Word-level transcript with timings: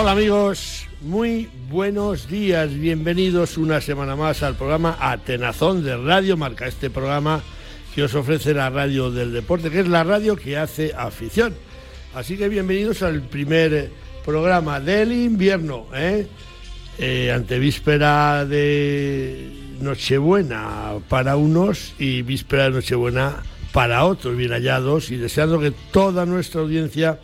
Hola 0.00 0.12
amigos, 0.12 0.86
muy 1.02 1.50
buenos 1.68 2.26
días, 2.26 2.72
bienvenidos 2.72 3.58
una 3.58 3.82
semana 3.82 4.16
más 4.16 4.42
al 4.42 4.54
programa 4.54 4.96
Atenazón 4.98 5.84
de 5.84 5.94
Radio 5.94 6.38
Marca, 6.38 6.66
este 6.66 6.88
programa 6.88 7.42
que 7.94 8.04
os 8.04 8.14
ofrece 8.14 8.54
la 8.54 8.70
radio 8.70 9.10
del 9.10 9.30
deporte, 9.30 9.70
que 9.70 9.80
es 9.80 9.88
la 9.88 10.02
radio 10.02 10.36
que 10.36 10.56
hace 10.56 10.94
afición. 10.96 11.54
Así 12.14 12.38
que 12.38 12.48
bienvenidos 12.48 13.02
al 13.02 13.20
primer 13.20 13.90
programa 14.24 14.80
del 14.80 15.12
invierno, 15.12 15.84
¿eh? 15.94 16.26
Eh, 16.96 17.30
antevíspera 17.30 18.46
de 18.46 19.52
Nochebuena 19.82 20.94
para 21.10 21.36
unos 21.36 21.92
y 21.98 22.22
víspera 22.22 22.64
de 22.64 22.70
Nochebuena 22.70 23.42
para 23.70 24.06
otros, 24.06 24.34
bien 24.34 24.52
hallados, 24.52 25.10
y 25.10 25.18
deseando 25.18 25.60
que 25.60 25.72
toda 25.92 26.24
nuestra 26.24 26.62
audiencia 26.62 27.18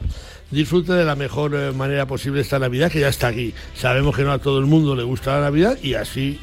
disfrute 0.51 0.93
de 0.93 1.05
la 1.05 1.17
mejor 1.17 1.55
eh, 1.55 1.73
manera 1.73 2.07
posible 2.07 2.41
esta 2.41 2.59
Navidad, 2.59 2.91
que 2.91 3.01
ya 3.01 3.09
está 3.09 3.29
aquí. 3.29 3.55
Sabemos 3.75 4.17
que 4.17 4.23
no 4.23 4.33
a 4.33 4.39
todo 4.39 4.59
el 4.59 4.67
mundo 4.67 4.95
le 4.95 5.03
gusta 5.03 5.37
la 5.37 5.43
Navidad 5.43 5.79
y 5.83 5.95
así 5.95 6.39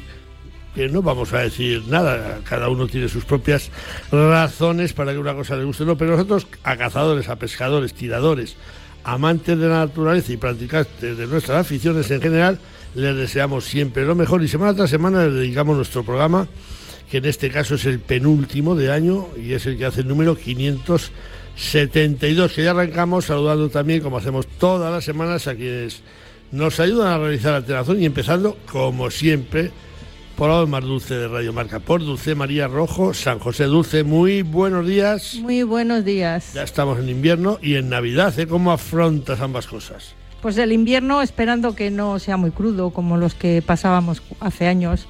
que 0.74 0.88
no 0.88 1.02
vamos 1.02 1.32
a 1.32 1.38
decir 1.38 1.84
nada, 1.86 2.40
cada 2.44 2.68
uno 2.68 2.88
tiene 2.88 3.08
sus 3.08 3.24
propias 3.24 3.70
razones 4.10 4.92
para 4.92 5.12
que 5.12 5.18
una 5.18 5.34
cosa 5.34 5.56
le 5.56 5.64
guste, 5.64 5.84
no, 5.84 5.96
pero 5.96 6.12
nosotros 6.12 6.48
a 6.64 6.76
cazadores, 6.76 7.28
a 7.28 7.36
pescadores, 7.36 7.94
tiradores, 7.94 8.56
amantes 9.04 9.56
de 9.56 9.68
la 9.68 9.86
naturaleza 9.86 10.32
y 10.32 10.36
practicantes 10.36 11.16
de 11.16 11.26
nuestras 11.28 11.60
aficiones 11.60 12.10
en 12.10 12.20
general, 12.20 12.58
les 12.96 13.16
deseamos 13.16 13.64
siempre 13.64 14.04
lo 14.04 14.16
mejor 14.16 14.42
y 14.42 14.48
semana 14.48 14.74
tras 14.74 14.90
semana 14.90 15.26
les 15.26 15.34
dedicamos 15.34 15.76
nuestro 15.76 16.02
programa, 16.02 16.48
que 17.08 17.18
en 17.18 17.26
este 17.26 17.50
caso 17.50 17.76
es 17.76 17.84
el 17.84 18.00
penúltimo 18.00 18.74
de 18.74 18.90
año 18.90 19.28
y 19.40 19.52
es 19.52 19.66
el 19.66 19.78
que 19.78 19.86
hace 19.86 20.00
el 20.00 20.08
número 20.08 20.34
572, 21.56 22.52
que 22.52 22.64
ya 22.64 22.72
arrancamos 22.72 23.26
saludando 23.26 23.68
también, 23.68 24.00
como 24.00 24.18
hacemos 24.18 24.46
todas 24.58 24.92
las 24.92 25.04
semanas, 25.04 25.46
a 25.46 25.54
quienes 25.54 26.02
nos 26.52 26.78
ayudan 26.80 27.08
a 27.08 27.18
realizar 27.18 27.52
la 27.52 27.58
alteración 27.58 28.02
y 28.02 28.06
empezando, 28.06 28.56
como 28.70 29.10
siempre, 29.10 29.70
por 30.36 30.50
el 30.50 30.66
más 30.66 30.82
dulce 30.82 31.14
de 31.14 31.28
Radio 31.28 31.52
Marca, 31.52 31.78
por 31.78 32.04
Dulce 32.04 32.34
María 32.34 32.66
Rojo, 32.66 33.14
San 33.14 33.38
José 33.38 33.64
Dulce. 33.64 34.02
Muy 34.02 34.42
buenos 34.42 34.86
días. 34.86 35.36
Muy 35.36 35.62
buenos 35.62 36.04
días. 36.04 36.52
Ya 36.54 36.64
estamos 36.64 36.98
en 36.98 37.08
invierno 37.08 37.58
y 37.62 37.76
en 37.76 37.88
Navidad, 37.88 38.36
¿eh? 38.38 38.46
¿Cómo 38.46 38.72
afrontas 38.72 39.40
ambas 39.40 39.66
cosas? 39.66 40.14
Pues 40.44 40.58
el 40.58 40.72
invierno 40.72 41.22
esperando 41.22 41.74
que 41.74 41.90
no 41.90 42.18
sea 42.18 42.36
muy 42.36 42.50
crudo 42.50 42.90
como 42.90 43.16
los 43.16 43.34
que 43.34 43.62
pasábamos 43.62 44.22
hace 44.40 44.66
años. 44.66 45.08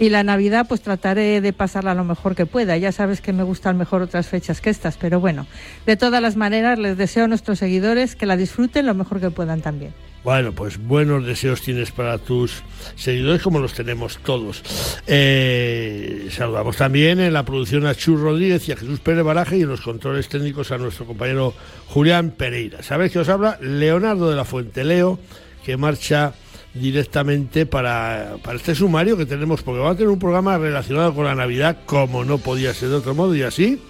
Y 0.00 0.08
la 0.08 0.24
Navidad 0.24 0.64
pues 0.66 0.80
trataré 0.80 1.42
de 1.42 1.52
pasarla 1.52 1.92
lo 1.94 2.04
mejor 2.04 2.34
que 2.34 2.46
pueda. 2.46 2.78
Ya 2.78 2.90
sabes 2.90 3.20
que 3.20 3.34
me 3.34 3.42
gustan 3.42 3.76
mejor 3.76 4.00
otras 4.00 4.28
fechas 4.28 4.62
que 4.62 4.70
estas, 4.70 4.96
pero 4.96 5.20
bueno, 5.20 5.46
de 5.84 5.98
todas 5.98 6.22
las 6.22 6.36
maneras 6.36 6.78
les 6.78 6.96
deseo 6.96 7.24
a 7.26 7.28
nuestros 7.28 7.58
seguidores 7.58 8.16
que 8.16 8.24
la 8.24 8.38
disfruten 8.38 8.86
lo 8.86 8.94
mejor 8.94 9.20
que 9.20 9.30
puedan 9.30 9.60
también. 9.60 9.92
Bueno, 10.24 10.52
pues 10.52 10.78
buenos 10.78 11.26
deseos 11.26 11.62
tienes 11.62 11.90
para 11.90 12.16
tus 12.16 12.62
seguidores, 12.94 13.42
como 13.42 13.58
los 13.58 13.74
tenemos 13.74 14.18
todos. 14.18 14.62
Eh, 15.08 16.28
saludamos 16.30 16.76
también 16.76 17.18
en 17.18 17.32
la 17.32 17.44
producción 17.44 17.86
a 17.86 17.94
Chus 17.96 18.20
Rodríguez 18.20 18.68
y 18.68 18.72
a 18.72 18.76
Jesús 18.76 19.00
Pérez 19.00 19.24
Baraje 19.24 19.58
y 19.58 19.62
en 19.62 19.68
los 19.68 19.80
controles 19.80 20.28
técnicos 20.28 20.70
a 20.70 20.78
nuestro 20.78 21.06
compañero 21.06 21.54
Julián 21.88 22.30
Pereira. 22.30 22.84
¿Sabéis 22.84 23.10
que 23.10 23.18
os 23.18 23.28
habla? 23.28 23.58
Leonardo 23.60 24.30
de 24.30 24.36
la 24.36 24.44
Fuente 24.44 24.84
Leo, 24.84 25.18
que 25.64 25.76
marcha 25.76 26.34
directamente 26.72 27.66
para, 27.66 28.36
para 28.44 28.56
este 28.56 28.76
sumario 28.76 29.16
que 29.16 29.26
tenemos, 29.26 29.62
porque 29.62 29.80
vamos 29.80 29.94
a 29.94 29.98
tener 29.98 30.10
un 30.10 30.20
programa 30.20 30.56
relacionado 30.56 31.14
con 31.14 31.24
la 31.24 31.34
Navidad, 31.34 31.78
como 31.84 32.24
no 32.24 32.38
podía 32.38 32.72
ser 32.74 32.90
de 32.90 32.94
otro 32.94 33.16
modo, 33.16 33.34
y 33.34 33.42
así 33.42 33.80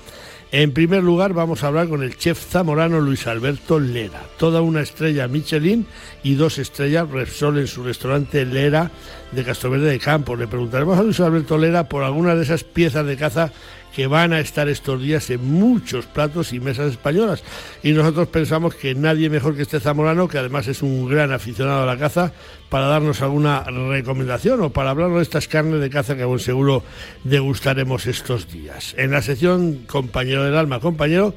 en 0.53 0.73
primer 0.73 1.03
lugar 1.03 1.33
vamos 1.33 1.65
a 1.65 1.69
hablar 1.69 1.89
con 1.89 2.03
el 2.03 2.19
chef 2.19 2.39
zamorano 2.39 3.01
Luis 3.01 3.27
Alberto 3.27 3.81
Lera, 3.81 4.21
toda 4.37 4.61
una 4.61 4.83
estrella 4.83 5.27
Michelin 5.27 5.87
y 6.23 6.35
dos 6.35 6.59
estrellas 6.59 7.09
Repsol 7.09 7.57
en 7.59 7.67
su 7.67 7.83
restaurante 7.83 8.45
Lera 8.45 8.91
de 9.33 9.45
Castroverde 9.45 9.91
de 9.91 9.99
Campos. 9.99 10.39
Le 10.39 10.47
preguntaremos 10.47 10.99
a 10.99 11.03
Luis 11.03 11.19
Alberto 11.21 11.57
Lera 11.57 11.89
por 11.89 12.05
algunas 12.05 12.37
de 12.37 12.43
esas 12.43 12.65
piezas 12.65 13.07
de 13.07 13.17
caza 13.17 13.51
que 13.95 14.07
van 14.07 14.33
a 14.33 14.41
estar 14.41 14.69
estos 14.69 15.01
días 15.01 15.29
en 15.31 15.45
muchos 15.45 16.07
platos 16.07 16.53
y 16.53 16.61
mesas 16.61 16.93
españolas. 16.93 17.43
Y 17.83 17.93
nosotros 17.93 18.29
pensamos 18.29 18.75
que 18.75 18.95
nadie 18.95 19.31
mejor 19.31 19.57
que 19.57 19.63
este 19.63 19.81
zamorano, 19.81 20.29
que 20.29 20.39
además 20.39 20.67
es 20.69 20.83
un 20.83 21.09
gran 21.09 21.33
aficionado 21.33 21.83
a 21.83 21.87
la 21.87 21.99
caza, 21.99 22.33
para 22.69 22.87
darnos 22.87 23.21
alguna 23.21 23.65
recomendación 23.65 24.63
o 24.63 24.71
para 24.71 24.91
hablarnos 24.91 25.19
de 25.19 25.25
estas 25.25 25.47
carnes 25.47 25.81
de 25.81 25.91
caza 25.91 26.17
que 26.17 26.23
aún 26.23 26.39
seguro 26.39 26.83
degustaremos 27.23 28.07
estos 28.07 28.51
días. 28.51 28.95
En 28.97 29.11
la 29.11 29.21
sección 29.21 29.85
Compañero 29.87 30.45
del 30.45 30.57
Alma, 30.57 30.81
compañero, 30.81 31.35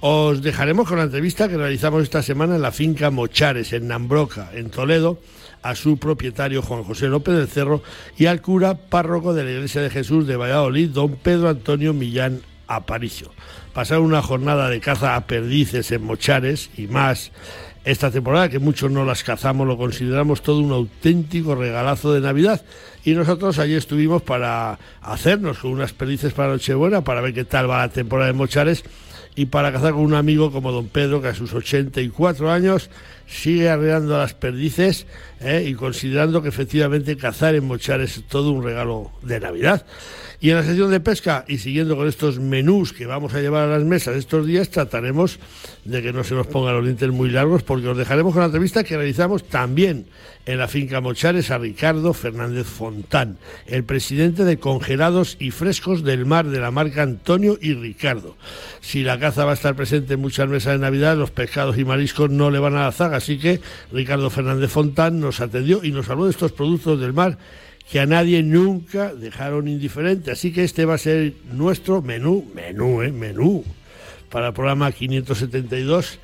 os 0.00 0.40
dejaremos 0.42 0.86
con 0.86 0.98
la 0.98 1.04
entrevista 1.04 1.48
que 1.48 1.56
realizamos 1.56 2.04
esta 2.04 2.22
semana 2.22 2.54
en 2.54 2.62
la 2.62 2.70
finca 2.70 3.10
Mochares, 3.10 3.72
en 3.72 3.88
Nambroca, 3.88 4.50
en 4.54 4.70
Toledo, 4.70 5.18
a 5.62 5.74
su 5.74 5.98
propietario 5.98 6.62
Juan 6.62 6.84
José 6.84 7.08
López 7.08 7.36
del 7.36 7.48
Cerro 7.48 7.82
y 8.16 8.26
al 8.26 8.40
cura 8.42 8.74
párroco 8.74 9.34
de 9.34 9.44
la 9.44 9.50
Iglesia 9.52 9.82
de 9.82 9.90
Jesús 9.90 10.26
de 10.26 10.36
Valladolid, 10.36 10.90
don 10.90 11.16
Pedro 11.16 11.48
Antonio 11.48 11.92
Millán 11.92 12.40
Aparicio. 12.66 13.32
Pasaron 13.72 14.04
una 14.04 14.22
jornada 14.22 14.68
de 14.68 14.80
caza 14.80 15.16
a 15.16 15.26
perdices 15.26 15.90
en 15.92 16.04
Mochares 16.04 16.70
y 16.76 16.86
más 16.86 17.32
esta 17.84 18.10
temporada, 18.10 18.50
que 18.50 18.58
muchos 18.58 18.90
no 18.90 19.04
las 19.04 19.24
cazamos, 19.24 19.66
lo 19.66 19.78
consideramos 19.78 20.42
todo 20.42 20.60
un 20.60 20.72
auténtico 20.72 21.54
regalazo 21.54 22.12
de 22.12 22.20
Navidad. 22.20 22.62
Y 23.04 23.12
nosotros 23.12 23.58
allí 23.58 23.74
estuvimos 23.74 24.20
para 24.20 24.78
hacernos 25.00 25.58
con 25.58 25.70
unas 25.70 25.94
perdices 25.94 26.34
para 26.34 26.52
Nochebuena, 26.52 27.02
para 27.02 27.22
ver 27.22 27.32
qué 27.32 27.44
tal 27.44 27.70
va 27.70 27.78
la 27.78 27.88
temporada 27.88 28.26
de 28.26 28.34
Mochares 28.34 28.84
y 29.36 29.46
para 29.46 29.72
cazar 29.72 29.92
con 29.92 30.02
un 30.02 30.14
amigo 30.14 30.50
como 30.50 30.72
don 30.72 30.88
Pedro, 30.88 31.22
que 31.22 31.28
a 31.28 31.34
sus 31.34 31.54
84 31.54 32.50
años 32.50 32.90
sigue 33.26 33.70
arreando 33.70 34.18
las 34.18 34.34
perdices 34.34 35.06
¿eh? 35.40 35.64
y 35.66 35.74
considerando 35.74 36.42
que 36.42 36.48
efectivamente 36.48 37.16
cazar 37.16 37.54
en 37.54 37.66
mochar 37.66 38.00
es 38.00 38.22
todo 38.28 38.52
un 38.52 38.64
regalo 38.64 39.10
de 39.22 39.40
Navidad. 39.40 39.84
Y 40.40 40.50
en 40.50 40.56
la 40.56 40.62
sección 40.62 40.92
de 40.92 41.00
pesca 41.00 41.44
y 41.48 41.58
siguiendo 41.58 41.96
con 41.96 42.06
estos 42.06 42.38
menús 42.38 42.92
que 42.92 43.06
vamos 43.06 43.34
a 43.34 43.40
llevar 43.40 43.64
a 43.64 43.78
las 43.78 43.82
mesas 43.82 44.14
estos 44.14 44.46
días, 44.46 44.70
trataremos 44.70 45.40
de 45.84 46.00
que 46.00 46.12
no 46.12 46.22
se 46.22 46.36
nos 46.36 46.46
pongan 46.46 46.76
los 46.76 46.84
dientes 46.84 47.10
muy 47.10 47.28
largos 47.28 47.64
porque 47.64 47.88
os 47.88 47.98
dejaremos 47.98 48.32
con 48.32 48.40
la 48.40 48.46
entrevista 48.46 48.84
que 48.84 48.96
realizamos 48.96 49.48
también 49.48 50.06
en 50.48 50.58
la 50.58 50.66
finca 50.66 51.02
Mochares 51.02 51.50
a 51.50 51.58
Ricardo 51.58 52.14
Fernández 52.14 52.66
Fontán, 52.66 53.36
el 53.66 53.84
presidente 53.84 54.44
de 54.44 54.58
Congelados 54.58 55.36
y 55.38 55.50
Frescos 55.50 56.04
del 56.04 56.24
Mar 56.24 56.46
de 56.46 56.58
la 56.58 56.70
marca 56.70 57.02
Antonio 57.02 57.58
y 57.60 57.74
Ricardo. 57.74 58.34
Si 58.80 59.02
la 59.02 59.18
caza 59.18 59.44
va 59.44 59.50
a 59.50 59.54
estar 59.54 59.76
presente 59.76 60.14
en 60.14 60.20
muchas 60.20 60.48
mesas 60.48 60.72
de 60.72 60.78
Navidad, 60.78 61.18
los 61.18 61.30
pescados 61.30 61.76
y 61.76 61.84
mariscos 61.84 62.30
no 62.30 62.50
le 62.50 62.60
van 62.60 62.76
a 62.76 62.84
la 62.84 62.92
zaga, 62.92 63.18
así 63.18 63.38
que 63.38 63.60
Ricardo 63.92 64.30
Fernández 64.30 64.70
Fontán 64.70 65.20
nos 65.20 65.27
atendió 65.40 65.84
y 65.84 65.92
nos 65.92 66.08
habló 66.08 66.24
de 66.24 66.30
estos 66.30 66.52
productos 66.52 67.00
del 67.00 67.12
mar 67.12 67.38
que 67.90 68.00
a 68.00 68.06
nadie 68.06 68.42
nunca 68.42 69.14
dejaron 69.14 69.66
indiferente. 69.68 70.30
Así 70.30 70.52
que 70.52 70.64
este 70.64 70.84
va 70.84 70.94
a 70.94 70.98
ser 70.98 71.32
nuestro 71.52 72.02
menú, 72.02 72.50
menú, 72.54 73.02
¿eh? 73.02 73.12
menú, 73.12 73.64
para 74.30 74.48
el 74.48 74.52
programa 74.52 74.92
572, 74.92 76.18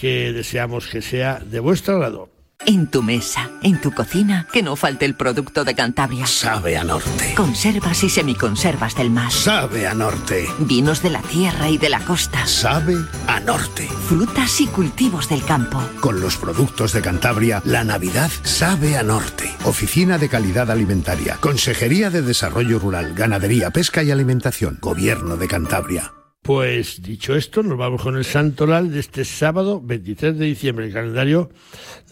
que 0.00 0.32
deseamos 0.32 0.88
que 0.88 1.02
sea 1.02 1.38
de 1.38 1.60
vuestro 1.60 1.94
agrado. 1.96 2.35
En 2.64 2.88
tu 2.88 3.02
mesa, 3.02 3.50
en 3.62 3.80
tu 3.80 3.92
cocina, 3.92 4.46
que 4.52 4.62
no 4.62 4.76
falte 4.76 5.04
el 5.04 5.14
producto 5.14 5.64
de 5.64 5.74
Cantabria. 5.74 6.26
Sabe 6.26 6.76
a 6.76 6.84
norte. 6.84 7.34
Conservas 7.36 8.02
y 8.02 8.08
semiconservas 8.08 8.96
del 8.96 9.10
mar. 9.10 9.30
Sabe 9.30 9.86
a 9.86 9.94
norte. 9.94 10.48
Vinos 10.58 11.02
de 11.02 11.10
la 11.10 11.22
tierra 11.22 11.68
y 11.68 11.78
de 11.78 11.90
la 11.90 12.00
costa. 12.00 12.46
Sabe 12.46 12.96
a 13.28 13.40
norte. 13.40 13.86
Frutas 14.08 14.60
y 14.60 14.66
cultivos 14.66 15.28
del 15.28 15.44
campo. 15.44 15.80
Con 16.00 16.20
los 16.20 16.36
productos 16.38 16.92
de 16.92 17.02
Cantabria, 17.02 17.62
la 17.64 17.84
Navidad 17.84 18.30
sabe 18.42 18.96
a 18.96 19.02
norte. 19.02 19.54
Oficina 19.64 20.18
de 20.18 20.28
Calidad 20.28 20.70
Alimentaria. 20.70 21.36
Consejería 21.40 22.10
de 22.10 22.22
Desarrollo 22.22 22.78
Rural, 22.78 23.14
Ganadería, 23.14 23.70
Pesca 23.70 24.02
y 24.02 24.10
Alimentación. 24.10 24.78
Gobierno 24.80 25.36
de 25.36 25.46
Cantabria. 25.46 26.12
Pues 26.46 27.02
dicho 27.02 27.34
esto, 27.34 27.64
nos 27.64 27.76
vamos 27.76 28.00
con 28.00 28.16
el 28.16 28.24
santoral 28.24 28.92
de 28.92 29.00
este 29.00 29.24
sábado 29.24 29.80
23 29.82 30.38
de 30.38 30.44
diciembre. 30.44 30.86
El 30.86 30.92
calendario 30.92 31.50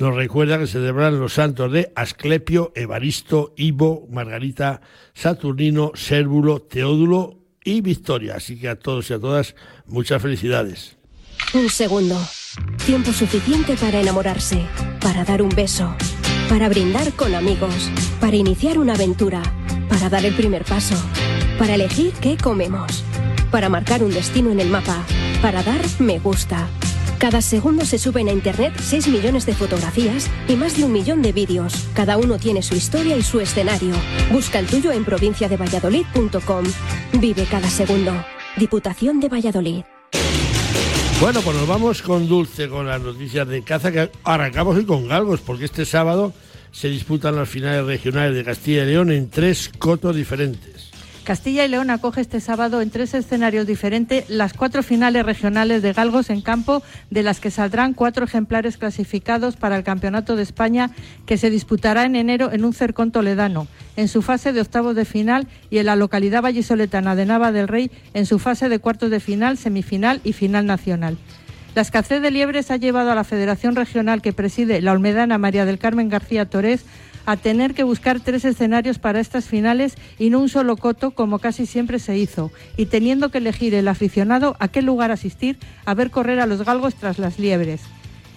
nos 0.00 0.16
recuerda 0.16 0.58
que 0.58 0.66
celebran 0.66 1.20
los 1.20 1.34
santos 1.34 1.70
de 1.70 1.92
Asclepio, 1.94 2.72
Evaristo, 2.74 3.54
Ivo, 3.56 4.08
Margarita, 4.10 4.80
Saturnino, 5.14 5.92
Sérvulo, 5.94 6.62
Teodulo 6.62 7.38
y 7.62 7.80
Victoria. 7.80 8.34
Así 8.34 8.58
que 8.58 8.68
a 8.68 8.76
todos 8.76 9.08
y 9.10 9.14
a 9.14 9.20
todas, 9.20 9.54
muchas 9.86 10.20
felicidades. 10.20 10.96
Un 11.54 11.68
segundo. 11.68 12.20
Tiempo 12.86 13.12
suficiente 13.12 13.76
para 13.76 14.00
enamorarse, 14.00 14.66
para 15.00 15.24
dar 15.24 15.42
un 15.42 15.50
beso, 15.50 15.94
para 16.48 16.68
brindar 16.68 17.12
con 17.12 17.36
amigos, 17.36 17.88
para 18.20 18.34
iniciar 18.34 18.78
una 18.78 18.94
aventura, 18.94 19.42
para 19.88 20.08
dar 20.08 20.24
el 20.24 20.34
primer 20.34 20.64
paso, 20.64 20.96
para 21.56 21.76
elegir 21.76 22.12
qué 22.20 22.36
comemos 22.36 23.04
para 23.54 23.68
marcar 23.68 24.02
un 24.02 24.10
destino 24.10 24.50
en 24.50 24.58
el 24.58 24.68
mapa, 24.68 25.06
para 25.40 25.62
dar 25.62 25.80
me 26.00 26.18
gusta. 26.18 26.66
Cada 27.20 27.40
segundo 27.40 27.84
se 27.84 28.00
suben 28.00 28.26
a 28.26 28.32
Internet 28.32 28.72
6 28.80 29.06
millones 29.06 29.46
de 29.46 29.54
fotografías 29.54 30.28
y 30.48 30.56
más 30.56 30.76
de 30.76 30.82
un 30.82 30.92
millón 30.92 31.22
de 31.22 31.30
vídeos. 31.30 31.72
Cada 31.94 32.16
uno 32.16 32.36
tiene 32.36 32.62
su 32.62 32.74
historia 32.74 33.16
y 33.16 33.22
su 33.22 33.38
escenario. 33.38 33.94
Busca 34.32 34.58
el 34.58 34.66
tuyo 34.66 34.90
en 34.90 35.04
provinciadevalladolid.com. 35.04 36.64
Vive 37.20 37.44
cada 37.48 37.70
segundo. 37.70 38.12
Diputación 38.56 39.20
de 39.20 39.28
Valladolid. 39.28 39.84
Bueno, 41.20 41.40
pues 41.40 41.56
nos 41.56 41.68
vamos 41.68 42.02
con 42.02 42.26
Dulce, 42.26 42.68
con 42.68 42.88
las 42.88 43.00
noticias 43.00 43.46
de 43.46 43.62
caza, 43.62 43.92
que 43.92 44.10
arrancamos 44.24 44.74
hoy 44.74 44.84
con 44.84 45.06
galgos, 45.06 45.38
porque 45.42 45.66
este 45.66 45.84
sábado 45.84 46.32
se 46.72 46.88
disputan 46.88 47.36
las 47.36 47.48
finales 47.48 47.86
regionales 47.86 48.34
de 48.34 48.42
Castilla 48.42 48.82
y 48.82 48.86
León 48.86 49.12
en 49.12 49.30
tres 49.30 49.70
cotos 49.78 50.16
diferentes. 50.16 50.83
Castilla 51.24 51.64
y 51.64 51.68
León 51.68 51.88
acoge 51.88 52.20
este 52.20 52.38
sábado 52.38 52.82
en 52.82 52.90
tres 52.90 53.14
escenarios 53.14 53.66
diferentes 53.66 54.28
las 54.28 54.52
cuatro 54.52 54.82
finales 54.82 55.24
regionales 55.24 55.80
de 55.80 55.94
galgos 55.94 56.28
en 56.28 56.42
campo, 56.42 56.82
de 57.10 57.22
las 57.22 57.40
que 57.40 57.50
saldrán 57.50 57.94
cuatro 57.94 58.26
ejemplares 58.26 58.76
clasificados 58.76 59.56
para 59.56 59.76
el 59.76 59.84
Campeonato 59.84 60.36
de 60.36 60.42
España 60.42 60.90
que 61.24 61.38
se 61.38 61.48
disputará 61.48 62.04
en 62.04 62.14
enero 62.14 62.52
en 62.52 62.62
un 62.62 62.74
cercón 62.74 63.10
toledano, 63.10 63.66
en 63.96 64.08
su 64.08 64.20
fase 64.20 64.52
de 64.52 64.60
octavos 64.60 64.94
de 64.94 65.06
final 65.06 65.48
y 65.70 65.78
en 65.78 65.86
la 65.86 65.96
localidad 65.96 66.42
vallisoletana 66.42 67.16
de 67.16 67.24
Nava 67.24 67.52
del 67.52 67.68
Rey 67.68 67.90
en 68.12 68.26
su 68.26 68.38
fase 68.38 68.68
de 68.68 68.78
cuartos 68.78 69.10
de 69.10 69.20
final, 69.20 69.56
semifinal 69.56 70.20
y 70.24 70.34
final 70.34 70.66
nacional. 70.66 71.16
La 71.74 71.82
escasez 71.82 72.22
de 72.22 72.30
liebres 72.30 72.70
ha 72.70 72.76
llevado 72.76 73.10
a 73.10 73.16
la 73.16 73.24
Federación 73.24 73.74
Regional 73.74 74.22
que 74.22 74.32
preside 74.32 74.80
la 74.80 74.92
Olmedana 74.92 75.38
María 75.38 75.64
del 75.64 75.78
Carmen 75.78 76.08
García 76.08 76.44
Torés 76.44 76.84
a 77.26 77.36
tener 77.36 77.74
que 77.74 77.84
buscar 77.84 78.20
tres 78.20 78.44
escenarios 78.44 78.98
para 78.98 79.20
estas 79.20 79.46
finales 79.46 79.94
y 80.18 80.30
no 80.30 80.40
un 80.40 80.48
solo 80.48 80.76
coto 80.76 81.12
como 81.12 81.38
casi 81.38 81.66
siempre 81.66 81.98
se 81.98 82.18
hizo, 82.18 82.50
y 82.76 82.86
teniendo 82.86 83.30
que 83.30 83.38
elegir 83.38 83.74
el 83.74 83.88
aficionado 83.88 84.56
a 84.58 84.68
qué 84.68 84.82
lugar 84.82 85.10
asistir 85.10 85.58
a 85.84 85.94
ver 85.94 86.10
correr 86.10 86.40
a 86.40 86.46
los 86.46 86.64
galgos 86.64 86.94
tras 86.94 87.18
las 87.18 87.38
liebres. 87.38 87.80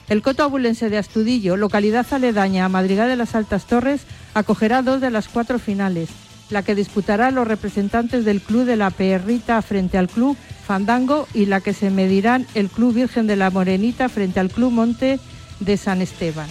El 0.10 0.22
coto 0.22 0.44
abulense 0.44 0.90
de 0.90 0.98
Astudillo, 0.98 1.58
localidad 1.58 2.06
aledaña 2.12 2.66
a 2.66 2.70
Madrigal 2.70 3.10
de 3.10 3.18
las 3.18 3.36
Altas 3.36 3.66
Torres, 3.66 4.02
acogerá 4.34 4.82
dos 4.82 5.02
de 5.02 5.12
las 5.12 5.28
cuatro 5.28 5.60
finales, 5.60 6.10
la 6.50 6.64
que 6.64 6.76
disputará 6.76 7.30
los 7.32 7.48
representantes 7.48 8.24
del 8.24 8.40
Club 8.40 8.64
de 8.64 8.78
la 8.78 8.90
Perrita 8.90 9.62
frente 9.62 9.98
al 9.98 10.08
Club 10.08 10.38
Fandango 10.66 11.28
y 11.34 11.46
la 11.46 11.60
que 11.60 11.74
se 11.74 11.90
medirán 11.90 12.48
el 12.56 12.70
Club 12.70 12.94
Virgen 12.94 13.28
de 13.28 13.36
la 13.36 13.50
Morenita 13.50 14.08
frente 14.08 14.40
al 14.40 14.50
Club 14.50 14.72
Monte 14.72 15.20
de 15.60 15.78
San 15.78 16.02
Esteban. 16.02 16.48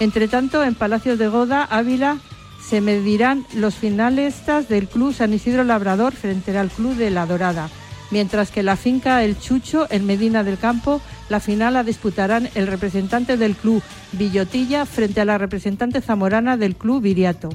Entre 0.00 0.28
tanto, 0.28 0.62
en 0.62 0.74
Palacios 0.74 1.18
de 1.18 1.28
Goda, 1.28 1.64
Ávila, 1.64 2.18
se 2.64 2.80
medirán 2.80 3.44
los 3.54 3.74
finalistas 3.74 4.68
del 4.68 4.86
Club 4.86 5.12
San 5.12 5.32
Isidro 5.32 5.64
Labrador 5.64 6.12
frente 6.12 6.56
al 6.56 6.70
Club 6.70 6.94
de 6.94 7.10
La 7.10 7.26
Dorada, 7.26 7.68
mientras 8.10 8.50
que 8.50 8.62
la 8.62 8.76
finca 8.76 9.24
El 9.24 9.38
Chucho, 9.38 9.86
en 9.90 10.06
Medina 10.06 10.44
del 10.44 10.58
Campo, 10.58 11.00
la 11.28 11.40
final 11.40 11.74
la 11.74 11.82
disputarán 11.82 12.48
el 12.54 12.66
representante 12.66 13.36
del 13.36 13.56
Club 13.56 13.82
Villotilla 14.12 14.86
frente 14.86 15.20
a 15.20 15.24
la 15.24 15.38
representante 15.38 16.00
zamorana 16.00 16.56
del 16.56 16.76
Club 16.76 17.02
Viriato. 17.02 17.48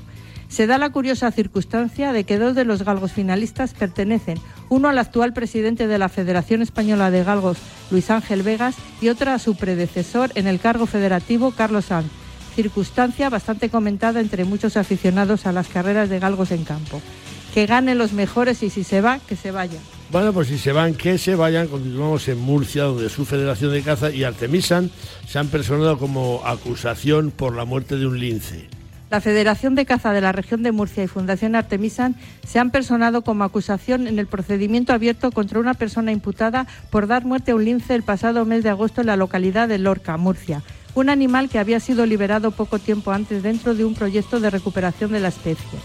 Se 0.50 0.68
da 0.68 0.78
la 0.78 0.92
curiosa 0.92 1.32
circunstancia 1.32 2.12
de 2.12 2.26
que 2.26 2.38
dos 2.38 2.56
de 2.56 2.66
los 2.66 2.84
galgos 2.84 3.14
finalistas 3.14 3.74
pertenecen, 3.74 4.38
uno 4.70 4.90
al 4.90 5.00
actual 5.00 5.34
presidente 5.34 5.88
de 5.88 5.98
la 5.98 6.10
Federación 6.10 6.62
Española 6.62 7.10
de 7.10 7.24
Galgos, 7.24 7.58
Luis 7.90 8.12
Ángel 8.12 8.44
Vegas, 8.44 8.76
y 9.02 9.08
otra 9.08 9.34
a 9.34 9.40
su 9.40 9.56
predecesor 9.56 10.32
en 10.36 10.48
el 10.48 10.60
cargo 10.60 10.86
federativo, 10.86 11.52
Carlos 11.52 11.86
Sanz, 11.86 12.12
circunstancia 12.54 13.30
bastante 13.30 13.70
comentada 13.70 14.20
entre 14.20 14.46
muchos 14.46 14.78
aficionados 14.78 15.46
a 15.46 15.52
las 15.52 15.68
carreras 15.68 16.10
de 16.10 16.20
galgos 16.20 16.52
en 16.52 16.64
campo. 16.64 17.02
Que 17.54 17.66
ganen 17.66 17.98
los 17.98 18.14
mejores 18.14 18.64
y 18.64 18.70
si 18.70 18.84
se 18.84 19.02
va, 19.02 19.20
que 19.20 19.36
se 19.36 19.52
vaya. 19.52 19.80
Bueno, 20.12 20.34
pues 20.34 20.48
si 20.48 20.58
se 20.58 20.72
van, 20.72 20.94
que 20.94 21.18
se 21.18 21.36
vayan. 21.36 21.68
Continuamos 21.68 22.28
en 22.28 22.40
Murcia, 22.40 22.84
donde 22.84 23.10
su 23.10 23.26
Federación 23.26 23.72
de 23.72 23.82
Caza 23.82 24.12
y 24.12 24.24
Artemisan 24.24 24.92
se 25.28 25.40
han 25.40 25.48
personado 25.48 25.98
como 25.98 26.42
acusación 26.46 27.32
por 27.32 27.56
la 27.56 27.66
muerte 27.66 27.98
de 27.98 28.06
un 28.06 28.20
lince. 28.20 28.68
La 29.10 29.22
Federación 29.22 29.76
de 29.76 29.86
Caza 29.86 30.12
de 30.12 30.22
la 30.22 30.32
Región 30.32 30.64
de 30.64 30.72
Murcia 30.72 31.04
y 31.04 31.08
Fundación 31.08 31.56
Artemisan 31.56 32.16
se 32.48 32.58
han 32.58 32.72
personado 32.72 33.24
como 33.24 33.44
acusación 33.44 34.08
en 34.08 34.18
el 34.18 34.26
procedimiento 34.26 34.92
abierto 34.92 35.32
contra 35.32 35.60
una 35.60 35.76
persona 35.76 36.12
imputada 36.12 36.66
por 36.90 37.06
dar 37.06 37.24
muerte 37.24 37.52
a 37.52 37.56
un 37.56 37.64
lince 37.64 37.94
el 37.94 38.02
pasado 38.02 38.44
mes 38.46 38.64
de 38.64 38.72
agosto 38.72 39.02
en 39.02 39.08
la 39.08 39.16
localidad 39.16 39.68
de 39.68 39.78
Lorca, 39.78 40.18
Murcia, 40.18 40.64
un 40.96 41.10
animal 41.10 41.50
que 41.50 41.60
había 41.60 41.80
sido 41.80 42.06
liberado 42.06 42.52
poco 42.52 42.80
tiempo 42.80 43.12
antes 43.12 43.44
dentro 43.44 43.74
de 43.74 43.86
un 43.86 43.94
proyecto 43.94 44.40
de 44.40 44.50
recuperación 44.50 45.12
de 45.12 45.20
la 45.20 45.30
especie. 45.30 45.80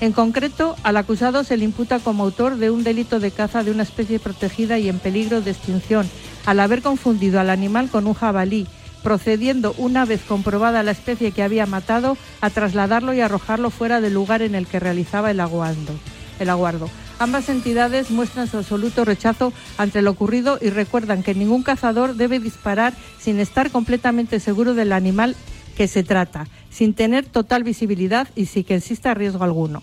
En 0.00 0.12
concreto, 0.12 0.76
al 0.84 0.96
acusado 0.96 1.42
se 1.42 1.56
le 1.56 1.64
imputa 1.64 1.98
como 1.98 2.22
autor 2.22 2.56
de 2.56 2.70
un 2.70 2.84
delito 2.84 3.18
de 3.18 3.32
caza 3.32 3.64
de 3.64 3.72
una 3.72 3.82
especie 3.82 4.20
protegida 4.20 4.78
y 4.78 4.88
en 4.88 5.00
peligro 5.00 5.40
de 5.40 5.50
extinción, 5.50 6.08
al 6.46 6.60
haber 6.60 6.82
confundido 6.82 7.40
al 7.40 7.50
animal 7.50 7.88
con 7.90 8.06
un 8.06 8.14
jabalí, 8.14 8.66
procediendo, 9.02 9.74
una 9.76 10.04
vez 10.04 10.22
comprobada 10.22 10.82
la 10.82 10.92
especie 10.92 11.32
que 11.32 11.42
había 11.42 11.66
matado, 11.66 12.16
a 12.40 12.50
trasladarlo 12.50 13.12
y 13.12 13.20
arrojarlo 13.20 13.70
fuera 13.70 14.00
del 14.00 14.14
lugar 14.14 14.42
en 14.42 14.54
el 14.54 14.66
que 14.66 14.80
realizaba 14.80 15.30
el 15.32 15.40
aguardo. 15.40 15.94
El 16.38 16.50
aguardo. 16.50 16.88
Ambas 17.20 17.48
entidades 17.48 18.12
muestran 18.12 18.46
su 18.46 18.58
absoluto 18.58 19.04
rechazo 19.04 19.52
ante 19.76 20.02
lo 20.02 20.12
ocurrido 20.12 20.58
y 20.60 20.70
recuerdan 20.70 21.24
que 21.24 21.34
ningún 21.34 21.64
cazador 21.64 22.14
debe 22.14 22.38
disparar 22.38 22.94
sin 23.18 23.40
estar 23.40 23.72
completamente 23.72 24.38
seguro 24.38 24.74
del 24.74 24.92
animal 24.92 25.34
que 25.76 25.88
se 25.88 26.04
trata, 26.04 26.46
sin 26.70 26.94
tener 26.94 27.26
total 27.26 27.64
visibilidad 27.64 28.28
y 28.36 28.46
sin 28.46 28.62
que 28.62 28.76
exista 28.76 29.14
riesgo 29.14 29.42
alguno. 29.42 29.82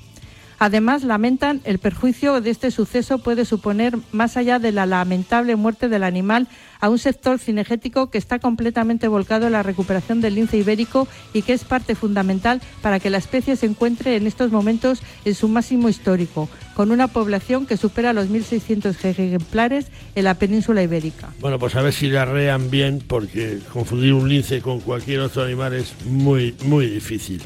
Además, 0.59 1.03
lamentan 1.03 1.61
el 1.65 1.79
perjuicio 1.79 2.39
de 2.41 2.49
este 2.49 2.71
suceso 2.71 3.17
puede 3.17 3.45
suponer, 3.45 3.97
más 4.11 4.37
allá 4.37 4.59
de 4.59 4.71
la 4.71 4.85
lamentable 4.85 5.55
muerte 5.55 5.89
del 5.89 6.03
animal, 6.03 6.47
a 6.79 6.89
un 6.89 6.99
sector 6.99 7.39
cinegético 7.39 8.09
que 8.09 8.17
está 8.17 8.39
completamente 8.39 9.07
volcado 9.07 9.47
en 9.47 9.53
la 9.53 9.63
recuperación 9.63 10.21
del 10.21 10.35
lince 10.35 10.57
ibérico 10.57 11.07
y 11.33 11.41
que 11.41 11.53
es 11.53 11.63
parte 11.63 11.95
fundamental 11.95 12.61
para 12.81 12.99
que 12.99 13.09
la 13.09 13.17
especie 13.17 13.55
se 13.55 13.65
encuentre 13.65 14.15
en 14.15 14.27
estos 14.27 14.51
momentos 14.51 15.01
en 15.25 15.35
su 15.35 15.47
máximo 15.47 15.89
histórico, 15.89 16.49
con 16.75 16.91
una 16.91 17.07
población 17.07 17.65
que 17.65 17.77
supera 17.77 18.13
los 18.13 18.27
1.600 18.27 19.03
ejemplares 19.05 19.87
en 20.15 20.23
la 20.23 20.35
península 20.35 20.83
ibérica. 20.83 21.33
Bueno, 21.39 21.59
pues 21.59 21.75
a 21.75 21.81
ver 21.81 21.93
si 21.93 22.07
la 22.07 22.23
arrean 22.23 22.69
bien, 22.69 23.03
porque 23.05 23.59
confundir 23.73 24.13
un 24.13 24.29
lince 24.29 24.61
con 24.61 24.79
cualquier 24.79 25.21
otro 25.21 25.43
animal 25.43 25.73
es 25.73 25.93
muy, 26.05 26.55
muy 26.65 26.87
difícil. 26.87 27.41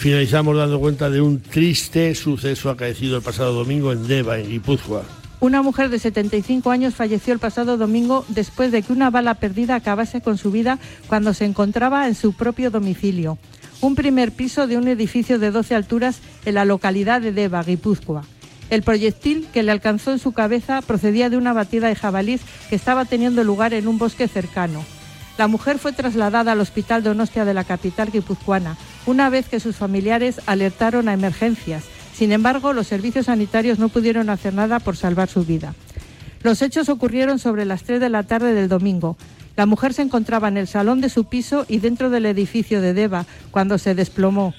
Finalizamos 0.00 0.56
dando 0.56 0.80
cuenta 0.80 1.10
de 1.10 1.20
un 1.20 1.42
triste 1.42 2.14
suceso 2.14 2.70
acaecido 2.70 3.18
el 3.18 3.22
pasado 3.22 3.52
domingo 3.52 3.92
en 3.92 4.08
Deva, 4.08 4.38
en 4.38 4.48
Guipúzcoa. 4.48 5.02
Una 5.40 5.60
mujer 5.60 5.90
de 5.90 5.98
75 5.98 6.70
años 6.70 6.94
falleció 6.94 7.34
el 7.34 7.38
pasado 7.38 7.76
domingo 7.76 8.24
después 8.28 8.72
de 8.72 8.80
que 8.80 8.94
una 8.94 9.10
bala 9.10 9.34
perdida 9.34 9.74
acabase 9.74 10.22
con 10.22 10.38
su 10.38 10.50
vida 10.50 10.78
cuando 11.06 11.34
se 11.34 11.44
encontraba 11.44 12.08
en 12.08 12.14
su 12.14 12.32
propio 12.32 12.70
domicilio, 12.70 13.36
un 13.82 13.94
primer 13.94 14.32
piso 14.32 14.66
de 14.66 14.78
un 14.78 14.88
edificio 14.88 15.38
de 15.38 15.50
12 15.50 15.74
alturas 15.74 16.20
en 16.46 16.54
la 16.54 16.64
localidad 16.64 17.20
de 17.20 17.32
Deva, 17.32 17.62
Guipúzcoa. 17.62 18.24
El 18.70 18.82
proyectil 18.82 19.48
que 19.52 19.62
le 19.62 19.70
alcanzó 19.70 20.12
en 20.12 20.18
su 20.18 20.32
cabeza 20.32 20.80
procedía 20.80 21.28
de 21.28 21.36
una 21.36 21.52
batida 21.52 21.88
de 21.88 21.94
jabalís 21.94 22.40
que 22.70 22.76
estaba 22.76 23.04
teniendo 23.04 23.44
lugar 23.44 23.74
en 23.74 23.86
un 23.86 23.98
bosque 23.98 24.28
cercano. 24.28 24.82
La 25.40 25.48
mujer 25.48 25.78
fue 25.78 25.94
trasladada 25.94 26.52
al 26.52 26.60
hospital 26.60 27.02
Donostia 27.02 27.46
de 27.46 27.54
la 27.54 27.64
capital 27.64 28.10
guipuzcoana, 28.12 28.76
una 29.06 29.30
vez 29.30 29.48
que 29.48 29.58
sus 29.58 29.74
familiares 29.74 30.38
alertaron 30.44 31.08
a 31.08 31.14
emergencias. 31.14 31.84
Sin 32.12 32.32
embargo, 32.32 32.74
los 32.74 32.88
servicios 32.88 33.24
sanitarios 33.24 33.78
no 33.78 33.88
pudieron 33.88 34.28
hacer 34.28 34.52
nada 34.52 34.80
por 34.80 34.98
salvar 34.98 35.30
su 35.30 35.46
vida. 35.46 35.74
Los 36.42 36.60
hechos 36.60 36.90
ocurrieron 36.90 37.38
sobre 37.38 37.64
las 37.64 37.84
3 37.84 38.00
de 38.00 38.10
la 38.10 38.24
tarde 38.24 38.52
del 38.52 38.68
domingo. 38.68 39.16
La 39.56 39.64
mujer 39.64 39.94
se 39.94 40.02
encontraba 40.02 40.48
en 40.48 40.58
el 40.58 40.66
salón 40.66 41.00
de 41.00 41.08
su 41.08 41.24
piso 41.24 41.64
y 41.68 41.78
dentro 41.78 42.10
del 42.10 42.26
edificio 42.26 42.82
de 42.82 42.92
Deva 42.92 43.24
cuando 43.50 43.78
se 43.78 43.94
desplomó. 43.94 44.52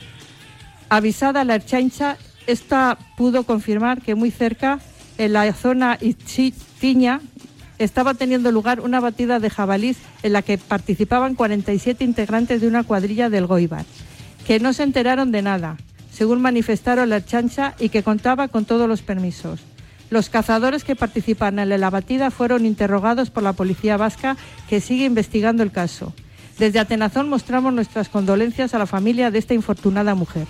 Avisada 0.90 1.44
la 1.44 1.54
Erchaincha, 1.54 2.18
esta 2.48 2.98
pudo 3.18 3.44
confirmar 3.44 4.02
que 4.02 4.16
muy 4.16 4.32
cerca, 4.32 4.80
en 5.20 5.34
la 5.34 5.54
zona 5.54 6.00
Tiña, 6.80 7.22
estaba 7.84 8.14
teniendo 8.14 8.52
lugar 8.52 8.80
una 8.80 9.00
batida 9.00 9.40
de 9.40 9.50
jabalís 9.50 9.98
en 10.24 10.34
la 10.34 10.42
que 10.42 10.58
participaban 10.58 11.36
47 11.36 12.04
integrantes 12.04 12.62
de 12.62 12.68
una 12.68 12.84
cuadrilla 12.84 13.30
del 13.30 13.48
Goibar, 13.48 13.86
que 14.46 14.60
no 14.60 14.74
se 14.74 14.84
enteraron 14.84 15.32
de 15.32 15.42
nada, 15.42 15.78
según 16.12 16.42
manifestaron 16.42 17.10
la 17.10 17.26
chancha 17.26 17.76
y 17.80 17.90
que 17.90 18.04
contaba 18.04 18.48
con 18.48 18.66
todos 18.66 18.88
los 18.88 19.02
permisos. 19.02 19.62
Los 20.10 20.30
cazadores 20.30 20.84
que 20.84 20.96
participan 20.96 21.58
en 21.58 21.70
la 21.70 21.90
batida 21.90 22.32
fueron 22.32 22.66
interrogados 22.66 23.30
por 23.30 23.44
la 23.44 23.54
policía 23.54 23.96
vasca 23.98 24.36
que 24.70 24.82
sigue 24.82 25.06
investigando 25.06 25.64
el 25.64 25.72
caso. 25.72 26.14
Desde 26.60 26.80
Atenazón 26.80 27.30
mostramos 27.30 27.74
nuestras 27.74 28.10
condolencias 28.10 28.74
a 28.74 28.78
la 28.78 28.86
familia 28.86 29.32
de 29.32 29.40
esta 29.40 29.54
infortunada 29.54 30.14
mujer. 30.14 30.48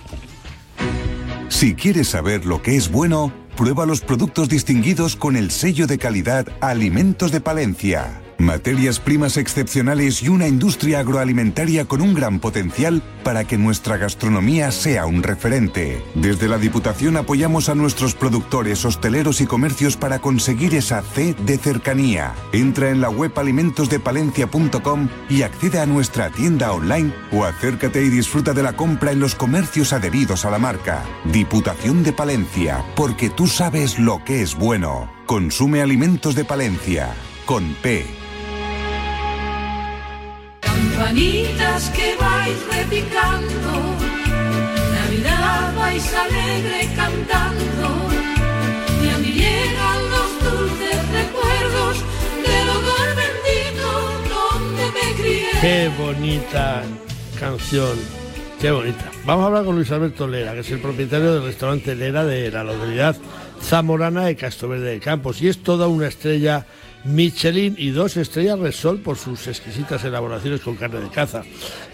Si 1.48 1.74
quieres 1.74 2.08
saber 2.08 2.44
lo 2.44 2.60
que 2.60 2.76
es 2.76 2.90
bueno, 2.90 3.32
Prueba 3.56 3.84
los 3.84 4.00
productos 4.00 4.48
distinguidos 4.48 5.14
con 5.14 5.36
el 5.36 5.50
sello 5.50 5.86
de 5.86 5.98
calidad 5.98 6.46
Alimentos 6.60 7.32
de 7.32 7.40
Palencia. 7.42 8.21
Materias 8.42 8.98
primas 8.98 9.36
excepcionales 9.36 10.20
y 10.20 10.28
una 10.28 10.48
industria 10.48 10.98
agroalimentaria 10.98 11.84
con 11.84 12.00
un 12.00 12.12
gran 12.12 12.40
potencial 12.40 13.00
para 13.22 13.44
que 13.44 13.56
nuestra 13.56 13.98
gastronomía 13.98 14.72
sea 14.72 15.06
un 15.06 15.22
referente. 15.22 16.02
Desde 16.16 16.48
la 16.48 16.58
Diputación 16.58 17.16
apoyamos 17.16 17.68
a 17.68 17.76
nuestros 17.76 18.16
productores, 18.16 18.84
hosteleros 18.84 19.40
y 19.40 19.46
comercios 19.46 19.96
para 19.96 20.18
conseguir 20.18 20.74
esa 20.74 21.02
C 21.02 21.36
de 21.46 21.56
cercanía. 21.56 22.34
Entra 22.52 22.90
en 22.90 23.00
la 23.00 23.10
web 23.10 23.30
alimentosdepalencia.com 23.36 25.08
y 25.30 25.42
accede 25.42 25.78
a 25.78 25.86
nuestra 25.86 26.30
tienda 26.30 26.72
online 26.72 27.14
o 27.30 27.44
acércate 27.44 28.02
y 28.02 28.08
disfruta 28.08 28.52
de 28.52 28.64
la 28.64 28.72
compra 28.72 29.12
en 29.12 29.20
los 29.20 29.36
comercios 29.36 29.92
adheridos 29.92 30.44
a 30.44 30.50
la 30.50 30.58
marca. 30.58 31.04
Diputación 31.26 32.02
de 32.02 32.12
Palencia, 32.12 32.84
porque 32.96 33.30
tú 33.30 33.46
sabes 33.46 34.00
lo 34.00 34.24
que 34.24 34.42
es 34.42 34.56
bueno. 34.56 35.08
Consume 35.26 35.80
alimentos 35.80 36.34
de 36.34 36.44
Palencia, 36.44 37.14
con 37.46 37.74
P. 37.74 38.21
Campanitas 40.92 41.90
que 41.90 42.16
vais 42.16 42.58
repicando, 42.70 43.72
Navidad 44.92 45.74
vais 45.74 46.14
alegre 46.14 46.88
cantando, 46.94 47.88
y 49.02 49.08
a 49.08 49.18
mí 49.18 49.32
llegan 49.32 50.10
los 50.10 50.30
dulces 50.44 51.00
recuerdos 51.18 51.96
del 52.44 52.68
hogar 52.68 53.16
bendito 53.16 53.88
donde 54.28 54.84
me 54.92 55.22
crié. 55.22 55.50
Qué 55.60 55.90
bonita 55.98 56.82
canción, 57.40 57.98
qué 58.60 58.70
bonita. 58.70 59.10
Vamos 59.24 59.44
a 59.44 59.46
hablar 59.46 59.64
con 59.64 59.76
Luis 59.76 59.90
Alberto 59.90 60.28
Lera, 60.28 60.52
que 60.52 60.60
es 60.60 60.70
el 60.70 60.80
propietario 60.80 61.34
del 61.34 61.44
restaurante 61.44 61.94
Lera 61.94 62.24
de 62.24 62.50
la 62.50 62.64
localidad 62.64 63.16
zamorana 63.62 64.26
de 64.26 64.36
Castroverde 64.36 64.90
de 64.90 65.00
Campos 65.00 65.40
y 65.40 65.48
es 65.48 65.62
toda 65.62 65.88
una 65.88 66.08
estrella 66.08 66.66
Michelin 67.04 67.74
y 67.78 67.90
dos 67.90 68.16
estrellas 68.16 68.58
Resol 68.58 69.00
por 69.00 69.16
sus 69.16 69.46
exquisitas 69.48 70.04
elaboraciones 70.04 70.60
con 70.60 70.76
carne 70.76 71.00
de 71.00 71.08
caza. 71.08 71.42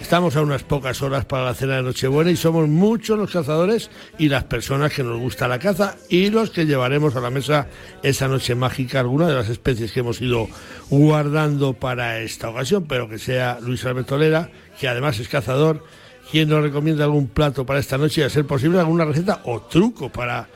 Estamos 0.01 0.37
a 0.37 0.43
unas 0.43 0.63
pocas 0.63 1.01
horas 1.03 1.25
para 1.25 1.45
la 1.45 1.55
cena 1.55 1.77
de 1.77 1.83
Nochebuena 1.83 2.31
y 2.31 2.37
somos 2.37 2.69
muchos 2.69 3.19
los 3.19 3.31
cazadores 3.31 3.91
y 4.19 4.29
las 4.29 4.45
personas 4.45 4.93
que 4.93 5.03
nos 5.03 5.19
gusta 5.19 5.49
la 5.49 5.59
caza 5.59 5.97
y 6.09 6.31
los 6.31 6.51
que 6.51 6.67
llevaremos 6.67 7.17
a 7.17 7.21
la 7.21 7.31
mesa 7.31 7.69
esa 8.03 8.29
noche 8.29 8.55
mágica 8.55 9.01
alguna 9.01 9.29
de 9.29 9.35
las 9.35 9.49
especies 9.49 9.93
que 9.93 10.01
hemos 10.01 10.21
ido 10.21 10.49
guardando 10.91 11.73
para 11.73 12.21
esta 12.21 12.51
ocasión, 12.51 12.87
pero 12.87 13.09
que 13.09 13.19
sea 13.19 13.59
Luis 13.63 13.85
Alberto 13.85 14.19
Lera, 14.19 14.51
que 14.79 14.89
además 14.89 15.19
es 15.19 15.29
cazador, 15.29 15.85
quien 16.31 16.49
nos 16.49 16.63
recomienda 16.63 17.05
algún 17.05 17.29
plato 17.29 17.65
para 17.65 17.81
esta 17.81 17.97
noche 17.97 18.21
y 18.21 18.25
a 18.25 18.31
ser 18.31 18.47
posible 18.47 18.79
alguna 18.79 19.07
receta 19.07 19.41
o 19.45 19.63
truco 19.63 20.11
para 20.11 20.49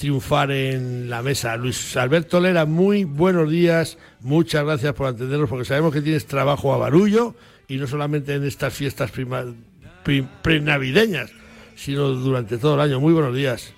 triunfar 0.00 0.50
en 0.50 1.10
la 1.10 1.22
mesa. 1.22 1.56
Luis 1.58 1.94
Alberto 1.94 2.40
Lera, 2.40 2.64
muy 2.64 3.04
buenos 3.04 3.50
días, 3.50 3.98
muchas 4.22 4.64
gracias 4.64 4.94
por 4.94 5.06
atendernos 5.06 5.50
porque 5.50 5.66
sabemos 5.66 5.92
que 5.92 6.00
tienes 6.00 6.26
trabajo 6.26 6.72
a 6.72 6.78
barullo 6.78 7.34
y 7.68 7.76
no 7.76 7.86
solamente 7.86 8.34
en 8.34 8.44
estas 8.44 8.72
fiestas 8.72 9.12
prenavideñas, 10.42 11.30
sino 11.74 12.08
durante 12.08 12.56
todo 12.56 12.76
el 12.76 12.80
año. 12.80 12.98
Muy 12.98 13.12
buenos 13.12 13.36
días. 13.36 13.74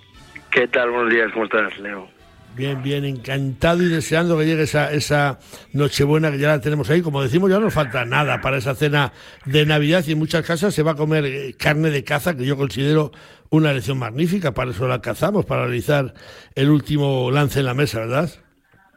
¿Qué 0.52 0.68
tal? 0.68 0.92
Buenos 0.92 1.12
días, 1.12 1.32
¿cómo 1.32 1.46
estás, 1.46 1.76
Leo? 1.80 2.08
Bien, 2.54 2.82
bien, 2.82 3.06
encantado 3.06 3.82
y 3.82 3.88
deseando 3.88 4.36
que 4.38 4.44
llegue 4.44 4.64
esa, 4.64 4.92
esa 4.92 5.38
Nochebuena 5.72 6.30
que 6.30 6.38
ya 6.38 6.48
la 6.48 6.60
tenemos 6.60 6.90
ahí. 6.90 7.00
Como 7.00 7.22
decimos, 7.22 7.50
ya 7.50 7.56
no 7.56 7.64
nos 7.64 7.74
falta 7.74 8.04
nada 8.04 8.42
para 8.42 8.58
esa 8.58 8.74
cena 8.74 9.12
de 9.46 9.64
Navidad 9.64 10.04
y 10.06 10.12
en 10.12 10.18
muchas 10.18 10.46
casas 10.46 10.74
se 10.74 10.82
va 10.82 10.92
a 10.92 10.96
comer 10.96 11.24
eh, 11.24 11.54
carne 11.58 11.90
de 11.90 12.04
caza, 12.04 12.36
que 12.36 12.44
yo 12.44 12.58
considero 12.58 13.10
una 13.48 13.70
elección 13.70 13.98
magnífica. 13.98 14.52
Para 14.52 14.70
eso 14.70 14.86
la 14.86 15.00
cazamos, 15.00 15.46
para 15.46 15.62
realizar 15.62 16.12
el 16.54 16.68
último 16.68 17.30
lance 17.30 17.60
en 17.60 17.66
la 17.66 17.74
mesa, 17.74 18.00
¿verdad? 18.00 18.28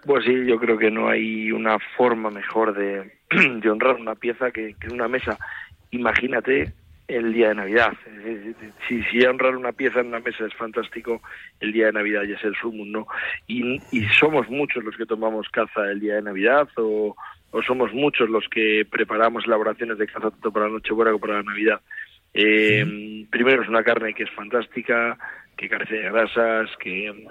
Pues 0.06 0.26
sí, 0.26 0.46
yo 0.46 0.60
creo 0.60 0.78
que 0.78 0.92
no 0.92 1.08
hay 1.08 1.52
una 1.52 1.78
forma 1.96 2.30
mejor 2.30 2.78
de, 2.78 3.14
de 3.62 3.70
honrar 3.70 3.96
una 3.96 4.16
pieza 4.16 4.52
que, 4.52 4.76
que 4.80 4.94
una 4.94 5.08
mesa. 5.08 5.38
Imagínate 5.92 6.74
el 7.08 7.34
día 7.34 7.50
de 7.50 7.56
Navidad. 7.56 7.94
Si, 8.88 9.04
si 9.04 9.26
honrar 9.26 9.56
una 9.56 9.72
pieza 9.72 10.00
en 10.00 10.08
una 10.08 10.20
mesa 10.20 10.46
es 10.46 10.54
fantástico, 10.56 11.22
el 11.60 11.72
día 11.72 11.88
de 11.88 11.94
Navidad 11.94 12.24
ya 12.24 12.36
es 12.36 12.44
el 12.44 12.56
sumum, 12.56 12.92
¿no? 12.92 13.08
Y, 13.48 13.80
y 13.92 14.06
somos 14.20 14.50
muchos 14.50 14.84
los 14.84 14.96
que 14.96 15.06
tomamos 15.06 15.48
caza 15.50 15.92
el 15.92 16.00
día 16.00 16.16
de 16.16 16.24
Navidad 16.24 16.68
o, 16.78 17.16
o, 17.52 17.62
somos 17.62 17.94
muchos 17.94 18.30
los 18.30 18.48
que 18.50 18.86
preparamos 18.90 19.46
elaboraciones 19.46 19.98
de 19.98 20.08
caza 20.08 20.32
tanto 20.32 20.52
para 20.52 20.68
la 20.68 20.74
Nochebuena 20.74 21.12
como 21.12 21.22
para 21.22 21.36
la 21.36 21.44
Navidad. 21.44 21.82
Eh, 22.34 23.26
Primero 23.30 23.64
es 23.64 23.70
una 23.70 23.84
carne 23.84 24.14
que 24.14 24.24
es 24.24 24.32
fantástica, 24.32 25.18
que 25.56 25.70
carece 25.70 25.96
de 25.96 26.12
grasas, 26.12 26.70
que 26.80 27.28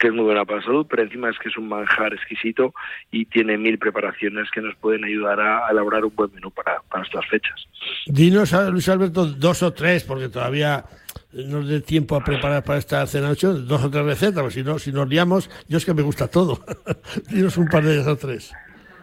que 0.00 0.08
es 0.08 0.12
muy 0.12 0.24
buena 0.24 0.44
para 0.44 0.58
la 0.58 0.64
salud, 0.64 0.86
pero 0.88 1.02
encima 1.02 1.30
es 1.30 1.38
que 1.38 1.48
es 1.48 1.56
un 1.56 1.68
manjar 1.68 2.12
exquisito 2.12 2.74
y 3.12 3.26
tiene 3.26 3.56
mil 3.56 3.78
preparaciones 3.78 4.50
que 4.50 4.60
nos 4.60 4.74
pueden 4.76 5.04
ayudar 5.04 5.40
a, 5.40 5.70
elaborar 5.70 6.04
un 6.04 6.14
buen 6.16 6.32
menú 6.34 6.50
para, 6.50 6.80
para 6.90 7.04
estas 7.04 7.26
fechas. 7.28 7.68
Dinos, 8.06 8.52
Luis 8.70 8.88
Alberto, 8.88 9.26
dos 9.26 9.62
o 9.62 9.72
tres, 9.72 10.02
porque 10.04 10.28
todavía 10.28 10.84
nos 11.32 11.68
dé 11.68 11.80
tiempo 11.80 12.16
a 12.16 12.24
preparar 12.24 12.64
para 12.64 12.78
esta 12.78 13.06
cena 13.06 13.30
ocho, 13.30 13.54
dos 13.54 13.84
o 13.84 13.90
tres 13.90 14.04
recetas, 14.04 14.42
porque 14.42 14.54
si 14.54 14.62
no, 14.62 14.78
si 14.78 14.92
nos 14.92 15.08
liamos, 15.08 15.50
yo 15.68 15.78
es 15.78 15.84
que 15.84 15.94
me 15.94 16.02
gusta 16.02 16.28
todo. 16.28 16.64
Dinos 17.30 17.56
un 17.56 17.68
par 17.68 17.84
de 17.84 17.94
ellas 17.94 18.08
o 18.08 18.16
tres. 18.16 18.52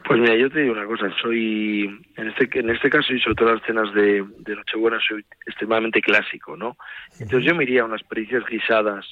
Pues 0.08 0.22
mira, 0.22 0.36
yo 0.38 0.50
te 0.50 0.62
digo 0.62 0.72
una 0.72 0.86
cosa, 0.86 1.10
soy, 1.22 1.84
en 2.16 2.28
este, 2.30 2.60
en 2.60 2.70
este 2.70 2.90
caso 2.90 3.14
y 3.14 3.20
sobre 3.20 3.36
todo 3.36 3.54
las 3.54 3.64
cenas 3.64 3.94
de, 3.94 4.26
de 4.40 4.56
Nochebuena, 4.56 5.00
soy 5.06 5.26
extremadamente 5.46 6.02
clásico, 6.02 6.56
¿no? 6.56 6.78
Entonces 7.20 7.44
yo 7.44 7.54
me 7.54 7.66
iría 7.66 7.82
a 7.82 7.86
unas 7.86 8.04
pericias 8.04 8.46
guisadas, 8.50 9.06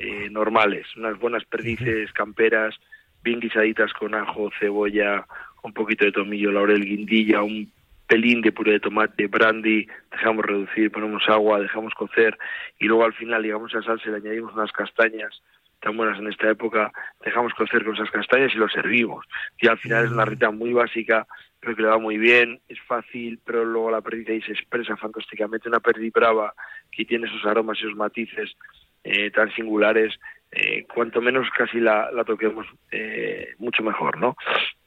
eh, 0.00 0.30
normales, 0.30 0.86
unas 0.96 1.18
buenas 1.18 1.44
perdices 1.44 2.10
camperas, 2.12 2.74
bien 3.22 3.38
guisaditas 3.38 3.92
con 3.92 4.14
ajo, 4.14 4.50
cebolla, 4.58 5.26
un 5.62 5.74
poquito 5.74 6.06
de 6.06 6.12
tomillo, 6.12 6.50
laurel, 6.50 6.86
guindilla, 6.86 7.42
un 7.42 7.70
pelín 8.06 8.40
de 8.40 8.50
puré 8.50 8.72
de 8.72 8.80
tomate, 8.80 9.26
brandy, 9.26 9.86
dejamos 10.10 10.46
reducir, 10.46 10.90
ponemos 10.90 11.22
agua, 11.28 11.60
dejamos 11.60 11.92
cocer 11.92 12.36
y 12.78 12.86
luego 12.86 13.04
al 13.04 13.12
final 13.12 13.42
llegamos 13.42 13.74
a 13.74 13.82
salsa 13.82 14.08
y 14.08 14.12
le 14.12 14.16
añadimos 14.16 14.54
unas 14.54 14.72
castañas 14.72 15.42
tan 15.80 15.96
buenas 15.96 16.18
en 16.18 16.28
esta 16.28 16.50
época, 16.50 16.92
dejamos 17.22 17.52
cocer 17.54 17.84
con 17.84 17.94
esas 17.94 18.10
castañas 18.10 18.52
y 18.54 18.58
lo 18.58 18.68
servimos. 18.68 19.26
Y 19.60 19.68
al 19.68 19.78
final 19.78 20.04
es 20.06 20.10
una 20.10 20.24
receta 20.24 20.50
muy 20.50 20.72
básica, 20.72 21.26
pero 21.58 21.76
que 21.76 21.82
le 21.82 21.88
va 21.88 21.98
muy 21.98 22.18
bien, 22.18 22.60
es 22.68 22.80
fácil, 22.82 23.38
pero 23.44 23.64
luego 23.64 23.90
la 23.90 24.00
perdiz 24.00 24.28
ahí 24.28 24.42
se 24.42 24.52
expresa 24.52 24.96
fantásticamente, 24.96 25.68
una 25.68 25.80
perdiz 25.80 26.12
brava 26.12 26.54
que 26.90 27.04
tiene 27.04 27.26
esos 27.26 27.44
aromas 27.44 27.78
y 27.78 27.86
esos 27.86 27.96
matices 27.96 28.56
eh, 29.04 29.30
tan 29.30 29.52
singulares, 29.54 30.18
eh, 30.52 30.84
cuanto 30.92 31.20
menos 31.20 31.48
casi 31.56 31.78
la, 31.78 32.10
la 32.10 32.24
toquemos, 32.24 32.66
eh, 32.90 33.54
mucho 33.58 33.82
mejor, 33.82 34.18
¿no? 34.18 34.36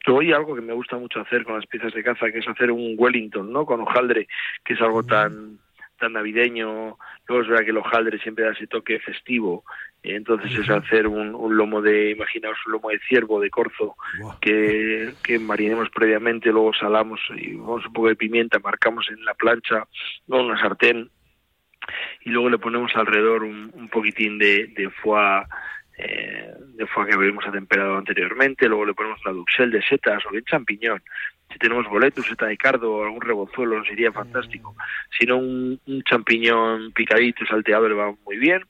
Hoy 0.06 0.32
algo 0.32 0.54
que 0.54 0.60
me 0.60 0.74
gusta 0.74 0.96
mucho 0.96 1.20
hacer 1.20 1.44
con 1.44 1.56
las 1.56 1.66
piezas 1.66 1.94
de 1.94 2.04
caza, 2.04 2.30
que 2.30 2.38
es 2.38 2.48
hacer 2.48 2.70
un 2.70 2.94
Wellington, 2.98 3.50
¿no? 3.50 3.64
Con 3.64 3.80
hojaldre, 3.80 4.28
que 4.64 4.74
es 4.74 4.80
algo 4.80 5.02
tan 5.02 5.58
tan 5.98 6.12
navideño, 6.12 6.98
luego 7.28 7.42
es 7.42 7.48
verdad 7.48 7.64
que 7.64 7.70
el 7.70 7.76
hojaldre 7.76 8.18
siempre 8.18 8.44
da 8.44 8.50
ese 8.50 8.66
toque 8.66 8.98
festivo, 8.98 9.64
entonces 10.02 10.52
es 10.58 10.68
hacer 10.68 11.06
un, 11.06 11.34
un, 11.34 11.56
lomo 11.56 11.80
de, 11.80 12.10
imaginaos 12.10 12.58
un 12.66 12.72
lomo 12.72 12.90
de 12.90 12.98
ciervo, 13.08 13.40
de 13.40 13.48
corzo, 13.48 13.96
que, 14.40 15.14
que 15.22 15.38
marinemos 15.38 15.88
previamente, 15.90 16.50
luego 16.50 16.72
salamos 16.74 17.20
y 17.36 17.54
vamos 17.54 17.86
un 17.86 17.92
poco 17.92 18.08
de 18.08 18.16
pimienta, 18.16 18.58
marcamos 18.58 19.06
en 19.08 19.24
la 19.24 19.34
plancha, 19.34 19.86
luego 20.26 20.46
una 20.46 20.60
sartén, 20.60 21.10
y 22.24 22.30
luego 22.30 22.50
le 22.50 22.58
ponemos 22.58 22.94
alrededor 22.94 23.44
un, 23.44 23.70
un 23.74 23.88
poquitín 23.88 24.38
de, 24.38 24.68
de 24.68 24.90
foie 24.90 25.44
eh, 25.96 26.52
de 26.74 26.86
foie 26.86 27.08
que 27.08 27.14
habíamos 27.14 27.46
atemperado 27.46 27.96
anteriormente, 27.96 28.68
luego 28.68 28.86
le 28.86 28.94
ponemos 28.94 29.20
una 29.24 29.34
duxel 29.34 29.70
de 29.70 29.82
setas 29.82 30.24
o 30.26 30.30
bien 30.30 30.44
champiñón. 30.44 31.02
Si 31.52 31.58
tenemos 31.58 31.86
boletus, 31.88 32.26
seta 32.26 32.46
de 32.46 32.56
cardo 32.56 32.94
o 32.94 33.04
algún 33.04 33.20
rebozuelo 33.20 33.78
nos 33.78 33.90
iría 33.90 34.10
fantástico. 34.10 34.74
Si 35.16 35.24
no, 35.26 35.36
un, 35.36 35.80
un 35.86 36.02
champiñón 36.02 36.92
picadito, 36.92 37.46
salteado 37.46 37.88
le 37.88 37.94
va 37.94 38.14
muy 38.24 38.38
bien, 38.38 38.62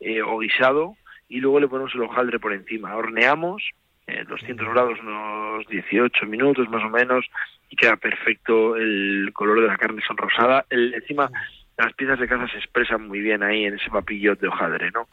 eh, 0.00 0.22
o 0.22 0.38
guisado, 0.38 0.96
y 1.28 1.40
luego 1.40 1.60
le 1.60 1.68
ponemos 1.68 1.94
el 1.94 2.02
hojaldre 2.02 2.40
por 2.40 2.52
encima. 2.52 2.96
Horneamos, 2.96 3.62
eh, 4.08 4.24
200 4.26 4.68
grados, 4.68 4.98
unos 5.00 5.66
18 5.68 6.26
minutos 6.26 6.68
más 6.68 6.82
o 6.84 6.90
menos, 6.90 7.26
y 7.70 7.76
queda 7.76 7.96
perfecto 7.96 8.76
el 8.76 9.30
color 9.32 9.60
de 9.60 9.68
la 9.68 9.76
carne 9.76 10.02
sonrosada. 10.06 10.66
El, 10.70 10.94
encima 10.94 11.30
las 11.78 11.92
piezas 11.94 12.18
de 12.18 12.28
caza 12.28 12.48
se 12.48 12.58
expresan 12.58 13.06
muy 13.06 13.20
bien 13.20 13.42
ahí 13.42 13.64
en 13.64 13.74
ese 13.74 13.90
papillot 13.90 14.40
de 14.40 14.48
hojaldre, 14.48 14.90
¿no? 14.90 15.08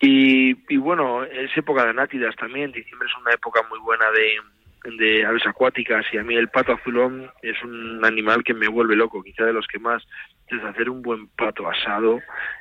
Y, 0.00 0.56
y 0.68 0.76
bueno, 0.76 1.24
es 1.24 1.56
época 1.56 1.86
de 1.86 1.94
nátidas 1.94 2.34
también, 2.36 2.72
diciembre 2.72 3.08
es 3.08 3.16
una 3.20 3.32
época 3.32 3.62
muy 3.70 3.78
buena 3.78 4.04
de, 4.10 4.96
de 4.96 5.24
aves 5.24 5.46
acuáticas 5.46 6.04
y 6.12 6.18
a 6.18 6.22
mí 6.22 6.34
el 6.34 6.48
pato 6.48 6.72
azulón 6.72 7.30
es 7.42 7.62
un 7.62 8.04
animal 8.04 8.44
que 8.44 8.54
me 8.54 8.68
vuelve 8.68 8.96
loco, 8.96 9.22
quizá 9.22 9.44
de 9.44 9.52
los 9.52 9.66
que 9.66 9.78
más, 9.78 10.02
es 10.48 10.62
hacer 10.62 10.90
un 10.90 11.00
buen 11.00 11.28
pato 11.28 11.68
asado 11.68 12.20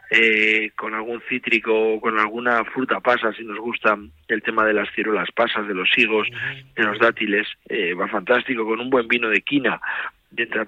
eh, 0.10 0.72
con 0.76 0.94
algún 0.94 1.22
cítrico, 1.28 2.00
con 2.00 2.18
alguna 2.18 2.64
fruta 2.66 3.00
pasa, 3.02 3.34
si 3.34 3.44
nos 3.44 3.60
gusta 3.60 3.98
el 4.28 4.42
tema 4.42 4.66
de 4.66 4.74
las 4.74 4.90
ciruelas 4.94 5.30
pasas, 5.32 5.68
de 5.68 5.74
los 5.74 5.90
higos, 5.98 6.28
de 6.76 6.84
los 6.84 6.98
dátiles, 7.00 7.48
eh, 7.68 7.94
va 7.94 8.08
fantástico, 8.08 8.66
con 8.66 8.80
un 8.80 8.90
buen 8.90 9.08
vino 9.08 9.30
de 9.30 9.42
quina, 9.42 9.82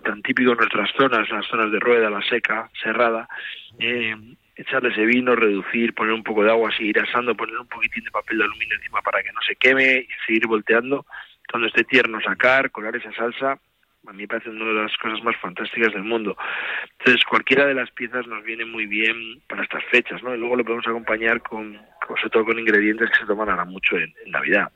tan 0.03 0.21
típico 0.21 0.51
en 0.51 0.57
nuestras 0.57 0.89
zonas, 0.97 1.29
las 1.29 1.45
zonas 1.47 1.71
de 1.71 1.79
rueda, 1.79 2.09
la 2.09 2.21
seca, 2.21 2.69
cerrada, 2.81 3.27
eh, 3.79 4.15
echarle 4.55 4.89
ese 4.89 5.05
vino, 5.05 5.35
reducir, 5.35 5.93
poner 5.93 6.13
un 6.13 6.23
poco 6.23 6.43
de 6.43 6.51
agua, 6.51 6.71
seguir 6.75 6.99
asando, 6.99 7.35
poner 7.35 7.57
un 7.57 7.67
poquitín 7.67 8.03
de 8.03 8.11
papel 8.11 8.37
de 8.37 8.43
aluminio 8.45 8.75
encima 8.75 9.01
para 9.01 9.21
que 9.21 9.31
no 9.31 9.41
se 9.41 9.55
queme 9.55 9.97
y 9.99 10.25
seguir 10.25 10.47
volteando. 10.47 11.05
Cuando 11.49 11.67
esté 11.67 11.83
tierno 11.83 12.21
sacar, 12.21 12.71
colar 12.71 12.95
esa 12.95 13.11
salsa, 13.13 13.59
a 14.07 14.13
mí 14.13 14.23
me 14.23 14.27
parece 14.27 14.49
una 14.49 14.65
de 14.65 14.73
las 14.73 14.97
cosas 14.97 15.23
más 15.23 15.35
fantásticas 15.37 15.93
del 15.93 16.03
mundo. 16.03 16.37
Entonces, 16.99 17.23
cualquiera 17.25 17.65
de 17.65 17.73
las 17.73 17.89
piezas 17.91 18.27
nos 18.27 18.43
viene 18.43 18.65
muy 18.65 18.85
bien 18.85 19.41
para 19.47 19.63
estas 19.63 19.83
fechas, 19.85 20.21
¿no? 20.23 20.33
Y 20.33 20.37
luego 20.37 20.55
lo 20.55 20.63
podemos 20.63 20.87
acompañar 20.87 21.41
con, 21.41 21.79
sobre 22.07 22.29
todo 22.29 22.45
con 22.45 22.59
ingredientes 22.59 23.09
que 23.09 23.17
se 23.17 23.25
toman 23.25 23.49
ahora 23.49 23.65
mucho 23.65 23.97
en, 23.97 24.13
en 24.25 24.31
Navidad. 24.31 24.71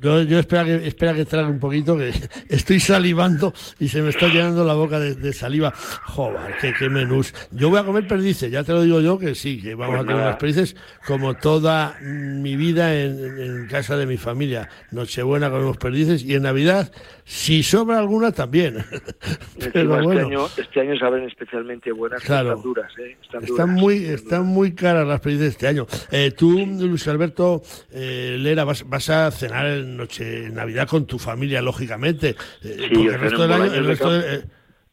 Yo, 0.00 0.22
yo 0.22 0.38
espera 0.38 0.64
que 0.64 0.86
espera 0.86 1.14
que 1.14 1.24
trague 1.24 1.48
un 1.48 1.58
poquito, 1.58 1.96
que 1.96 2.12
estoy 2.48 2.80
salivando 2.80 3.52
y 3.78 3.88
se 3.88 4.02
me 4.02 4.10
está 4.10 4.28
llenando 4.28 4.64
la 4.64 4.74
boca 4.74 4.98
de, 4.98 5.32
saliva. 5.32 5.72
Joder, 6.04 6.54
qué, 6.60 6.72
qué, 6.78 6.88
menús. 6.88 7.34
Yo 7.50 7.70
voy 7.70 7.78
a 7.78 7.84
comer 7.84 8.06
perdices, 8.06 8.50
ya 8.50 8.62
te 8.64 8.72
lo 8.72 8.82
digo 8.82 9.00
yo 9.00 9.18
que 9.18 9.34
sí, 9.34 9.60
que 9.60 9.74
vamos 9.74 9.96
pues 9.96 10.04
a 10.04 10.06
tener 10.06 10.24
las 10.24 10.36
perdices 10.36 10.76
como 11.06 11.34
toda 11.34 11.96
mi 12.00 12.56
vida 12.56 12.94
en, 12.94 13.66
casa 13.68 13.96
de 13.96 14.06
mi 14.06 14.16
familia. 14.16 14.68
Nochebuena 14.90 15.50
comemos 15.50 15.76
perdices 15.76 16.22
y 16.22 16.34
en 16.34 16.42
Navidad, 16.42 16.92
si 17.24 17.62
sobra 17.62 17.98
alguna 17.98 18.32
también. 18.32 18.84
Pero 19.72 20.00
este, 20.00 20.20
año, 20.20 20.46
este 20.56 20.80
año 20.80 20.98
saben 20.98 21.24
especialmente 21.24 21.92
buenas, 21.92 22.22
están 22.22 22.62
duras. 22.62 22.92
¿eh? 22.98 23.16
Están, 23.42 23.70
muy, 23.70 24.04
están 24.04 24.46
muy 24.46 24.74
caras 24.74 25.06
las 25.06 25.20
perdices 25.20 25.48
este 25.48 25.66
año. 25.66 25.86
Eh, 26.10 26.32
tú, 26.36 26.64
Luis 26.66 27.06
Alberto 27.08 27.62
eh, 27.90 28.36
Lera, 28.38 28.64
vas, 28.64 28.88
vas 28.88 29.08
a 29.10 29.30
cenar 29.30 29.83
en 29.84 29.96
noche 29.96 30.50
Navidad 30.50 30.88
con 30.88 31.06
tu 31.06 31.18
familia, 31.18 31.62
lógicamente. 31.62 32.36
Eh, 32.62 32.90
porque 32.92 33.14
el 33.14 33.20
resto, 33.20 33.42
del 33.42 33.52
año, 33.52 33.74
el, 33.74 33.86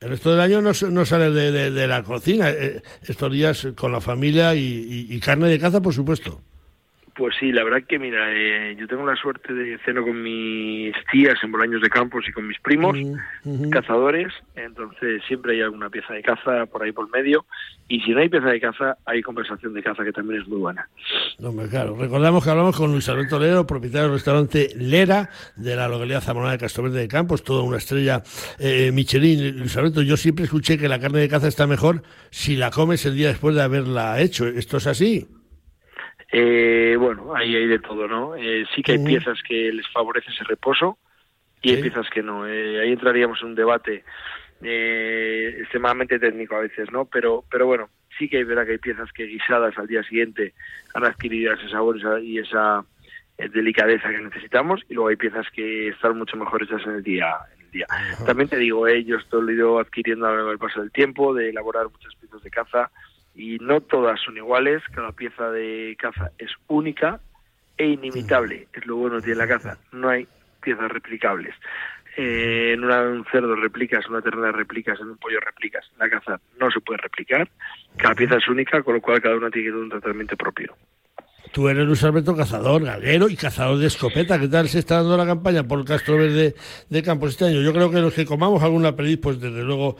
resto 0.09 0.31
del 0.31 0.39
año 0.39 0.61
no, 0.61 0.71
no 0.89 1.05
sales 1.05 1.33
de, 1.33 1.87
la 1.87 2.03
cocina. 2.03 2.49
Eh, 2.49 2.81
estos 3.03 3.31
días 3.31 3.67
con 3.75 3.91
la 3.91 4.01
familia 4.01 4.55
y 4.55 5.19
carne 5.19 5.49
de 5.49 5.59
caza, 5.59 5.81
por 5.81 5.93
supuesto. 5.93 6.41
Pues 7.15 7.35
sí, 7.39 7.51
la 7.51 7.63
verdad 7.63 7.83
que 7.87 7.99
mira, 7.99 8.31
eh, 8.31 8.75
yo 8.79 8.87
tengo 8.87 9.05
la 9.05 9.15
suerte 9.15 9.53
de 9.53 9.77
ceno 9.79 10.03
con 10.03 10.23
mis 10.23 10.93
tías 11.11 11.35
en 11.43 11.51
Bolaños 11.51 11.81
de 11.81 11.89
Campos 11.89 12.23
y 12.27 12.31
con 12.31 12.47
mis 12.47 12.59
primos, 12.59 12.97
cazadores, 13.69 14.31
entonces 14.55 15.21
siempre 15.27 15.53
hay 15.53 15.61
alguna 15.61 15.89
pieza 15.89 16.13
de 16.13 16.21
caza 16.21 16.65
por 16.67 16.83
ahí 16.83 16.93
por 16.93 17.09
medio, 17.11 17.45
y 17.89 17.99
si 18.01 18.11
no 18.11 18.21
hay 18.21 18.29
pieza 18.29 18.47
de 18.47 18.61
caza, 18.61 18.97
hay 19.05 19.21
conversación 19.21 19.73
de 19.73 19.83
caza 19.83 20.05
que 20.05 20.13
también 20.13 20.41
es 20.41 20.47
muy 20.47 20.59
buena. 20.59 20.87
No, 21.39 21.53
claro, 21.69 21.97
recordamos 21.97 22.43
que 22.43 22.49
hablamos 22.49 22.77
con 22.77 22.91
Luis 22.91 23.09
Alberto 23.09 23.37
Lero, 23.37 23.67
propietario 23.67 24.03
del 24.03 24.13
restaurante 24.13 24.69
Lera, 24.77 25.29
de 25.57 25.75
la 25.75 25.89
localidad 25.89 26.21
zamorana 26.21 26.53
de 26.53 26.59
Castroverde 26.59 26.99
de 27.01 27.07
Campos, 27.09 27.43
toda 27.43 27.63
una 27.63 27.77
estrella 27.77 28.23
eh, 28.57 28.91
Michelin. 28.93 29.59
Luis 29.59 29.75
Alberto, 29.75 30.01
yo 30.01 30.15
siempre 30.15 30.45
escuché 30.45 30.77
que 30.77 30.87
la 30.87 30.99
carne 30.99 31.19
de 31.19 31.27
caza 31.27 31.49
está 31.49 31.67
mejor 31.67 32.03
si 32.29 32.55
la 32.55 32.71
comes 32.71 33.05
el 33.05 33.15
día 33.15 33.27
después 33.27 33.55
de 33.55 33.63
haberla 33.63 34.21
hecho. 34.21 34.47
¿Esto 34.47 34.77
es 34.77 34.87
así? 34.87 35.27
Eh, 36.31 36.95
bueno, 36.97 37.35
ahí 37.35 37.55
hay 37.55 37.67
de 37.67 37.79
todo, 37.79 38.07
¿no? 38.07 38.35
Eh, 38.35 38.65
sí 38.73 38.81
que 38.81 38.93
hay 38.93 39.03
piezas 39.03 39.39
que 39.47 39.71
les 39.73 39.87
favorece 39.89 40.31
ese 40.31 40.43
reposo 40.45 40.97
y 41.61 41.73
hay 41.73 41.81
piezas 41.81 42.09
que 42.09 42.23
no. 42.23 42.47
Eh, 42.47 42.79
ahí 42.81 42.91
entraríamos 42.91 43.39
en 43.41 43.49
un 43.49 43.55
debate 43.55 44.03
eh, 44.63 45.55
extremadamente 45.59 46.19
técnico 46.19 46.55
a 46.55 46.61
veces, 46.61 46.91
¿no? 46.91 47.05
Pero, 47.05 47.43
pero 47.49 47.65
bueno, 47.65 47.89
sí 48.17 48.29
que 48.29 48.37
hay 48.37 48.43
verdad 48.43 48.65
que 48.65 48.73
hay 48.73 48.77
piezas 48.77 49.11
que 49.11 49.25
guisadas 49.25 49.77
al 49.77 49.87
día 49.87 50.03
siguiente 50.03 50.53
han 50.93 51.05
adquirido 51.05 51.53
ese 51.53 51.69
sabor 51.69 51.97
y 52.21 52.39
esa 52.39 52.85
eh, 53.37 53.49
delicadeza 53.49 54.09
que 54.09 54.19
necesitamos 54.19 54.81
y 54.89 54.93
luego 54.93 55.09
hay 55.09 55.15
piezas 55.15 55.47
que 55.53 55.89
están 55.89 56.17
mucho 56.17 56.37
mejor 56.37 56.63
hechas 56.63 56.81
en 56.85 56.93
el 56.93 57.03
día. 57.03 57.33
En 57.55 57.65
el 57.65 57.71
día. 57.71 57.87
También 58.25 58.49
te 58.49 58.57
digo, 58.57 58.87
eh, 58.87 59.03
yo 59.03 59.17
esto 59.17 59.41
lo 59.41 59.49
he 59.49 59.55
ido 59.55 59.79
adquiriendo 59.79 60.27
a 60.27 60.29
lo 60.29 60.35
largo 60.35 60.49
del 60.51 60.59
paso 60.59 60.81
del 60.81 60.91
tiempo, 60.91 61.33
de 61.33 61.49
elaborar 61.49 61.89
muchas 61.89 62.13
piezas 62.15 62.41
de 62.43 62.51
caza 62.51 62.91
y 63.35 63.57
no 63.59 63.81
todas 63.81 64.19
son 64.21 64.37
iguales, 64.37 64.81
cada 64.93 65.11
pieza 65.11 65.49
de 65.51 65.95
caza 65.97 66.31
es 66.37 66.51
única 66.67 67.19
e 67.77 67.87
inimitable, 67.87 68.67
es 68.73 68.85
lo 68.85 68.97
bueno 68.97 69.17
que 69.17 69.23
tiene 69.23 69.39
la 69.39 69.47
caza, 69.47 69.77
no 69.91 70.09
hay 70.09 70.27
piezas 70.61 70.91
replicables. 70.91 71.55
Eh, 72.17 72.73
en 72.73 72.83
un 72.83 73.25
cerdo 73.31 73.55
replicas, 73.55 74.05
en 74.05 74.11
una 74.11 74.21
ternera 74.21 74.51
replicas, 74.51 74.99
en 74.99 75.11
un 75.11 75.17
pollo 75.17 75.39
replicas, 75.39 75.89
la 75.97 76.09
caza 76.09 76.41
no 76.59 76.69
se 76.69 76.81
puede 76.81 76.97
replicar, 76.97 77.49
cada 77.95 78.15
pieza 78.15 78.35
es 78.35 78.47
única, 78.49 78.83
con 78.83 78.95
lo 78.95 79.01
cual 79.01 79.21
cada 79.21 79.37
una 79.37 79.49
tiene 79.49 79.67
que 79.67 79.71
tener 79.71 79.83
un 79.83 79.89
tratamiento 79.89 80.35
propio. 80.35 80.75
Tú 81.51 81.67
eres 81.67 81.85
Luis 81.85 82.03
Alberto 82.03 82.35
cazador, 82.35 82.83
galguero 82.83 83.27
y 83.27 83.35
cazador 83.35 83.77
de 83.77 83.87
escopeta. 83.87 84.39
¿Qué 84.39 84.47
tal 84.47 84.69
se 84.69 84.79
está 84.79 84.97
dando 84.97 85.17
la 85.17 85.25
campaña 85.25 85.63
por 85.63 85.79
el 85.79 85.85
Castro 85.85 86.15
Verde 86.15 86.55
de 86.89 87.03
Campos 87.03 87.31
este 87.31 87.45
año? 87.45 87.61
Yo 87.61 87.73
creo 87.73 87.91
que 87.91 87.99
los 87.99 88.13
que 88.13 88.25
comamos 88.25 88.63
alguna 88.63 88.95
perdiz, 88.95 89.19
pues 89.21 89.39
desde 89.41 89.63
luego 89.63 89.97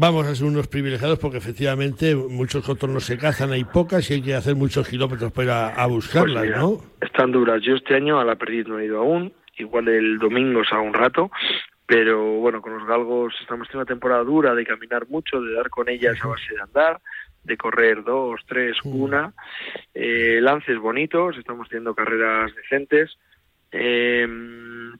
vamos 0.00 0.26
a 0.26 0.34
ser 0.34 0.46
unos 0.46 0.66
privilegiados 0.66 1.18
porque 1.18 1.36
efectivamente 1.36 2.16
muchos 2.16 2.64
contornos 2.64 3.04
se 3.04 3.18
cazan, 3.18 3.52
hay 3.52 3.64
pocas 3.64 4.10
y 4.10 4.14
hay 4.14 4.22
que 4.22 4.34
hacer 4.34 4.56
muchos 4.56 4.88
kilómetros 4.88 5.30
para 5.30 5.44
ir 5.44 5.78
a, 5.78 5.86
buscarlas, 5.86 6.46
pues 6.46 6.56
¿no? 6.56 6.78
Están 7.02 7.32
duras. 7.32 7.60
Yo 7.62 7.74
este 7.74 7.94
año 7.94 8.18
a 8.18 8.24
la 8.24 8.36
perdiz 8.36 8.66
no 8.66 8.78
he 8.78 8.86
ido 8.86 8.98
aún, 8.98 9.34
igual 9.58 9.88
el 9.88 10.18
domingo 10.18 10.62
a 10.70 10.80
un 10.80 10.94
rato, 10.94 11.30
pero 11.84 12.18
bueno, 12.38 12.62
con 12.62 12.78
los 12.78 12.88
galgos 12.88 13.34
estamos 13.42 13.68
en 13.70 13.76
una 13.76 13.84
temporada 13.84 14.24
dura 14.24 14.54
de 14.54 14.64
caminar 14.64 15.06
mucho, 15.08 15.42
de 15.42 15.52
dar 15.52 15.68
con 15.68 15.90
ellas 15.90 16.16
a 16.22 16.28
base 16.28 16.54
de 16.54 16.62
andar, 16.62 17.00
de 17.44 17.58
correr 17.58 18.02
dos, 18.02 18.40
tres, 18.46 18.78
una, 18.84 19.34
eh, 19.92 20.38
lances 20.40 20.78
bonitos, 20.78 21.36
estamos 21.36 21.68
teniendo 21.68 21.94
carreras 21.94 22.54
decentes, 22.56 23.18
eh, 23.72 24.26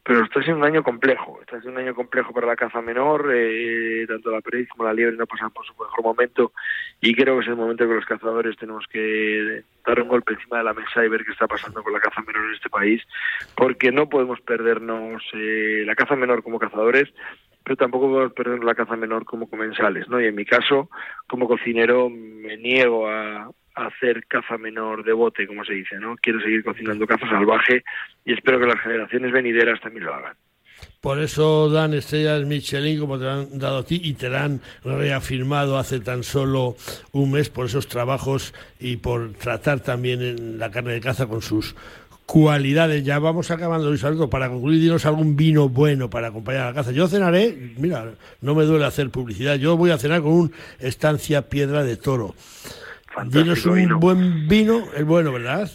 pero 0.02 0.24
está 0.24 0.42
siendo 0.42 0.61
un 0.61 0.66
año 0.66 0.83
complejo, 0.83 1.38
está 1.40 1.61
siendo 1.61 1.80
un 1.80 1.87
año 1.87 1.94
complejo 1.94 2.33
para 2.33 2.46
la 2.46 2.56
caza 2.56 2.80
menor, 2.80 3.30
eh, 3.35 4.06
tanto 4.09 4.30
la 4.30 4.40
perdiz 4.40 4.68
como 4.68 4.85
la 4.85 4.94
liebre 4.94 5.16
no 5.16 5.26
pasan 5.26 5.50
por 5.50 5.66
su 5.66 5.72
mejor 5.72 6.02
momento 6.02 6.52
y 7.00 7.14
creo 7.14 7.37
que 7.37 7.42
es 7.42 7.48
el 7.48 7.56
momento 7.56 7.87
que 7.87 7.94
los 7.94 8.06
cazadores 8.06 8.56
tenemos 8.56 8.87
que 8.87 9.62
dar 9.87 10.00
un 10.00 10.09
golpe 10.09 10.35
encima 10.35 10.59
de 10.59 10.64
la 10.64 10.74
mesa 10.74 11.04
y 11.04 11.09
ver 11.09 11.24
qué 11.24 11.33
está 11.33 11.46
pasando 11.46 11.83
con 11.83 11.92
la 11.92 12.00
caza 12.00 12.22
menor 12.22 12.44
en 12.46 12.54
este 12.54 12.70
país, 12.70 13.02
porque 13.56 13.92
no 13.92 14.09
podemos 14.09 14.40
perdernos 14.40 15.22
eh, 15.35 15.83
la 15.87 15.94
caza 15.94 16.16
menor 16.16 16.42
como 16.42 16.59
cazadores, 16.59 17.12
pero 17.64 17.76
tampoco 17.76 18.09
podemos 18.09 18.33
perdernos 18.33 18.64
la 18.64 18.74
caza 18.74 18.96
menor 18.96 19.24
como 19.24 19.50
comensales, 19.50 20.09
¿no? 20.09 20.20
Y 20.20 20.26
en 20.26 20.35
mi 20.35 20.44
caso, 20.44 20.88
como 21.28 21.46
cocinero, 21.46 22.09
me 22.09 22.56
niego 22.56 23.09
a, 23.09 23.50
hacer 23.86 24.26
caza 24.26 24.58
menor 24.58 25.04
de 25.04 25.12
bote, 25.12 25.46
como 25.46 25.64
se 25.64 25.74
dice, 25.74 25.96
¿no? 25.98 26.16
Quiero 26.16 26.40
seguir 26.40 26.64
cocinando 26.64 27.06
caza 27.06 27.28
salvaje 27.28 27.84
y 28.24 28.32
espero 28.32 28.60
que 28.60 28.66
las 28.66 28.80
generaciones 28.80 29.32
venideras 29.32 29.80
también 29.80 30.06
lo 30.06 30.14
hagan. 30.14 30.36
Por 31.00 31.18
eso 31.18 31.70
dan 31.70 31.94
estrellas 31.94 32.44
Michelin 32.44 33.00
como 33.00 33.18
te 33.18 33.28
han 33.28 33.58
dado 33.58 33.78
a 33.78 33.84
ti 33.84 34.00
y 34.02 34.14
te 34.14 34.34
han 34.34 34.60
reafirmado 34.84 35.78
hace 35.78 36.00
tan 36.00 36.22
solo 36.22 36.76
un 37.12 37.32
mes 37.32 37.48
por 37.48 37.66
esos 37.66 37.88
trabajos 37.88 38.54
y 38.78 38.96
por 38.96 39.32
tratar 39.32 39.80
también 39.80 40.22
en 40.22 40.58
la 40.58 40.70
carne 40.70 40.92
de 40.92 41.00
caza 41.00 41.26
con 41.26 41.42
sus 41.42 41.74
cualidades. 42.26 43.02
Ya 43.02 43.18
vamos 43.18 43.50
acabando, 43.50 43.88
Luis 43.88 44.04
Alberto. 44.04 44.30
Para 44.30 44.48
concluir, 44.48 44.80
dinos 44.80 45.04
algún 45.04 45.36
vino 45.36 45.68
bueno 45.68 46.08
para 46.08 46.28
acompañar 46.28 46.62
a 46.62 46.66
la 46.66 46.74
caza. 46.74 46.92
Yo 46.92 47.08
cenaré, 47.08 47.72
mira, 47.76 48.12
no 48.40 48.54
me 48.54 48.64
duele 48.64 48.84
hacer 48.84 49.10
publicidad. 49.10 49.56
Yo 49.56 49.76
voy 49.76 49.90
a 49.90 49.98
cenar 49.98 50.22
con 50.22 50.32
un 50.32 50.52
Estancia 50.78 51.48
Piedra 51.48 51.82
de 51.82 51.96
Toro. 51.96 52.34
Fantástico 53.11 53.73
un 53.73 54.01
buen 54.01 54.49
vino, 54.49 54.85
el 54.96 55.05
bueno, 55.05 55.33
¿verdad? 55.33 55.70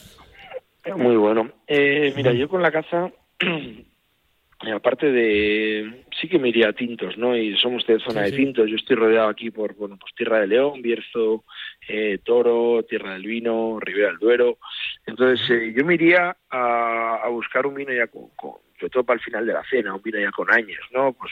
Muy 0.95 1.15
bueno. 1.17 1.52
Eh, 1.67 2.13
mira, 2.15 2.32
yo 2.32 2.48
con 2.48 2.62
la 2.62 2.71
caza, 2.71 3.12
aparte 4.74 5.12
de, 5.12 6.06
sí 6.19 6.30
que 6.30 6.39
me 6.39 6.50
iría 6.50 6.69
a 6.69 6.74
tintos, 6.74 7.17
¿no? 7.17 7.36
Y 7.36 7.58
somos 7.58 7.86
de 7.88 8.00
zona 8.00 8.21
de 8.21 8.32
tintos. 8.32 8.69
Yo 8.69 8.76
estoy 8.76 8.95
rodeado 8.95 9.28
aquí 9.28 9.52
por, 9.52 9.76
bueno, 9.76 9.98
pues 10.00 10.13
Tierra 10.15 10.39
de 10.39 10.48
León, 10.48 10.82
Bierzo, 10.82 11.43
eh, 11.88 12.19
Toro, 12.24 12.84
Tierra 12.84 13.13
del 13.13 13.24
Vino, 13.26 13.80
Ribera 13.80 14.10
del 14.10 14.19
Duero. 14.19 14.58
Entonces, 15.06 15.41
eh, 15.50 15.74
yo 15.76 15.84
me 15.84 15.95
iría 15.95 16.38
a, 16.50 17.15
a, 17.24 17.30
buscar 17.30 17.65
un 17.65 17.76
vino 17.76 17.91
ya 17.91 18.08
con, 18.08 18.30
con, 18.36 18.54
sobre 18.80 18.89
todo 18.91 19.04
para 19.04 19.17
el 19.17 19.24
final 19.24 19.45
de 19.45 19.54
la 19.54 19.63
cena, 19.69 19.93
un 19.93 20.02
vino 20.02 20.19
ya 20.19 20.32
con 20.32 20.52
años, 20.52 20.82
¿no? 20.91 21.13
Pues 21.13 21.32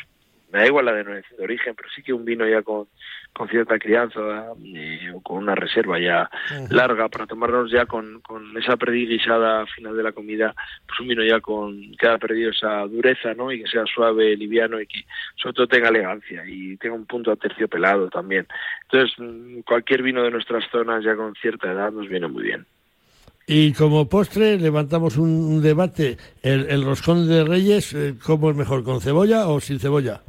me 0.54 0.60
da 0.60 0.68
igual 0.68 0.86
la 0.86 0.94
denominación 0.94 1.36
de 1.36 1.44
origen, 1.44 1.74
pero 1.76 1.90
sí 1.96 2.04
que 2.04 2.14
un 2.14 2.24
vino 2.24 2.48
ya 2.48 2.62
con, 2.62 2.88
con 3.34 3.50
cierta 3.50 3.80
crianza 3.80 4.20
eh, 4.64 5.12
o 5.12 5.20
con 5.20 5.38
una 5.38 5.56
reserva 5.56 6.00
ya 6.00 6.30
larga 6.70 7.10
para 7.10 7.26
tomarnos 7.26 7.72
ya 7.72 7.88
con, 7.88 8.22
con 8.22 8.56
esa 8.56 8.78
prediguisada 8.78 9.66
final 9.66 9.98
de 9.98 10.04
la 10.04 10.12
comida, 10.12 10.54
pues 10.86 11.00
un 11.00 11.08
vino 11.08 11.24
ya 11.24 11.40
con 11.40 11.96
que 11.98 12.08
haya 12.08 12.20
perdido 12.20 12.52
esa 12.52 12.86
dureza, 12.86 13.34
¿no? 13.34 13.52
Y 13.52 13.64
que 13.64 13.68
sea 13.68 13.84
suave, 13.88 14.38
liviano 14.38 14.80
y 14.80 14.86
que 14.86 15.04
sobre 15.42 15.56
todo 15.56 15.68
tenga 15.68 15.90
elegancia 15.90 16.44
y 16.46 16.78
tenga 16.78 16.94
un 16.94 17.08
punto 17.08 17.32
aterciopelado 17.32 18.10
también. 18.10 18.46
Entonces, 18.84 19.18
mm, 19.18 19.62
cualquier 19.62 20.04
vino 20.04 20.22
de 20.22 20.30
nuestras 20.30 20.64
zonas 20.72 21.04
ya 21.04 21.16
con 21.16 21.34
cierta 21.34 21.72
edad 21.72 21.92
nos 21.92 22.08
viene 22.08 22.28
muy 22.28 22.44
bien. 22.44 22.68
Y 23.48 23.74
como 23.74 24.08
postre 24.08 24.60
levantamos 24.60 25.18
un, 25.18 25.62
debate, 25.64 26.18
el, 26.44 26.68
el, 26.70 26.86
roscón 26.86 27.28
de 27.28 27.44
Reyes, 27.44 27.94
eh, 27.94 28.16
¿cómo 28.24 28.52
es 28.52 28.56
mejor, 28.56 28.84
con 28.84 29.02
cebolla 29.02 29.48
o 29.48 29.60
sin 29.60 29.80
cebolla? 29.80 30.22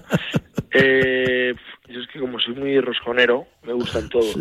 eh, 0.72 1.54
yo 1.88 2.00
es 2.00 2.08
que 2.08 2.18
como 2.18 2.38
soy 2.38 2.54
muy 2.54 2.80
rosconero, 2.80 3.46
me 3.62 3.72
gustan 3.72 4.08
todos. 4.08 4.36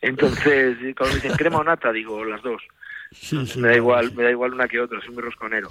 Entonces, 0.00 0.76
cuando 0.96 1.16
me 1.16 1.20
dicen 1.20 1.36
crema 1.36 1.58
o 1.58 1.64
nata, 1.64 1.92
digo 1.92 2.24
las 2.24 2.42
dos. 2.42 2.62
me 3.56 3.68
da 3.68 3.76
igual, 3.76 4.12
me 4.14 4.24
da 4.24 4.30
igual 4.30 4.54
una 4.54 4.68
que 4.68 4.80
otra, 4.80 5.00
soy 5.00 5.14
muy 5.14 5.22
rosconero. 5.22 5.70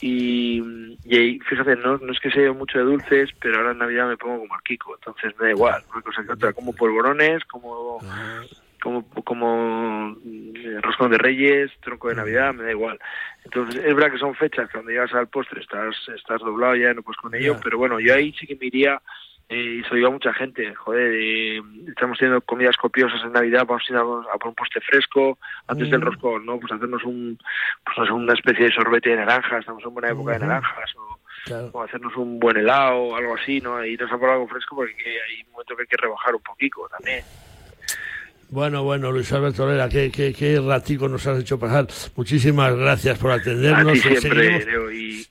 Y, 0.00 0.60
y 1.04 1.38
fíjate, 1.48 1.76
no, 1.76 1.96
no 1.98 2.12
es 2.12 2.18
que 2.18 2.30
sea 2.30 2.52
mucho 2.52 2.78
de 2.78 2.84
dulces, 2.84 3.30
pero 3.40 3.58
ahora 3.58 3.70
en 3.70 3.78
Navidad 3.78 4.08
me 4.08 4.16
pongo 4.16 4.40
como 4.40 4.58
Kiko, 4.64 4.96
entonces 4.96 5.32
me 5.38 5.46
da 5.46 5.50
igual, 5.52 5.84
una 5.92 6.02
cosa 6.02 6.24
que 6.24 6.32
otra, 6.32 6.52
como 6.52 6.72
polvorones, 6.72 7.44
como 7.44 8.00
ah. 8.02 8.42
Como 8.82 9.04
como 9.24 10.16
eh, 10.26 10.78
roscón 10.82 11.10
de 11.12 11.18
Reyes, 11.18 11.70
tronco 11.80 12.08
de 12.08 12.16
Navidad, 12.16 12.52
me 12.54 12.64
da 12.64 12.70
igual. 12.70 12.98
Entonces, 13.44 13.76
es 13.84 13.94
verdad 13.94 14.12
que 14.12 14.18
son 14.18 14.34
fechas 14.34 14.66
que 14.68 14.72
cuando 14.74 14.90
llegas 14.90 15.12
al 15.14 15.28
postre 15.28 15.60
estás 15.60 15.94
estás 16.14 16.40
doblado 16.40 16.74
ya 16.76 16.92
no 16.94 17.02
pues 17.02 17.16
con 17.18 17.34
ello, 17.34 17.56
pero 17.62 17.78
bueno, 17.78 18.00
yo 18.00 18.14
ahí 18.14 18.32
sí 18.38 18.46
que 18.46 18.56
me 18.56 18.66
iría 18.66 19.00
eh, 19.48 19.78
y 19.80 19.82
se 19.82 19.90
lo 19.90 19.96
digo 19.96 20.08
a 20.08 20.12
mucha 20.12 20.32
gente, 20.32 20.74
joder, 20.74 21.12
eh, 21.14 21.60
estamos 21.88 22.16
teniendo 22.18 22.40
comidas 22.42 22.76
copiosas 22.76 23.20
en 23.22 23.32
Navidad, 23.32 23.66
vamos 23.66 23.82
a 23.88 23.92
ir 23.92 23.98
a, 23.98 24.00
a 24.02 24.38
por 24.38 24.48
un 24.48 24.54
poste 24.54 24.80
fresco 24.80 25.38
antes 25.66 25.90
del 25.90 26.00
Mm. 26.00 26.04
roscón, 26.04 26.46
¿no? 26.46 26.58
Pues 26.58 26.72
hacernos 26.72 27.04
un, 27.04 27.38
pues 27.84 28.10
una 28.10 28.32
especie 28.32 28.66
de 28.66 28.72
sorbete 28.72 29.10
de 29.10 29.16
naranjas, 29.16 29.60
estamos 29.60 29.84
en 29.84 29.92
buena 29.92 30.10
época 30.10 30.32
de 30.32 30.38
naranjas, 30.40 30.94
o, 30.96 31.18
Claro. 31.44 31.70
o 31.72 31.82
hacernos 31.82 32.16
un 32.16 32.38
buen 32.38 32.56
helado, 32.56 32.98
o 32.98 33.16
algo 33.16 33.34
así, 33.34 33.60
¿no? 33.60 33.84
Y 33.84 33.94
irnos 33.94 34.12
a 34.12 34.16
por 34.18 34.30
algo 34.30 34.46
fresco 34.46 34.76
porque 34.76 34.94
que 34.94 35.10
hay 35.10 35.42
un 35.44 35.52
momento 35.52 35.74
que 35.76 35.82
hay 35.82 35.88
que 35.88 35.96
rebajar 35.96 36.34
un 36.36 36.42
poquito 36.42 36.88
también. 36.88 37.24
Bueno, 38.52 38.82
bueno, 38.82 39.10
Luis 39.10 39.32
Alberto 39.32 39.66
Lera, 39.66 39.88
qué, 39.88 40.10
qué, 40.10 40.34
qué 40.34 40.60
ratico 40.60 41.08
nos 41.08 41.26
has 41.26 41.40
hecho 41.40 41.58
pasar. 41.58 41.86
Muchísimas 42.16 42.76
gracias 42.76 43.18
por 43.18 43.30
atendernos. 43.30 43.88
a 43.88 43.92
ti 43.94 44.00
siempre, 44.00 44.62
Leo, 44.66 44.92
y 44.92 45.26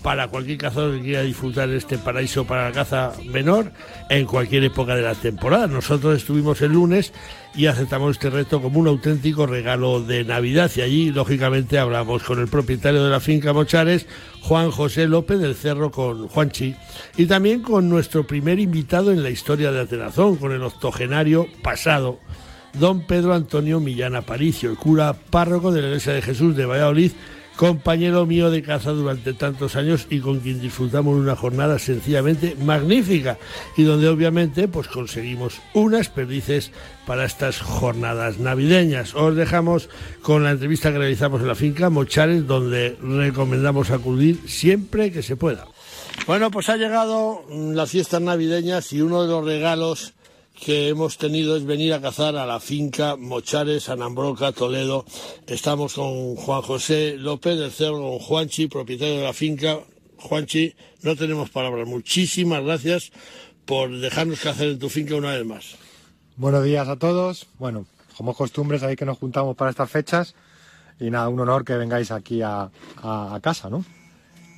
para 0.06 0.28
cualquier 0.28 0.60
cazador 0.60 0.98
que 0.98 1.02
quiera 1.02 1.24
disfrutar 1.24 1.68
este 1.72 1.98
paraíso 1.98 2.46
para 2.46 2.66
la 2.66 2.72
caza 2.72 3.14
menor 3.26 3.72
en 4.12 4.28
cualquier 4.28 4.64
época 4.64 4.96
de 4.96 5.02
la 5.02 5.16
temporada. 5.16 5.66
Nosotros 5.66 6.16
estuvimos 6.16 6.62
el 6.62 6.74
lunes 6.74 7.12
y 7.56 7.66
aceptamos 7.66 8.12
este 8.12 8.30
reto 8.30 8.62
como 8.62 8.80
un 8.80 8.88
auténtico 8.88 9.48
regalo 9.48 10.04
de 10.04 10.24
Navidad 10.24 10.70
y 10.76 10.82
allí, 10.82 11.10
lógicamente, 11.10 11.80
hablamos 11.80 12.22
con 12.22 12.40
el 12.40 12.48
propietario 12.48 13.04
de 13.04 13.10
la 13.10 13.20
finca 13.20 13.52
Mochares, 13.52 14.06
Juan 14.44 14.70
José 14.70 15.08
López 15.08 15.40
del 15.40 15.56
Cerro 15.56 15.90
con 15.90 16.28
Juanchi, 16.28 16.76
y 17.18 17.26
también 17.26 17.64
con 17.64 17.90
nuestro 17.90 18.28
primer 18.28 18.60
invitado 18.60 19.12
en 19.12 19.24
la 19.24 19.32
historia 19.32 19.72
de 19.72 19.82
Atenazón, 19.82 20.36
con 20.36 20.52
el 20.52 20.62
octogenario 20.62 21.48
pasado, 21.64 22.20
don 22.80 23.08
Pedro 23.08 23.34
Antonio 23.34 23.80
Millán 23.80 24.16
Aparicio, 24.16 24.70
el 24.70 24.78
cura 24.78 25.16
párroco 25.32 25.72
de 25.72 25.82
la 25.82 25.88
Iglesia 25.88 26.14
de 26.14 26.22
Jesús 26.22 26.56
de 26.56 26.68
Valladolid, 26.68 27.12
compañero 27.56 28.26
mío 28.26 28.52
de 28.52 28.62
caza 28.62 28.92
durante 28.92 29.34
tantos 29.34 29.76
años 29.76 30.08
y 30.10 30.20
con 30.20 30.40
quien 30.40 30.60
disfrutamos 30.60 31.16
una 31.16 31.36
jornada 31.36 31.80
sencillamente 31.80 32.56
magnífica 32.62 33.38
y 33.78 33.84
donde 33.84 34.10
obviamente 34.10 34.68
pues 34.68 34.88
conseguimos 34.88 35.62
unas 35.74 36.10
perdices 36.10 36.72
para 37.06 37.26
estas 37.26 37.60
jornadas 37.60 38.40
navideñas. 38.40 39.16
Os 39.16 39.36
dejamos 39.36 39.90
con 40.22 40.44
la 40.44 40.52
entrevista 40.52 40.92
que 40.92 40.98
realizamos 40.98 41.42
en 41.42 41.48
la 41.48 41.56
finca 41.56 41.90
Mochares 41.90 42.46
donde 42.46 42.98
recomendamos 43.02 43.92
acudir 43.92 44.40
siempre 44.48 45.12
que 45.12 45.24
se 45.24 45.36
pueda. 45.36 45.68
Bueno, 46.28 46.50
pues 46.50 46.70
ha 46.70 46.78
llegado 46.78 47.44
las 47.50 47.92
fiestas 47.92 48.22
navideñas 48.22 48.92
y 48.94 49.02
uno 49.02 49.24
de 49.24 49.30
los 49.30 49.46
regalos 49.46 50.14
que 50.60 50.88
hemos 50.90 51.18
tenido 51.18 51.56
es 51.58 51.66
venir 51.66 51.94
a 51.94 52.02
cazar 52.02 52.36
a 52.38 52.46
la 52.46 52.60
finca 52.60 53.16
Mochares, 53.18 53.90
Anambroca, 53.90 54.52
Toledo. 54.52 55.06
Estamos 55.48 55.94
con 55.96 56.36
Juan 56.36 56.62
José 56.62 57.16
López 57.18 57.58
del 57.60 57.72
Cerro, 57.72 58.00
con 58.02 58.20
Juanchi, 58.20 58.68
propietario 58.68 59.18
de 59.18 59.24
la 59.24 59.34
finca. 59.34 59.80
Juanchi, 60.18 60.74
no 61.02 61.16
tenemos 61.16 61.50
palabras. 61.50 61.88
Muchísimas 61.88 62.64
gracias 62.64 63.12
por 63.66 63.96
dejarnos 63.98 64.40
cazar 64.40 64.68
en 64.68 64.80
tu 64.80 64.90
finca 64.90 65.16
una 65.16 65.32
vez 65.32 65.46
más. 65.46 65.76
Buenos 66.38 66.64
días 66.64 66.88
a 66.88 66.96
todos. 66.98 67.48
Bueno, 67.60 67.86
como 68.18 68.32
es 68.32 68.38
costumbre, 68.38 68.80
sabéis 68.80 68.98
que 68.98 69.06
nos 69.06 69.18
juntamos 69.18 69.56
para 69.56 69.72
estas 69.72 69.90
fechas 69.92 70.36
y 71.00 71.10
nada, 71.10 71.28
un 71.30 71.40
honor 71.42 71.66
que 71.66 71.76
vengáis 71.76 72.12
aquí 72.12 72.42
a, 72.42 72.72
a- 73.02 73.36
a 73.36 73.40
casa, 73.42 73.70
¿no? 73.70 73.84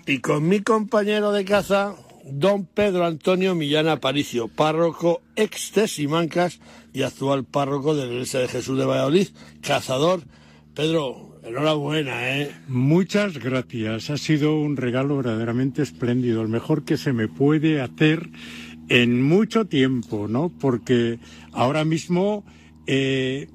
Y 0.06 0.20
con 0.20 0.48
mi 0.48 0.62
compañero 0.62 1.32
de 1.32 1.44
caza, 1.44 1.96
don 2.32 2.66
Pedro 2.66 3.06
Antonio 3.06 3.56
Millán 3.56 3.88
Aparicio, 3.88 4.48
párroco 4.48 5.22
ex 5.36 5.74
de 5.74 5.88
Simancas 5.88 6.60
y 6.94 7.04
actual 7.04 7.46
párroco 7.46 7.96
de 7.96 8.06
la 8.06 8.13
Iglesia 8.13 8.40
de 8.40 8.48
Jesús 8.48 8.78
de 8.78 8.86
Valladolid, 8.86 9.28
cazador. 9.62 10.22
Pedro, 10.74 11.40
enhorabuena, 11.44 12.38
¿eh? 12.38 12.52
Muchas 12.68 13.38
gracias. 13.40 14.10
Ha 14.10 14.18
sido 14.18 14.60
un 14.60 14.78
regalo 14.78 15.18
verdaderamente 15.18 15.82
espléndido, 15.82 16.42
el 16.42 16.50
mejor 16.50 16.84
que 16.86 16.98
se 16.98 17.13
me 17.13 17.28
puede 17.28 17.82
hacer 17.82 18.30
en 18.90 19.22
mucho 19.22 19.66
tiempo, 19.66 20.28
¿no? 20.28 20.50
Porque 20.50 21.20
ahora 21.52 21.84
mismo, 21.84 22.46
eh, 22.86 23.48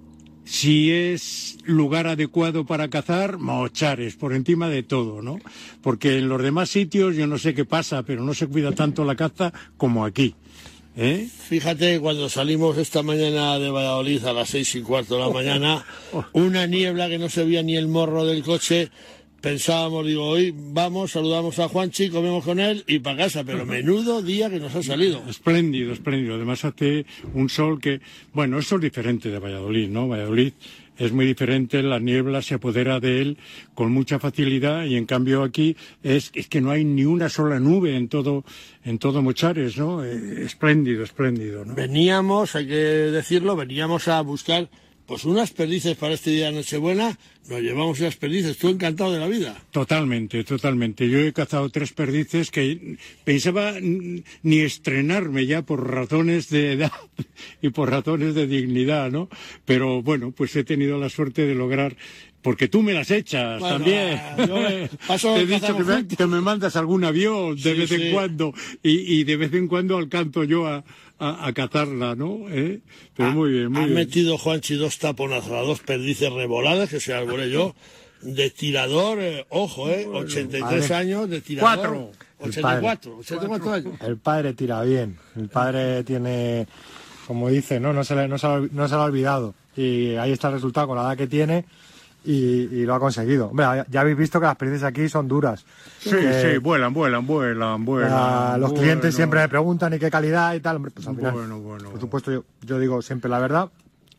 si 0.44 0.90
es 0.90 1.58
lugar 1.64 2.06
adecuado 2.06 2.66
para 2.66 2.88
cazar, 2.88 3.38
Mochares, 3.38 4.16
por 4.16 4.32
encima 4.32 4.68
de 4.68 4.82
todo, 4.82 5.22
¿no? 5.22 5.38
Porque 5.82 6.18
en 6.18 6.28
los 6.28 6.42
demás 6.42 6.70
sitios 6.70 7.16
yo 7.16 7.26
no 7.26 7.38
sé 7.38 7.54
qué 7.54 7.64
pasa, 7.64 8.02
pero 8.02 8.22
no 8.22 8.34
se 8.34 8.46
cuida 8.46 8.72
tanto 8.72 9.04
la 9.04 9.16
caza 9.16 9.52
como 9.76 10.04
aquí. 10.04 10.34
¿eh? 10.96 11.28
Fíjate, 11.48 12.00
cuando 12.00 12.28
salimos 12.28 12.76
esta 12.78 13.02
mañana 13.02 13.58
de 13.58 13.70
Valladolid 13.70 14.24
a 14.24 14.32
las 14.32 14.50
seis 14.50 14.74
y 14.74 14.82
cuarto 14.82 15.14
de 15.14 15.20
la 15.20 15.30
mañana, 15.30 15.84
una 16.32 16.66
niebla 16.66 17.08
que 17.08 17.18
no 17.18 17.28
se 17.28 17.44
veía 17.44 17.62
ni 17.62 17.76
el 17.76 17.88
morro 17.88 18.24
del 18.24 18.42
coche. 18.42 18.90
Pensábamos, 19.42 20.06
digo, 20.06 20.24
hoy 20.24 20.54
vamos, 20.56 21.10
saludamos 21.10 21.58
a 21.58 21.66
Juanchi, 21.66 22.10
comemos 22.10 22.44
con 22.44 22.60
él 22.60 22.84
y 22.86 23.00
para 23.00 23.24
casa, 23.24 23.42
pero 23.42 23.66
menudo 23.66 24.22
día 24.22 24.48
que 24.48 24.60
nos 24.60 24.72
ha 24.76 24.84
salido. 24.84 25.20
Espléndido, 25.28 25.92
espléndido. 25.92 26.36
Además 26.36 26.64
hace 26.64 27.04
un 27.34 27.48
sol 27.48 27.80
que, 27.80 28.00
bueno, 28.32 28.60
eso 28.60 28.76
es 28.76 28.82
diferente 28.82 29.30
de 29.30 29.40
Valladolid, 29.40 29.88
¿no? 29.88 30.06
Valladolid 30.06 30.52
es 30.96 31.10
muy 31.10 31.26
diferente, 31.26 31.82
la 31.82 31.98
niebla 31.98 32.40
se 32.40 32.54
apodera 32.54 33.00
de 33.00 33.20
él 33.20 33.38
con 33.74 33.90
mucha 33.90 34.20
facilidad 34.20 34.84
y 34.84 34.94
en 34.94 35.06
cambio 35.06 35.42
aquí 35.42 35.76
es, 36.04 36.30
es 36.34 36.46
que 36.46 36.60
no 36.60 36.70
hay 36.70 36.84
ni 36.84 37.04
una 37.04 37.28
sola 37.28 37.58
nube 37.58 37.96
en 37.96 38.06
todo, 38.06 38.44
en 38.84 39.00
todo 39.00 39.22
Mochares, 39.22 39.76
¿no? 39.76 40.04
Eh, 40.04 40.44
espléndido, 40.44 41.02
espléndido, 41.02 41.64
¿no? 41.64 41.74
Veníamos, 41.74 42.54
hay 42.54 42.68
que 42.68 42.74
decirlo, 42.74 43.56
veníamos 43.56 44.06
a 44.06 44.20
buscar 44.20 44.68
pues 45.06 45.24
unas 45.24 45.50
perdices 45.50 45.96
para 45.96 46.14
este 46.14 46.30
día 46.30 46.46
de 46.46 46.52
Nochebuena, 46.52 47.18
nos 47.48 47.60
llevamos 47.60 47.98
unas 48.00 48.16
perdices, 48.16 48.56
tú 48.56 48.68
encantado 48.68 49.12
de 49.12 49.18
la 49.20 49.26
vida. 49.28 49.60
Totalmente, 49.72 50.44
totalmente. 50.44 51.08
Yo 51.08 51.18
he 51.18 51.32
cazado 51.32 51.68
tres 51.70 51.92
perdices 51.92 52.50
que 52.50 52.96
pensaba 53.24 53.74
ni 53.80 54.58
estrenarme 54.60 55.46
ya 55.46 55.62
por 55.62 55.90
razones 55.90 56.48
de 56.50 56.72
edad 56.72 56.92
y 57.62 57.70
por 57.70 57.90
razones 57.90 58.34
de 58.34 58.46
dignidad, 58.46 59.10
¿no? 59.10 59.28
Pero 59.64 60.02
bueno, 60.02 60.30
pues 60.30 60.54
he 60.56 60.64
tenido 60.64 60.98
la 60.98 61.08
suerte 61.08 61.46
de 61.46 61.54
lograr 61.54 61.96
porque 62.40 62.66
tú 62.66 62.82
me 62.82 62.92
las 62.92 63.10
echas 63.12 63.60
Bueno, 63.60 63.76
también. 63.76 64.20
yo 64.38 64.56
me- 64.56 64.88
paso- 65.06 65.34
Te 65.34 65.42
he 65.42 65.46
dicho 65.46 65.76
que 65.76 65.84
me, 65.84 66.06
que 66.06 66.26
me 66.26 66.40
mandas 66.40 66.74
algún 66.76 67.04
avión 67.04 67.54
de 67.56 67.62
Sí, 67.62 67.78
vez 67.78 67.92
en 67.92 68.00
sí. 68.00 68.10
cuando 68.12 68.52
y, 68.82 69.20
y 69.20 69.24
de 69.24 69.36
vez 69.36 69.52
en 69.54 69.68
cuando 69.68 69.96
alcanzo 69.96 70.42
yo 70.44 70.66
a, 70.66 70.84
a, 71.22 71.46
a 71.46 71.52
cazarla, 71.52 72.14
¿no? 72.14 72.48
¿Eh? 72.50 72.80
Pero 73.16 73.32
muy 73.32 73.50
bien, 73.52 73.70
muy 73.72 73.82
Ha 73.82 73.84
bien. 73.86 73.94
metido 73.94 74.38
Juanchi 74.38 74.74
dos 74.74 74.98
taponazos 74.98 75.52
a 75.52 75.60
dos 75.60 75.80
perdices 75.80 76.32
revoladas 76.32 76.88
que 76.90 77.00
se 77.00 77.14
arbolé 77.14 77.50
yo. 77.50 77.74
De 78.22 78.50
tirador, 78.50 79.18
eh, 79.20 79.46
ojo, 79.48 79.88
eh, 79.90 80.06
83 80.06 80.60
Padre. 80.86 80.94
años 80.94 81.28
de 81.28 81.40
tirador. 81.40 81.76
Cuatro. 81.76 82.10
El 82.40 82.48
84, 82.50 83.16
84 83.18 83.72
años. 83.72 84.00
El 84.00 84.16
padre 84.16 84.52
tira 84.54 84.82
bien. 84.82 85.16
El 85.36 85.48
padre 85.48 86.02
tiene, 86.04 86.66
como 87.26 87.48
dice, 87.48 87.78
no, 87.80 87.92
no 87.92 88.02
se, 88.04 88.14
le, 88.16 88.28
no, 88.28 88.38
se, 88.38 88.46
no 88.46 88.88
se 88.88 88.94
le 88.94 89.00
ha 89.00 89.04
olvidado. 89.04 89.54
Y 89.76 90.14
ahí 90.16 90.32
está 90.32 90.48
el 90.48 90.54
resultado 90.54 90.88
con 90.88 90.96
la 90.96 91.02
edad 91.04 91.16
que 91.16 91.26
tiene. 91.26 91.64
Y, 92.24 92.32
y 92.34 92.84
lo 92.86 92.94
ha 92.94 93.00
conseguido. 93.00 93.46
Hombre, 93.48 93.66
ya- 93.90 94.00
habéis 94.00 94.16
visto 94.16 94.38
que 94.40 94.46
las 94.46 94.56
perdices 94.56 94.84
aquí 94.84 95.08
son 95.08 95.26
duras. 95.28 95.64
Sí, 95.98 96.10
Que, 96.10 96.52
sí, 96.54 96.58
vuelan, 96.58 96.92
vuelan, 96.94 97.26
vuelan, 97.26 97.84
vuelan. 97.84 98.60
los 98.60 98.70
bueno. 98.70 98.82
clientes 98.84 99.14
siempre 99.14 99.40
me 99.40 99.48
preguntan 99.48 99.92
y 99.94 99.98
qué 99.98 100.10
calidad 100.10 100.54
y 100.54 100.60
tal. 100.60 100.76
Hombre, 100.76 100.92
pues 100.92 101.06
al 101.08 101.16
final, 101.16 101.32
Bueno, 101.32 101.58
bueno. 101.60 101.90
por 101.90 102.00
supuesto, 102.00 102.30
yo, 102.32 102.44
yo 102.62 102.78
digo 102.78 103.02
siempre 103.02 103.28
la 103.30 103.38
verdad. 103.38 103.68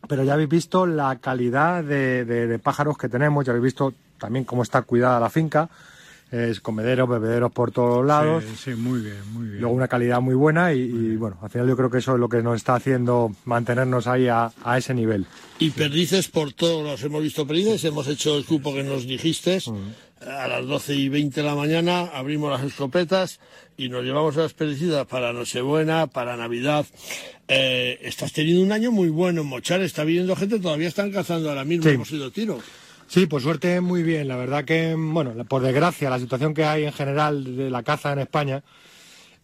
Pero 0.06 0.22
ya 0.22 0.34
habéis 0.34 0.50
visto 0.50 0.84
la 0.86 1.16
calidad 1.16 1.82
de, 1.82 2.24
de- 2.26 2.46
de 2.46 2.58
pájaros 2.58 2.98
que 2.98 3.08
tenemos, 3.08 3.44
ya 3.44 3.52
habéis 3.52 3.64
visto 3.64 3.94
también 4.18 4.44
cómo 4.44 4.62
está 4.62 4.82
cuidada 4.82 5.18
la 5.18 5.30
finca. 5.30 5.68
Es 6.34 6.60
comederos, 6.60 7.08
bebederos 7.08 7.52
por 7.52 7.70
todos 7.70 8.04
lados. 8.04 8.42
Sí, 8.44 8.56
sí, 8.56 8.70
muy 8.74 9.00
bien, 9.02 9.18
muy 9.32 9.46
bien. 9.46 9.60
Luego 9.60 9.76
una 9.76 9.86
calidad 9.86 10.20
muy 10.20 10.34
buena 10.34 10.72
y, 10.72 10.80
y, 10.80 11.16
bueno, 11.16 11.36
al 11.40 11.48
final 11.50 11.68
yo 11.68 11.76
creo 11.76 11.90
que 11.90 11.98
eso 11.98 12.14
es 12.14 12.18
lo 12.18 12.28
que 12.28 12.42
nos 12.42 12.56
está 12.56 12.74
haciendo 12.74 13.30
mantenernos 13.44 14.08
ahí 14.08 14.26
a, 14.26 14.50
a 14.64 14.76
ese 14.78 14.94
nivel. 14.94 15.26
Y 15.60 15.70
perdices 15.70 16.26
por 16.28 16.52
todos 16.52 16.82
los 16.82 17.00
hemos 17.04 17.22
visto 17.22 17.46
perdices, 17.46 17.84
hemos 17.84 18.08
hecho 18.08 18.36
el 18.36 18.44
cupo 18.44 18.74
que 18.74 18.82
nos 18.82 19.06
dijiste. 19.06 19.58
A 20.26 20.48
las 20.48 20.66
12 20.66 20.94
y 20.94 21.08
20 21.10 21.40
de 21.42 21.46
la 21.46 21.54
mañana 21.54 22.06
abrimos 22.14 22.50
las 22.50 22.62
escopetas 22.64 23.38
y 23.76 23.88
nos 23.90 24.02
llevamos 24.04 24.36
a 24.38 24.40
las 24.40 24.54
perdicidas 24.54 25.06
para 25.06 25.32
Nochebuena, 25.34 26.06
para 26.06 26.36
Navidad. 26.36 26.86
Eh, 27.46 27.98
estás 28.02 28.32
teniendo 28.32 28.62
un 28.62 28.72
año 28.72 28.90
muy 28.90 29.10
bueno 29.10 29.42
en 29.42 29.46
Mochar, 29.48 29.82
está 29.82 30.02
viniendo 30.02 30.34
gente, 30.34 30.58
todavía 30.58 30.88
están 30.88 31.12
cazando 31.12 31.50
ahora 31.50 31.64
mismo, 31.64 31.84
Sí. 31.84 31.90
hemos 31.90 32.10
ido 32.10 32.30
tiro. 32.30 32.58
Sí, 33.06 33.26
por 33.26 33.42
suerte 33.42 33.80
muy 33.80 34.02
bien. 34.02 34.28
La 34.28 34.36
verdad 34.36 34.64
que, 34.64 34.94
bueno, 34.98 35.32
por 35.44 35.62
desgracia, 35.62 36.10
la 36.10 36.18
situación 36.18 36.54
que 36.54 36.64
hay 36.64 36.84
en 36.84 36.92
general 36.92 37.56
de 37.56 37.70
la 37.70 37.82
caza 37.82 38.12
en 38.12 38.18
España, 38.20 38.62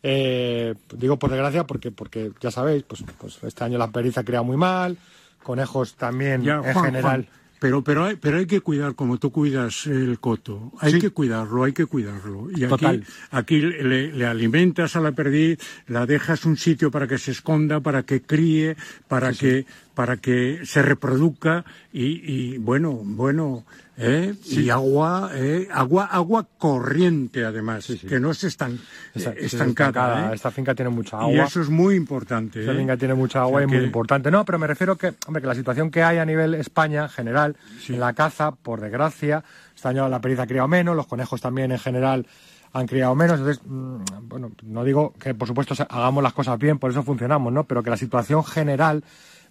eh, 0.03 0.75
digo 0.96 1.18
por 1.18 1.31
desgracia 1.31 1.64
porque, 1.66 1.90
porque 1.90 2.33
ya 2.40 2.51
sabéis, 2.51 2.83
pues, 2.85 3.05
pues 3.18 3.38
este 3.42 3.64
año 3.64 3.79
la 3.79 3.90
periza 3.90 4.25
crea 4.25 4.42
muy 4.42 4.57
mal, 4.57 4.96
conejos 5.42 5.94
también 5.94 6.42
Ya, 6.42 6.55
en 6.57 6.62
Juan, 6.73 6.85
general. 6.87 7.03
Juan, 7.03 7.29
pero, 7.61 7.85
pero, 7.85 8.07
hay, 8.07 8.16
pero 8.16 8.38
hay 8.38 8.46
que 8.46 8.62
cuidar, 8.62 8.94
como 8.94 9.18
tú 9.18 9.31
cuidas 9.31 9.87
el 9.87 10.18
coto, 10.18 10.73
hay 10.81 10.92
Sí. 10.92 10.99
que 10.99 11.11
cuidarlo, 11.11 11.64
hay 11.64 11.75
que 11.75 11.85
cuidarlo. 11.85 12.49
Y 12.51 12.64
aquí, 12.64 12.68
Total. 12.70 13.05
aquí 13.31 13.61
le, 13.61 14.12
le 14.12 14.27
alimentas 14.27 14.96
a 14.96 15.01
la 15.03 15.12
perdiz, 15.12 15.59
la 15.87 16.07
dejas 16.07 16.46
un 16.46 16.57
sitio 16.57 16.90
para 16.90 17.07
que 17.07 17.18
se 17.18 17.33
esconda, 17.33 17.81
para 17.81 18.03
que 18.05 18.23
críe, 18.23 18.77
para 19.09 19.35
que 19.35 19.66
para 19.94 20.16
que 20.18 20.61
se 20.64 20.83
reproduzca 20.83 21.64
y, 21.92 22.22
y 22.55 22.59
bueno, 22.59 22.92
bueno, 23.03 23.64
¿eh? 23.98 24.35
y 24.46 24.70
agua, 24.70 25.31
¿eh? 25.35 25.68
agua, 25.70 26.07
agua 26.07 26.46
corriente 26.59 27.44
además, 27.44 27.87
que 28.09 28.18
no 28.20 28.31
es 28.31 28.44
estan- 28.44 28.79
Esta- 29.14 29.33
eh, 29.33 29.37
estancada. 29.40 30.31
¿eh? 30.31 30.35
Esta 30.35 30.50
finca 30.50 30.74
tiene 30.74 30.88
mucha 30.90 31.16
Y 31.18 31.35
agua. 31.35 31.44
eso 31.46 31.61
es 31.61 31.68
muy 31.68 31.96
importante. 31.96 32.61
Esta 32.61 32.72
¿eh? 32.72 32.76
finca 32.76 32.96
tiene 32.96 33.14
mucha 33.14 33.40
agua 33.40 33.57
O 33.57 33.59
sea 33.59 33.64
y 33.64 33.66
muy 33.70 33.79
que- 33.81 33.85
importante. 33.87 34.31
No, 34.31 34.44
pero 34.44 34.59
me 34.59 34.66
refiero 34.66 34.96
que, 34.96 35.12
hombre, 35.26 35.40
que 35.42 35.48
la 35.48 35.55
situación 35.55 35.90
que 35.90 36.03
hay 36.03 36.18
a 36.18 36.24
nivel 36.24 36.55
España 36.55 37.03
en 37.03 37.09
general, 37.11 37.57
en 37.88 38.00
la 38.00 38.12
caza, 38.14 38.53
por 38.53 38.81
desgracia, 38.81 39.42
este 39.74 39.88
año 39.88 40.09
la 40.09 40.20
periza 40.20 40.42
ha 40.42 40.46
criado 40.46 40.68
menos, 40.68 40.96
los 40.96 41.07
conejos 41.07 41.40
también 41.40 41.72
en 41.72 41.79
general 41.79 42.26
han 42.72 42.87
criado 42.87 43.14
menos. 43.16 43.40
Entonces, 43.40 43.61
mm, 43.66 43.96
bueno, 44.29 44.53
no 44.62 44.85
digo 44.85 45.12
que 45.18 45.35
por 45.35 45.48
supuesto 45.48 45.74
hagamos 45.88 46.22
las 46.22 46.33
cosas 46.33 46.57
bien, 46.59 46.79
por 46.79 46.90
eso 46.92 47.03
funcionamos, 47.03 47.53
¿no? 47.53 47.64
Pero 47.64 47.83
que 47.83 47.90
la 47.90 47.96
situación 47.96 48.44
general 48.44 49.03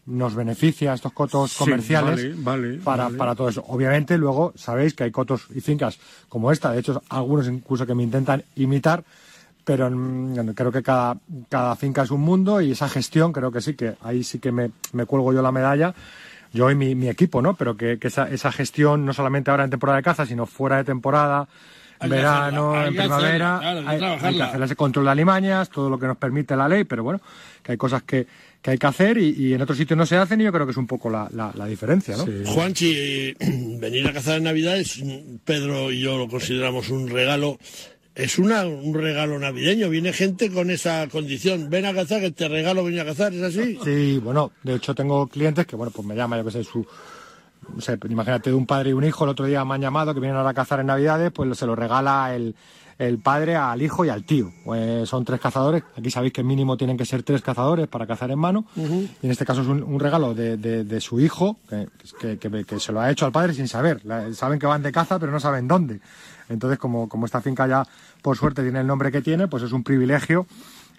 nos 0.05 0.35
beneficia 0.35 0.93
estos 0.93 1.11
cotos 1.13 1.51
Sí, 1.51 1.57
comerciales 1.59 2.43
vale, 2.43 2.67
vale, 2.67 2.77
para, 2.83 3.03
vale. 3.05 3.17
para 3.17 3.35
todo 3.35 3.49
eso. 3.49 3.63
Obviamente, 3.67 4.17
luego 4.17 4.53
sabéis 4.55 4.93
que 4.93 5.03
hay 5.03 5.11
cotos 5.11 5.45
y 5.53 5.61
fincas 5.61 5.99
como 6.27 6.51
esta, 6.51 6.71
de 6.71 6.79
hecho, 6.79 7.01
algunos 7.09 7.47
incluso 7.47 7.85
que 7.85 7.93
me 7.93 8.03
intentan 8.03 8.43
imitar, 8.55 9.03
pero 9.63 9.89
mm, 9.91 10.53
creo 10.55 10.71
que 10.71 10.81
cada, 10.81 11.17
cada 11.47 11.75
finca 11.75 12.01
es 12.03 12.11
un 12.11 12.21
mundo 12.21 12.59
y 12.61 12.71
esa 12.71 12.89
gestión 12.89 13.31
creo 13.31 13.51
que 13.51 13.61
sí, 13.61 13.75
que 13.75 13.95
ahí 14.01 14.23
sí 14.23 14.39
que 14.39 14.51
me, 14.51 14.71
me 14.93 15.05
cuelgo 15.05 15.31
yo 15.31 15.41
la 15.41 15.51
medalla, 15.51 15.93
yo 16.51 16.71
y 16.71 16.75
mi, 16.75 16.95
mi 16.95 17.09
equipo, 17.09 17.41
¿no? 17.43 17.53
Pero 17.53 17.77
que, 17.77 17.99
que 17.99 18.07
esa, 18.07 18.27
esa 18.29 18.51
gestión, 18.51 19.05
no 19.05 19.13
solamente 19.13 19.51
ahora 19.51 19.63
en 19.65 19.69
temporada 19.69 19.97
de 19.97 20.03
caza, 20.03 20.25
sino 20.25 20.47
fuera 20.47 20.77
de 20.77 20.83
temporada, 20.85 21.47
en 22.01 22.09
verano, 22.09 22.71
hacerla, 22.71 22.87
en 22.87 22.95
primavera, 22.95 23.57
hacerla, 23.57 23.81
claro, 23.81 23.89
hay 23.89 24.19
que 24.19 24.25
hay, 24.27 24.35
que 24.37 24.43
hacer 24.43 24.61
ese 24.63 24.75
control 24.75 25.05
de 25.05 25.11
alimañas, 25.11 25.69
todo 25.69 25.89
lo 25.89 25.99
que 25.99 26.07
nos 26.07 26.17
permite 26.17 26.55
la 26.55 26.67
ley, 26.67 26.85
pero 26.85 27.03
bueno, 27.03 27.19
que 27.61 27.73
hay 27.73 27.77
cosas 27.77 28.03
que, 28.03 28.25
que 28.61 28.71
hay 28.71 28.77
que 28.77 28.87
hacer 28.87 29.17
y, 29.17 29.29
y 29.37 29.53
en 29.53 29.61
otros 29.61 29.77
sitios 29.77 29.97
no 29.97 30.05
se 30.05 30.17
hacen 30.17 30.41
y 30.41 30.43
yo 30.43 30.51
creo 30.51 30.65
que 30.65 30.71
es 30.71 30.77
un 30.77 30.87
poco 30.87 31.09
la, 31.09 31.29
la, 31.31 31.51
la 31.55 31.65
diferencia, 31.65 32.17
¿no? 32.17 32.25
Juanchi, 32.45 32.93
eh, 32.95 33.35
venir 33.79 34.05
a 34.07 34.13
cazar 34.13 34.37
en 34.37 34.43
Navidad 34.43 34.77
es, 34.77 35.01
Pedro 35.45 35.91
y 35.91 36.01
yo 36.01 36.17
lo 36.17 36.27
consideramos 36.27 36.89
un 36.89 37.09
regalo. 37.09 37.57
Es 38.15 38.37
una, 38.37 38.65
un 38.65 38.93
regalo 38.93 39.39
navideño. 39.39 39.89
Viene 39.89 40.11
gente 40.11 40.51
con 40.51 40.69
esa 40.71 41.07
condición. 41.07 41.69
Ven 41.69 41.85
a 41.85 41.93
cazar, 41.93 42.19
que 42.19 42.31
te 42.31 42.49
regalo 42.49 42.83
venir 42.83 42.99
a 42.99 43.05
cazar. 43.05 43.33
¿Es 43.33 43.41
así? 43.41 43.79
Sí, 43.81 44.19
bueno, 44.21 44.51
de 44.61 44.75
hecho 44.75 44.93
tengo 44.93 45.27
clientes 45.27 45.65
que, 45.65 45.77
bueno, 45.77 45.91
pues 45.95 46.05
me 46.05 46.15
llaman, 46.15 46.39
yo 46.39 46.45
que 46.45 46.51
sé, 46.51 46.65
su... 46.65 46.85
imagínate 48.09 48.49
de 48.49 48.57
un 48.57 48.65
padre 48.65 48.89
y 48.89 48.93
un 48.93 49.05
hijo, 49.05 49.23
el 49.23 49.29
otro 49.29 49.45
día 49.45 49.63
me 49.63 49.75
han 49.75 49.81
llamado 49.81 50.13
que 50.13 50.19
vienen 50.19 50.35
ahora 50.35 50.49
a 50.49 50.53
cazar 50.53 50.81
en 50.81 50.87
Navidades, 50.87 51.31
pues 51.31 51.57
se 51.57 51.65
lo 51.65 51.77
regala 51.77 52.35
el, 52.35 52.55
el 52.99 53.17
padre 53.17 53.55
al 53.55 53.81
hijo 53.81 54.05
y 54.05 54.09
al 54.09 54.23
tío. 54.25 54.51
Pues 54.65 55.09
son 55.09 55.25
tres 55.25 55.39
cazadores, 55.39 55.83
aquí 55.97 56.11
sabéis 56.11 56.33
que 56.33 56.43
mínimo 56.43 56.77
tienen 56.77 56.97
que 56.97 57.05
ser 57.05 57.23
tres 57.23 57.41
cazadores 57.41 57.87
para 57.87 58.05
cazar 58.05 58.29
en 58.29 58.37
mano, 58.39 58.65
y 58.75 59.25
en 59.25 59.31
este 59.31 59.45
caso 59.45 59.61
es 59.61 59.67
un, 59.67 59.81
un 59.81 59.99
regalo 59.99 60.33
de, 60.35 60.57
de- 60.57 60.83
de 60.83 61.01
su 61.01 61.19
hijo, 61.19 61.57
que, 61.69 61.87
que- 62.19 62.37
que- 62.37 62.65
que 62.65 62.79
se 62.79 62.91
lo 62.91 62.99
ha 63.01 63.09
hecho 63.09 63.25
al 63.25 63.31
padre 63.31 63.53
sin 63.53 63.67
saber. 63.67 64.01
La- 64.05 64.31
saben 64.33 64.59
que 64.59 64.67
van 64.67 64.83
de 64.83 64.91
caza, 64.91 65.17
pero 65.17 65.31
no 65.31 65.39
saben 65.39 65.67
dónde. 65.67 66.01
Entonces, 66.49 66.77
como, 66.77 67.07
como 67.09 67.25
esta 67.25 67.41
finca 67.41 67.67
ya, 67.67 67.87
por 68.21 68.35
suerte, 68.37 68.61
tiene 68.63 68.81
el 68.81 68.87
nombre 68.87 69.11
que 69.11 69.21
tiene, 69.21 69.47
pues 69.47 69.63
es 69.63 69.71
un 69.71 69.83
privilegio 69.83 70.45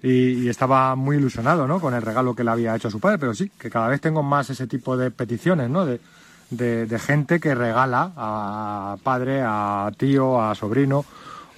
y, 0.03 0.45
y 0.45 0.49
estaba 0.49 0.95
muy 0.97 1.17
ilusionado 1.19 1.67
¿no? 1.67 1.81
con 1.81 1.93
el 1.93 2.01
regalo 2.01 2.35
que 2.35 2.45
le 2.45 2.51
había 2.51 2.75
hecho 2.75 2.89
a 2.89 2.91
su 2.91 3.01
padre, 3.01 3.19
pero 3.19 3.35
sí, 3.35 3.51
que 3.59 3.69
cada 3.69 3.89
vez 3.89 4.01
tengo 4.01 4.23
más 4.23 4.49
ese 4.49 4.67
tipo 4.67 4.97
de 4.97 5.11
peticiones, 5.11 5.69
¿no? 5.69 5.85
De, 5.85 6.01
de- 6.51 6.87
de 6.87 6.99
gente 6.99 7.39
que 7.41 7.55
regala 7.55 8.13
a 8.17 8.97
padre, 9.03 9.43
a 9.45 9.91
tío, 9.99 10.41
a 10.41 10.55
sobrino 10.55 11.05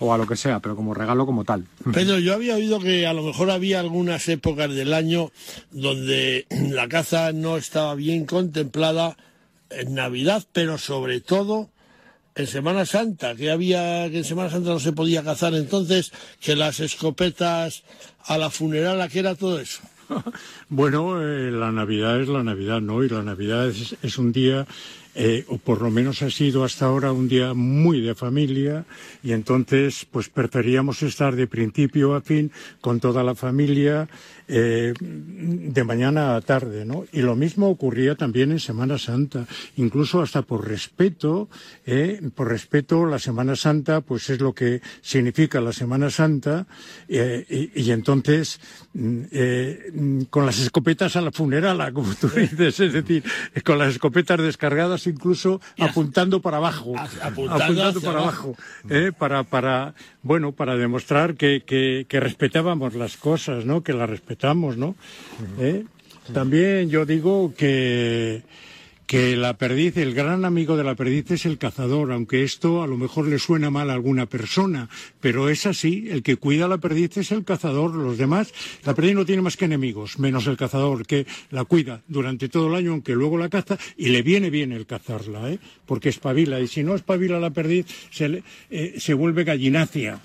o 0.03 0.13
a 0.13 0.19
lo 0.19 0.27
que 0.27 0.37
sea, 0.37 0.61
pero 0.61 0.75
como 0.75 0.95
regalo 0.95 1.25
como 1.27 1.45
tal. 1.45 1.65
Pedro, 1.93 2.19
yo 2.19 2.35
había 2.35 2.57
oído 2.57 2.81
que 2.81 3.07
a 3.07 3.13
lo 3.13 3.23
mejor 3.23 3.51
había 3.51 3.81
algunas 3.81 4.29
épocas 4.29 4.75
del 4.75 4.93
año 4.93 5.31
donde 5.71 6.47
la 6.71 6.89
caza 6.89 7.33
no 7.33 7.57
estaba 7.57 7.95
bien 7.95 8.27
contemplada 8.27 9.17
en 9.71 9.95
Navidad, 9.95 10.45
pero 10.53 10.77
sobre 10.77 11.21
todo 11.21 11.71
en 12.35 12.47
Semana 12.47 12.87
Santa, 12.87 13.35
que 13.35 13.51
había 13.51 14.11
que 14.11 14.19
en 14.19 14.25
Semana 14.25 14.51
Santa 14.51 14.71
no 14.71 14.81
se 14.81 14.93
podía 14.93 15.23
cazar 15.23 15.55
entonces, 15.55 16.13
que 16.41 16.57
las 16.57 16.81
escopetas 16.81 17.85
a 18.25 18.39
la 18.39 18.51
funeral, 18.51 19.09
que 19.11 19.19
era 19.21 19.35
todo 19.35 19.61
eso. 19.61 19.81
Bueno, 20.69 21.23
eh, 21.23 21.51
la 21.51 21.71
Navidad 21.71 22.21
es 22.21 22.29
la 22.29 22.43
Navidad, 22.43 22.81
¿no? 22.81 23.05
Y 23.05 23.09
la 23.09 23.23
Navidad 23.23 23.69
es, 23.69 23.95
es 24.03 24.19
un 24.19 24.33
día, 24.33 24.67
eh, 25.15 25.45
o 25.49 25.59
por 25.59 25.83
lo 25.83 25.91
menos 25.91 26.23
ha 26.23 26.31
sido 26.31 26.65
hasta 26.65 26.87
ahora 26.87 27.13
un 27.13 27.29
día 27.29 27.55
muy 27.55 28.01
de 28.01 28.15
familia, 28.15 28.85
y 29.23 29.33
entonces, 29.33 30.07
pues 30.11 30.29
preferíamos 30.29 31.03
estar 31.03 31.37
de 31.37 31.47
principio 31.47 32.15
a 32.15 32.21
fin 32.21 32.51
con 32.81 33.01
toda 33.01 33.23
la 33.23 33.35
familia, 33.35 34.09
eh, 34.49 34.93
de 35.01 35.85
mañana 35.85 36.37
a 36.37 36.41
tarde, 36.41 36.85
¿no? 36.85 37.05
Y 37.13 37.23
lo 37.23 37.37
mismo 37.37 37.69
ocurría 37.69 38.15
también 38.15 38.53
en 38.53 38.61
Semana 38.61 38.99
Santa, 38.99 39.47
incluso 39.77 40.21
hasta 40.21 40.43
por 40.43 40.69
respeto, 40.69 41.49
eh, 41.87 42.21
por 42.35 42.49
respeto, 42.49 43.07
la 43.07 43.19
Semana 43.19 43.57
Santa, 43.57 44.01
pues 44.01 44.29
es 44.31 44.41
lo 44.41 44.53
que 44.53 44.81
significa 45.01 45.61
la 45.61 45.73
Semana 45.73 46.11
Santa, 46.11 46.67
eh, 47.09 47.71
y, 47.75 47.83
y 47.83 47.91
entonces, 47.93 48.61
mm, 48.95 49.23
eh, 49.31 49.91
mm, 49.95 50.23
con 50.25 50.45
las 50.45 50.59
escopetas 50.59 51.17
a 51.17 51.21
la 51.21 51.33
funerala, 51.33 51.93
como 51.93 52.15
tú 52.15 52.29
dices, 52.29 52.81
es 52.81 52.93
decir, 52.93 53.23
con 53.65 53.79
las 53.79 53.95
escopetas 53.95 54.41
descargadas 54.41 55.02
incluso 55.11 55.61
apuntando 55.79 56.41
para 56.41 56.59
abajo, 56.59 56.95
apuntando 57.23 58.01
para 58.01 58.21
abajo. 58.21 58.55
abajo, 58.55 58.57
eh, 58.91 59.13
para, 59.17 59.45
para, 59.45 59.95
bueno, 60.23 60.53
para 60.53 60.77
demostrar 60.77 61.35
que, 61.35 61.63
que, 61.65 62.07
que 62.09 62.21
respetábamos 62.21 62.95
las 62.95 63.17
cosas, 63.17 63.65
¿no? 63.65 63.83
Que 63.83 63.93
las 63.93 64.09
respetamos, 64.09 64.77
¿no? 64.77 64.95
¿Eh? 65.59 65.85
También 66.33 66.89
yo 66.89 67.05
digo 67.05 67.53
que, 67.57 68.43
que 69.13 69.37
la 69.37 69.59
perdiz, 69.59 69.99
el 69.99 70.15
gran 70.15 70.47
amigo 70.47 70.75
de 70.75 70.85
la 70.85 70.95
perdiz 70.95 71.31
es 71.33 71.45
el 71.45 71.59
cazador, 71.59 72.13
aunque 72.13 72.45
esto 72.45 72.83
a 72.83 72.87
lo 72.87 72.97
mejor 72.97 73.27
le 73.29 73.39
suena 73.39 73.69
mal 73.69 73.91
a 73.91 73.93
alguna 73.93 74.25
persona, 74.25 74.89
pero 75.21 75.51
es 75.51 75.67
así, 75.67 76.07
el 76.09 76.23
que 76.23 76.37
cuida 76.37 76.67
la 76.67 76.79
perdiz 76.79 77.19
es 77.19 77.31
el 77.31 77.45
cazador, 77.45 77.93
los 77.95 78.17
demás, 78.17 78.55
la 78.87 78.95
perdiz 78.95 79.15
no 79.15 79.27
tiene 79.27 79.43
más 79.43 79.59
que 79.59 79.67
enemigos, 79.67 80.19
menos 80.19 80.47
el 80.47 80.57
cazador, 80.57 81.05
que 81.07 81.27
la 81.51 81.65
cuida 81.67 82.01
durante 82.09 82.49
todo 82.49 82.69
el 82.69 82.75
año, 82.75 82.93
aunque 82.93 83.13
luego 83.13 83.37
la 83.37 83.51
caza, 83.51 83.77
y 83.99 84.09
le 84.09 84.23
viene 84.23 84.49
bien 84.49 84.73
el 84.73 84.87
cazarla, 84.87 85.51
¿eh? 85.51 85.59
porque 85.85 86.09
espabila, 86.09 86.59
y 86.61 86.67
si 86.67 86.83
no 86.83 86.95
espabila 86.95 87.39
la 87.39 87.51
perdiz, 87.51 87.85
se, 88.11 88.31
le- 88.31 88.43
eh, 88.71 88.95
se 88.97 89.13
vuelve 89.13 89.45
gallinácea. 89.45 90.21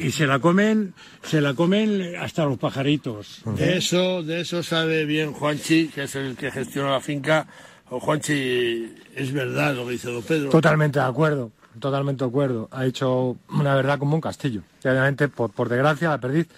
Y 0.00 0.10
se 0.12 0.26
la 0.26 0.38
comen, 0.40 0.94
se 1.22 1.40
la 1.40 1.54
comen 1.54 2.14
hasta 2.20 2.44
los 2.44 2.58
pajaritos. 2.58 3.42
De 3.56 3.76
eso, 3.76 4.22
de 4.24 4.40
eso 4.42 4.62
sabe 4.64 5.04
bien 5.04 5.32
Juanchi, 5.32 5.88
que 5.88 6.04
es 6.04 6.14
el 6.16 6.36
que 6.36 6.52
gestiona 6.52 6.90
la 6.92 7.00
finca. 7.00 7.46
O 7.94 8.00
Juanchi, 8.00 8.92
es 9.14 9.32
verdad 9.32 9.72
lo 9.72 9.86
que 9.86 9.92
dice 9.92 10.10
don 10.10 10.22
Pedro. 10.24 10.50
Totalmente 10.50 10.98
de 10.98 11.04
acuerdo, 11.04 11.52
totalmente 11.78 12.24
de 12.24 12.28
acuerdo. 12.28 12.68
Ha 12.72 12.86
hecho 12.86 13.36
una 13.50 13.76
verdad 13.76 14.00
como 14.00 14.16
un 14.16 14.20
castillo. 14.20 14.62
Y 14.82 14.88
obviamente, 14.88 15.28
por, 15.28 15.52
por 15.52 15.68
desgracia, 15.68 16.08
la 16.08 16.18
perdiz 16.18 16.48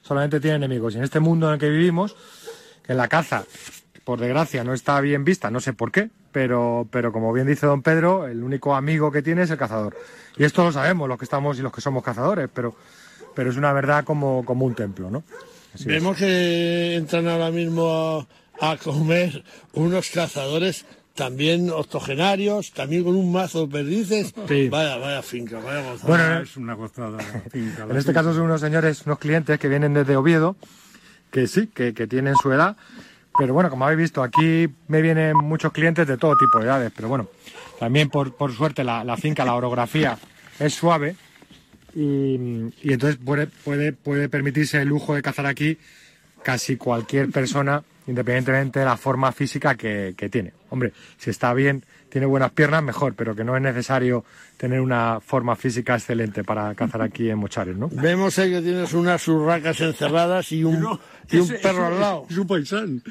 solamente 0.00 0.40
tiene 0.40 0.56
enemigos. 0.56 0.94
Y 0.94 0.96
en 0.96 1.04
este 1.04 1.20
mundo 1.20 1.48
en 1.48 1.54
el 1.54 1.58
que 1.60 1.68
vivimos, 1.68 2.16
que 2.82 2.94
la 2.94 3.08
caza 3.08 3.44
por 4.04 4.18
desgracia, 4.18 4.64
no 4.64 4.72
está 4.72 4.98
bien 5.02 5.22
vista, 5.22 5.50
no 5.50 5.60
sé 5.60 5.74
por 5.74 5.92
qué, 5.92 6.08
pero, 6.32 6.88
pero 6.90 7.12
como 7.12 7.30
bien 7.30 7.46
dice 7.46 7.66
don 7.66 7.82
Pedro, 7.82 8.26
el 8.26 8.42
único 8.42 8.74
amigo 8.74 9.12
que 9.12 9.20
tiene 9.20 9.42
es 9.42 9.50
el 9.50 9.58
cazador. 9.58 9.94
Y 10.38 10.44
esto 10.44 10.64
lo 10.64 10.72
sabemos, 10.72 11.10
los 11.10 11.18
que 11.18 11.26
estamos 11.26 11.58
y 11.58 11.62
los 11.62 11.72
que 11.72 11.82
somos 11.82 12.02
cazadores, 12.02 12.48
pero, 12.54 12.74
pero 13.34 13.50
es 13.50 13.58
una 13.58 13.74
verdad 13.74 14.04
como, 14.04 14.46
como 14.46 14.64
un 14.64 14.74
templo, 14.74 15.10
¿no? 15.10 15.24
Así 15.74 15.82
es. 15.82 15.88
Vemos 15.88 16.16
que 16.16 16.94
entran 16.94 17.28
ahora 17.28 17.50
mismo 17.50 17.90
a, 17.90 18.26
a 18.60 18.76
comer 18.76 19.44
unos 19.72 20.10
cazadores 20.10 20.84
también 21.14 21.70
octogenarios, 21.70 22.72
también 22.72 23.02
con 23.04 23.16
un 23.16 23.32
mazo 23.32 23.66
de 23.66 23.72
perdices. 23.72 24.34
Sí. 24.48 24.68
Vaya, 24.68 24.96
vaya 24.98 25.22
finca, 25.22 25.58
vaya 25.60 25.80
gozada. 25.90 26.08
Bueno, 26.08 26.40
es 26.40 26.56
una 26.56 26.74
gozada. 26.74 27.18
finca, 27.50 27.84
En 27.84 27.90
este 27.96 28.10
finca. 28.10 28.12
caso 28.14 28.34
son 28.34 28.42
unos 28.42 28.60
señores, 28.60 29.02
unos 29.06 29.18
clientes 29.18 29.58
que 29.58 29.68
vienen 29.68 29.94
desde 29.94 30.16
Oviedo, 30.16 30.56
que 31.30 31.46
sí, 31.46 31.68
que, 31.68 31.94
que 31.94 32.06
tienen 32.06 32.34
su 32.36 32.52
edad. 32.52 32.76
Pero 33.38 33.52
bueno, 33.54 33.68
como 33.70 33.84
habéis 33.84 33.98
visto, 34.00 34.22
aquí 34.22 34.68
me 34.88 35.02
vienen 35.02 35.36
muchos 35.36 35.72
clientes 35.72 36.06
de 36.06 36.16
todo 36.16 36.36
tipo 36.36 36.58
de 36.58 36.64
edades. 36.66 36.92
Pero 36.94 37.08
bueno, 37.08 37.28
también 37.78 38.08
por, 38.10 38.34
por 38.34 38.54
suerte 38.54 38.84
la, 38.84 39.04
la 39.04 39.16
finca, 39.16 39.44
la 39.44 39.54
orografía 39.54 40.18
es 40.58 40.74
suave. 40.74 41.16
Y, 41.94 42.34
y 42.82 42.92
entonces 42.92 43.18
puede, 43.22 43.46
puede, 43.46 43.92
puede 43.94 44.28
permitirse 44.28 44.80
el 44.82 44.88
lujo 44.88 45.14
de 45.14 45.22
cazar 45.22 45.46
aquí 45.46 45.78
casi 46.42 46.76
cualquier 46.76 47.30
persona, 47.30 47.82
independientemente 48.06 48.80
de 48.80 48.84
la 48.84 48.96
forma 48.96 49.32
física 49.32 49.74
que, 49.74 50.14
que 50.16 50.28
tiene. 50.28 50.52
Hombre, 50.70 50.92
si 51.18 51.30
está 51.30 51.52
bien, 51.54 51.84
tiene 52.08 52.26
buenas 52.26 52.52
piernas, 52.52 52.82
mejor, 52.82 53.14
pero 53.14 53.34
que 53.34 53.44
no 53.44 53.56
es 53.56 53.62
necesario 53.62 54.24
tener 54.56 54.80
una 54.80 55.20
forma 55.20 55.56
física 55.56 55.94
excelente 55.94 56.44
para 56.44 56.74
cazar 56.74 57.02
aquí 57.02 57.28
en 57.28 57.38
Mochares, 57.38 57.76
¿no? 57.76 57.88
Vemos 57.92 58.38
ahí 58.38 58.50
que 58.50 58.62
tienes 58.62 58.92
unas 58.94 59.26
urracas 59.28 59.80
encerradas 59.80 60.50
y 60.52 60.64
un, 60.64 60.98
y 61.30 61.36
un 61.36 61.48
perro 61.62 61.86
al 61.86 62.00
lado. 62.00 62.26
Es 62.30 62.38
un 62.38 62.46
paisán. 62.46 63.02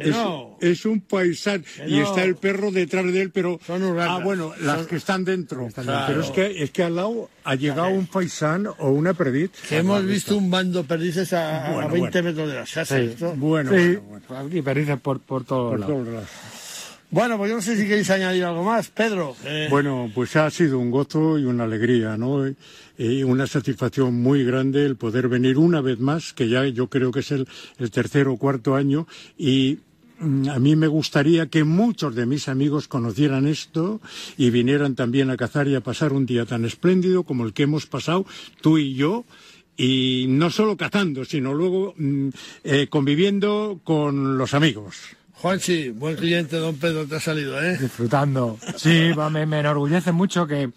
Es, 0.00 0.10
no. 0.16 0.56
es 0.60 0.84
un 0.84 1.00
paisán 1.00 1.62
Que 1.76 1.88
y 1.88 1.98
no. 2.00 2.04
está 2.08 2.24
el 2.24 2.36
perro 2.36 2.70
detrás 2.70 3.04
de 3.12 3.20
él, 3.22 3.30
pero 3.30 3.60
Son 3.66 3.82
ah 4.00 4.18
bueno, 4.22 4.52
las 4.62 4.78
Son- 4.78 4.86
que 4.86 4.96
están 4.96 5.24
dentro. 5.24 5.68
Claro. 5.74 6.04
Pero 6.08 6.20
es 6.22 6.30
que 6.30 6.62
es 6.62 6.70
que 6.70 6.82
al 6.82 6.96
lado 6.96 7.28
ha 7.44 7.54
llegado 7.54 7.88
un 7.88 8.06
paisán 8.06 8.66
o 8.66 8.90
una 8.90 9.14
perdiz. 9.14 9.50
Que 9.68 9.78
hemos 9.78 10.04
visto 10.04 10.36
un 10.36 10.50
bando 10.50 10.82
de 10.82 10.88
perdices 10.88 11.32
a, 11.32 11.66
a 11.66 11.72
Bueno, 11.74 11.88
20 11.90 12.10
bueno. 12.22 12.28
metros 12.30 12.48
de 12.48 12.54
las 12.60 12.72
casas. 12.72 12.98
Sí. 13.00 13.06
esto. 13.12 13.34
Bueno, 13.36 13.70
Sí, 13.70 13.96
bueno, 13.96 14.24
bueno. 14.28 14.56
y 14.56 14.62
perdices 14.62 14.98
por, 15.00 15.20
por 15.20 15.44
todos 15.44 15.70
Por 15.70 15.80
lados. 16.06 16.28
Bueno, 17.12 17.38
pues 17.38 17.50
yo 17.50 17.56
no 17.56 17.62
sé 17.62 17.76
si 17.76 17.88
queréis 17.88 18.08
añadir 18.10 18.44
algo 18.44 18.62
más, 18.62 18.88
Pedro. 18.90 19.34
eh, 19.44 19.66
Bueno, 19.68 20.08
pues 20.14 20.36
ha 20.36 20.48
sido 20.48 20.78
un 20.78 20.92
gozo 20.92 21.38
y 21.40 21.44
una 21.44 21.64
alegría, 21.64 22.16
¿no? 22.16 22.46
Y 22.98 23.24
una 23.24 23.48
satisfacción 23.48 24.14
muy 24.22 24.44
grande 24.44 24.86
el 24.86 24.94
poder 24.94 25.26
venir 25.26 25.58
una 25.58 25.80
vez 25.80 25.98
más, 25.98 26.32
que 26.32 26.48
ya 26.48 26.64
yo 26.66 26.86
creo 26.86 27.10
que 27.10 27.18
es 27.20 27.32
el, 27.32 27.48
el 27.78 27.90
tercer 27.90 28.28
o 28.28 28.36
cuarto 28.36 28.76
año, 28.76 29.08
y 29.36 29.80
a 30.20 30.58
mí 30.58 30.76
me 30.76 30.86
gustaría 30.86 31.46
que 31.46 31.64
muchos 31.64 32.14
de 32.14 32.26
mis 32.26 32.48
amigos 32.48 32.88
conocieran 32.88 33.46
esto 33.46 34.00
y 34.36 34.50
vinieran 34.50 34.94
también 34.94 35.30
a 35.30 35.36
cazar 35.36 35.66
y 35.68 35.74
a 35.74 35.80
pasar 35.80 36.12
un 36.12 36.26
día 36.26 36.44
tan 36.46 36.64
espléndido 36.64 37.22
como 37.24 37.44
el 37.44 37.52
que 37.52 37.62
hemos 37.64 37.86
pasado 37.86 38.26
tú 38.60 38.78
y 38.78 38.94
yo. 38.94 39.24
Y 39.76 40.26
no 40.28 40.50
solo 40.50 40.76
cazando, 40.76 41.24
sino 41.24 41.54
luego 41.54 41.94
mm, 41.96 42.28
eh, 42.64 42.86
conviviendo 42.90 43.80
con 43.82 44.36
los 44.36 44.52
amigos. 44.52 44.96
Juanchi, 45.32 45.88
buen 45.88 46.16
cliente, 46.16 46.56
don 46.58 46.76
Pedro, 46.76 47.06
te 47.06 47.16
ha 47.16 47.20
salido, 47.20 47.58
¿eh? 47.62 47.78
Disfrutando. 47.80 48.58
Sí, 48.76 49.12
me, 49.32 49.46
me 49.46 49.60
enorgullece 49.60 50.12
mucho 50.12 50.46
que, 50.46 50.70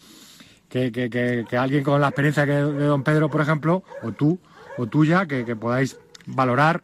que, 0.69 0.89
que- 0.93 1.09
que- 1.09 1.45
que 1.49 1.57
alguien 1.57 1.83
con 1.83 1.99
la 1.99 2.07
experiencia 2.07 2.45
que 2.45 2.53
de 2.53 2.85
don 2.85 3.03
Pedro, 3.03 3.29
por 3.29 3.41
ejemplo, 3.41 3.83
o 4.03 4.13
tú, 4.13 4.39
o 4.77 4.87
tuya, 4.87 5.25
que, 5.25 5.43
que 5.43 5.57
podáis 5.57 5.97
valorar 6.25 6.81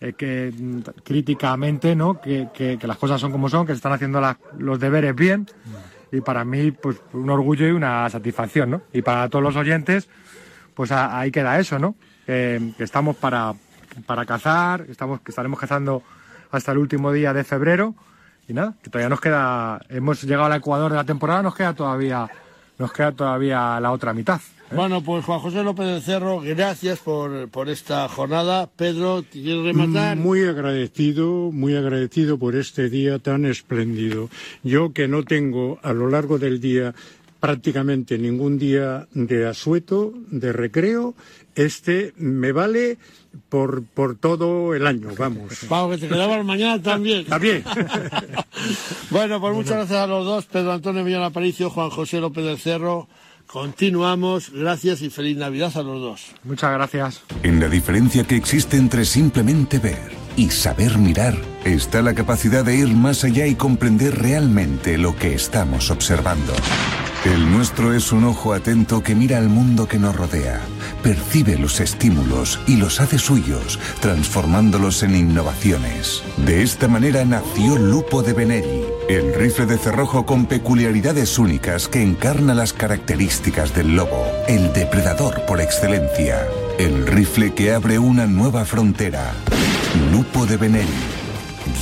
eh, 0.00 0.12
que 0.12 0.52
mm, 0.56 0.80
críticamente, 1.04 1.94
¿no? 1.96 2.20
Que, 2.20 2.48
que- 2.54 2.78
que 2.78 2.86
las 2.86 2.96
cosas 2.98 3.20
son 3.20 3.32
como 3.32 3.48
son, 3.48 3.66
que 3.66 3.72
se 3.72 3.76
están 3.76 3.92
haciendo 3.92 4.20
las- 4.20 4.36
los 4.58 4.78
deberes 4.78 5.14
bien. 5.14 5.46
Y 6.12 6.20
para 6.20 6.44
mí, 6.44 6.70
pues 6.70 6.96
un 7.12 7.28
orgullo 7.30 7.66
y 7.66 7.70
una 7.72 8.08
satisfacción, 8.08 8.70
¿no? 8.70 8.82
Y 8.92 9.02
para 9.02 9.28
todos 9.28 9.42
los 9.42 9.56
oyentes, 9.56 10.08
pues 10.74 10.90
a- 10.92 11.18
ahí 11.18 11.30
queda 11.30 11.58
eso, 11.58 11.78
¿no? 11.78 11.96
Que, 12.26 12.72
que 12.76 12.84
estamos 12.84 13.16
para, 13.16 13.54
para 14.06 14.24
cazar, 14.24 14.86
estamos, 14.88 15.20
que 15.20 15.30
estaremos 15.32 15.58
cazando 15.58 16.02
hasta 16.50 16.72
el 16.72 16.78
último 16.78 17.12
día 17.12 17.32
de 17.32 17.44
febrero. 17.44 17.94
Y 18.46 18.54
nada, 18.54 18.74
que 18.82 18.88
todavía 18.88 19.10
nos 19.10 19.20
queda, 19.20 19.80
hemos 19.90 20.22
llegado 20.22 20.44
al 20.46 20.54
Ecuador 20.58 20.90
de 20.90 20.96
la 20.96 21.04
temporada, 21.04 21.42
nos 21.42 21.54
queda 21.54 21.74
todavía, 21.74 22.26
nos 22.78 22.92
queda 22.92 23.12
todavía 23.12 23.78
la 23.80 23.92
otra 23.92 24.12
mitad. 24.12 24.40
Bueno, 24.70 25.02
pues 25.02 25.24
Juan 25.24 25.40
José 25.40 25.62
López 25.62 25.86
del 25.86 26.02
Cerro, 26.02 26.40
gracias 26.40 26.98
por, 26.98 27.48
por 27.48 27.70
esta 27.70 28.06
jornada. 28.08 28.68
Pedro, 28.76 29.22
¿te 29.22 29.40
quieres 29.40 29.64
rematar? 29.64 30.16
Muy 30.18 30.44
agradecido, 30.44 31.50
muy 31.50 31.74
agradecido 31.74 32.38
por 32.38 32.54
este 32.54 32.90
día 32.90 33.18
tan 33.18 33.46
espléndido. 33.46 34.28
Yo 34.62 34.92
que 34.92 35.08
no 35.08 35.22
tengo 35.24 35.78
a 35.82 35.94
lo 35.94 36.10
largo 36.10 36.38
del 36.38 36.60
día 36.60 36.94
prácticamente 37.40 38.18
ningún 38.18 38.58
día 38.58 39.06
de 39.12 39.46
asueto, 39.46 40.12
de 40.30 40.52
recreo, 40.52 41.14
este 41.54 42.12
me 42.16 42.52
vale 42.52 42.98
por, 43.48 43.84
por 43.84 44.16
todo 44.16 44.74
el 44.74 44.86
año, 44.86 45.10
vamos. 45.16 45.52
Vamos, 45.68 45.96
que 45.96 46.02
te 46.02 46.08
quedabas 46.08 46.44
mañana 46.44 46.82
también. 46.82 47.24
También. 47.24 47.64
bueno, 49.10 49.40
pues 49.40 49.54
muchas 49.54 49.76
gracias 49.76 49.98
a 49.98 50.06
los 50.06 50.24
dos, 50.24 50.46
Pedro 50.46 50.72
Antonio 50.72 51.04
Millán 51.04 51.22
Aparicio, 51.22 51.70
Juan 51.70 51.90
José 51.90 52.20
López 52.20 52.44
del 52.44 52.58
Cerro. 52.58 53.08
Continuamos, 53.46 54.50
gracias 54.52 55.00
y 55.00 55.08
feliz 55.08 55.38
Navidad 55.38 55.72
a 55.74 55.82
los 55.82 56.00
dos. 56.02 56.26
Muchas 56.44 56.70
gracias. 56.72 57.22
En 57.42 57.60
la 57.60 57.68
diferencia 57.68 58.24
que 58.24 58.36
existe 58.36 58.76
entre 58.76 59.06
simplemente 59.06 59.78
ver 59.78 60.12
y 60.36 60.50
saber 60.50 60.98
mirar 60.98 61.34
está 61.64 62.02
la 62.02 62.14
capacidad 62.14 62.62
de 62.64 62.76
ir 62.76 62.88
más 62.88 63.24
allá 63.24 63.46
y 63.46 63.54
comprender 63.54 64.18
realmente 64.18 64.98
lo 64.98 65.16
que 65.16 65.34
estamos 65.34 65.90
observando. 65.90 66.52
El 67.24 67.50
nuestro 67.50 67.92
es 67.94 68.12
un 68.12 68.24
ojo 68.24 68.52
atento 68.52 69.02
que 69.02 69.16
mira 69.16 69.38
al 69.38 69.48
mundo 69.48 69.88
que 69.88 69.98
nos 69.98 70.14
rodea, 70.14 70.60
percibe 71.02 71.58
los 71.58 71.80
estímulos 71.80 72.60
y 72.66 72.76
los 72.76 73.00
hace 73.00 73.18
suyos, 73.18 73.80
transformándolos 74.00 75.02
en 75.02 75.16
innovaciones. 75.16 76.22
De 76.36 76.62
esta 76.62 76.86
manera 76.86 77.24
nació 77.24 77.76
Lupo 77.76 78.22
de 78.22 78.34
Benelli, 78.34 78.84
el 79.08 79.34
rifle 79.34 79.66
de 79.66 79.78
cerrojo 79.78 80.26
con 80.26 80.46
peculiaridades 80.46 81.38
únicas 81.38 81.88
que 81.88 82.02
encarna 82.02 82.54
las 82.54 82.72
características 82.72 83.74
del 83.74 83.96
lobo, 83.96 84.24
el 84.46 84.72
depredador 84.72 85.44
por 85.44 85.60
excelencia. 85.60 86.46
El 86.78 87.08
rifle 87.08 87.52
que 87.52 87.72
abre 87.72 87.98
una 87.98 88.26
nueva 88.26 88.64
frontera. 88.64 89.32
Lupo 90.12 90.46
de 90.46 90.56
Benelli. 90.56 90.86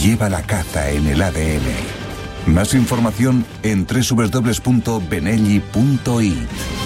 Lleva 0.00 0.30
la 0.30 0.42
caza 0.42 0.90
en 0.90 1.06
el 1.06 1.20
ADN. 1.20 2.05
Más 2.46 2.74
información 2.74 3.44
en 3.62 3.86
www.benelli.it. 3.86 6.85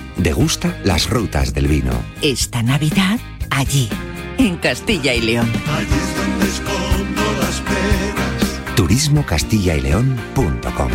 degusta 0.17 0.77
las 0.83 1.09
rutas 1.09 1.53
del 1.53 1.67
vino. 1.67 1.93
Esta 2.21 2.63
Navidad 2.63 3.19
allí, 3.49 3.89
en 4.37 4.57
Castilla 4.57 5.13
y 5.13 5.21
León. 5.21 5.49
Turismocastillayleón.com 8.75 10.91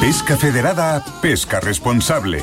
Pesca 0.00 0.36
Federada, 0.36 1.04
pesca 1.20 1.60
responsable. 1.60 2.42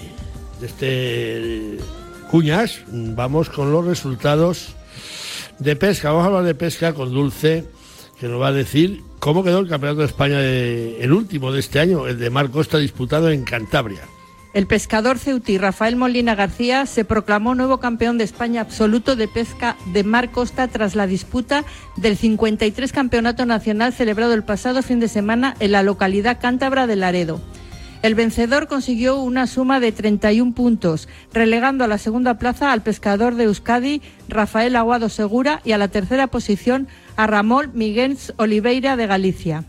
de 0.61 0.67
este 0.67 1.77
Cuñas, 2.29 2.83
vamos 2.87 3.49
con 3.49 3.73
los 3.73 3.83
resultados 3.83 4.75
de 5.59 5.75
pesca. 5.75 6.11
Vamos 6.11 6.23
a 6.23 6.27
hablar 6.27 6.43
de 6.43 6.55
pesca 6.55 6.93
con 6.93 7.11
Dulce, 7.11 7.65
que 8.19 8.27
nos 8.27 8.39
va 8.39 8.47
a 8.47 8.51
decir 8.53 9.01
cómo 9.19 9.43
quedó 9.43 9.59
el 9.59 9.67
Campeonato 9.67 9.99
de 9.99 10.05
España, 10.05 10.39
el 10.39 11.11
último 11.11 11.51
de 11.51 11.59
este 11.59 11.79
año, 11.79 12.07
el 12.07 12.17
de 12.17 12.29
Mar 12.29 12.49
Costa, 12.51 12.77
disputado 12.77 13.29
en 13.31 13.43
Cantabria. 13.43 14.01
El 14.53 14.67
pescador 14.67 15.17
ceutí 15.17 15.57
Rafael 15.57 15.95
Molina 15.95 16.35
García 16.35 16.85
se 16.85 17.05
proclamó 17.05 17.55
nuevo 17.55 17.79
campeón 17.79 18.17
de 18.17 18.25
España 18.25 18.59
absoluto 18.59 19.15
de 19.15 19.29
pesca 19.29 19.77
de 19.93 20.03
mar 20.03 20.29
costa 20.31 20.67
tras 20.67 20.93
la 20.93 21.07
disputa 21.07 21.63
del 21.95 22.17
53 22.17 22.91
Campeonato 22.91 23.45
Nacional 23.45 23.93
celebrado 23.93 24.33
el 24.33 24.43
pasado 24.43 24.83
fin 24.83 24.99
de 24.99 25.07
semana 25.07 25.55
en 25.61 25.71
la 25.71 25.83
localidad 25.83 26.39
cántabra 26.41 26.85
de 26.85 26.97
Laredo. 26.97 27.39
El 28.01 28.15
vencedor 28.15 28.67
consiguió 28.67 29.19
una 29.21 29.45
suma 29.45 29.79
de 29.79 29.91
31 29.91 30.53
puntos, 30.53 31.07
relegando 31.33 31.83
a 31.83 31.87
la 31.87 31.99
segunda 31.99 32.39
plaza 32.39 32.71
al 32.71 32.81
pescador 32.81 33.35
de 33.35 33.43
Euskadi, 33.43 34.01
Rafael 34.27 34.75
Aguado 34.75 35.07
Segura, 35.07 35.61
y 35.63 35.73
a 35.73 35.77
la 35.77 35.87
tercera 35.87 36.25
posición 36.27 36.87
a 37.15 37.27
Ramón 37.27 37.71
Miguel 37.75 38.17
Oliveira 38.37 38.95
de 38.95 39.05
Galicia. 39.05 39.65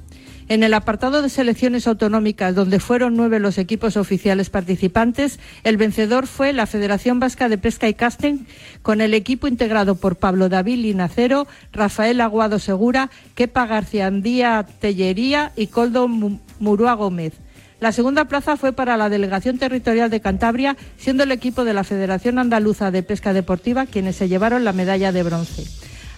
En 0.49 0.63
el 0.63 0.73
apartado 0.75 1.21
de 1.23 1.29
selecciones 1.29 1.87
autonómicas, 1.87 2.55
donde 2.55 2.81
fueron 2.81 3.17
nueve 3.17 3.39
los 3.39 3.59
equipos 3.59 3.97
oficiales 3.99 4.49
participantes, 4.51 5.39
el 5.63 5.77
vencedor 5.77 6.27
fue 6.27 6.53
la 6.55 6.67
Federación 6.67 7.21
Vasca 7.21 7.51
de 7.51 7.59
Pesca 7.59 7.87
y 7.89 7.95
Casting, 7.95 8.39
con 8.81 9.03
el 9.03 9.13
equipo 9.13 9.47
integrado 9.47 9.95
por 9.95 10.17
Pablo 10.17 10.49
David 10.49 10.79
Linacero, 10.79 11.47
Rafael 11.71 12.21
Aguado 12.23 12.59
Segura, 12.59 13.11
Kepa 13.35 13.67
García 13.67 14.07
Andía 14.07 14.67
Tellería 14.81 15.53
y 15.55 15.67
Coldo 15.69 16.09
Mu- 16.09 16.39
Murúa 16.61 16.95
Gómez. 16.95 17.35
La 17.83 17.91
segunda 17.91 18.27
plaza 18.27 18.57
fue 18.57 18.73
para 18.73 18.97
la 18.97 19.09
Delegación 19.09 19.59
Territorial 19.59 20.09
de 20.09 20.21
Cantabria, 20.21 20.77
siendo 20.97 21.25
el 21.25 21.33
equipo 21.33 21.65
de 21.65 21.75
la 21.75 21.83
Federación 21.83 22.39
Andaluza 22.39 22.93
de 22.93 23.03
Pesca 23.03 23.33
Deportiva 23.33 23.87
quienes 23.87 24.15
se 24.15 24.29
llevaron 24.29 24.63
la 24.63 24.73
medalla 24.73 25.11
de 25.11 25.25
bronce. 25.25 25.65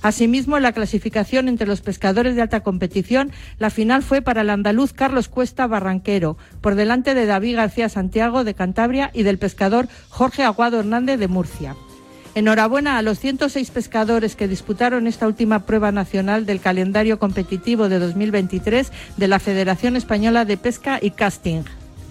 Asimismo, 0.02 0.58
en 0.58 0.62
la 0.62 0.72
clasificación 0.72 1.48
entre 1.48 1.66
los 1.66 1.80
pescadores 1.80 2.36
de 2.36 2.42
alta 2.42 2.60
competición, 2.60 3.32
la 3.58 3.70
final 3.70 4.02
fue 4.02 4.20
para 4.20 4.42
el 4.42 4.50
andaluz 4.50 4.92
Carlos 4.92 5.28
Cuesta 5.28 5.66
Barranquero, 5.66 6.36
por 6.60 6.74
delante 6.74 7.14
de 7.14 7.24
David 7.24 7.56
García 7.56 7.88
Santiago 7.88 8.44
de 8.44 8.52
Cantabria 8.52 9.10
y 9.14 9.22
del 9.22 9.38
pescador 9.38 9.88
Jorge 10.10 10.42
Aguado 10.42 10.80
Hernández 10.80 11.18
de 11.18 11.28
Murcia. 11.28 11.76
Enhorabuena 12.34 12.98
a 12.98 13.02
los 13.02 13.20
106 13.20 13.70
pescadores 13.70 14.34
que 14.34 14.48
disputaron 14.48 15.06
esta 15.06 15.26
última 15.26 15.66
prueba 15.66 15.92
nacional 15.92 16.46
del 16.46 16.60
calendario 16.60 17.20
competitivo 17.20 17.88
de 17.88 18.00
2023 18.00 18.90
de 19.16 19.28
la 19.28 19.38
Federación 19.38 19.94
Española 19.94 20.44
de 20.44 20.56
Pesca 20.56 20.98
y 21.00 21.12
Casting. 21.12 21.62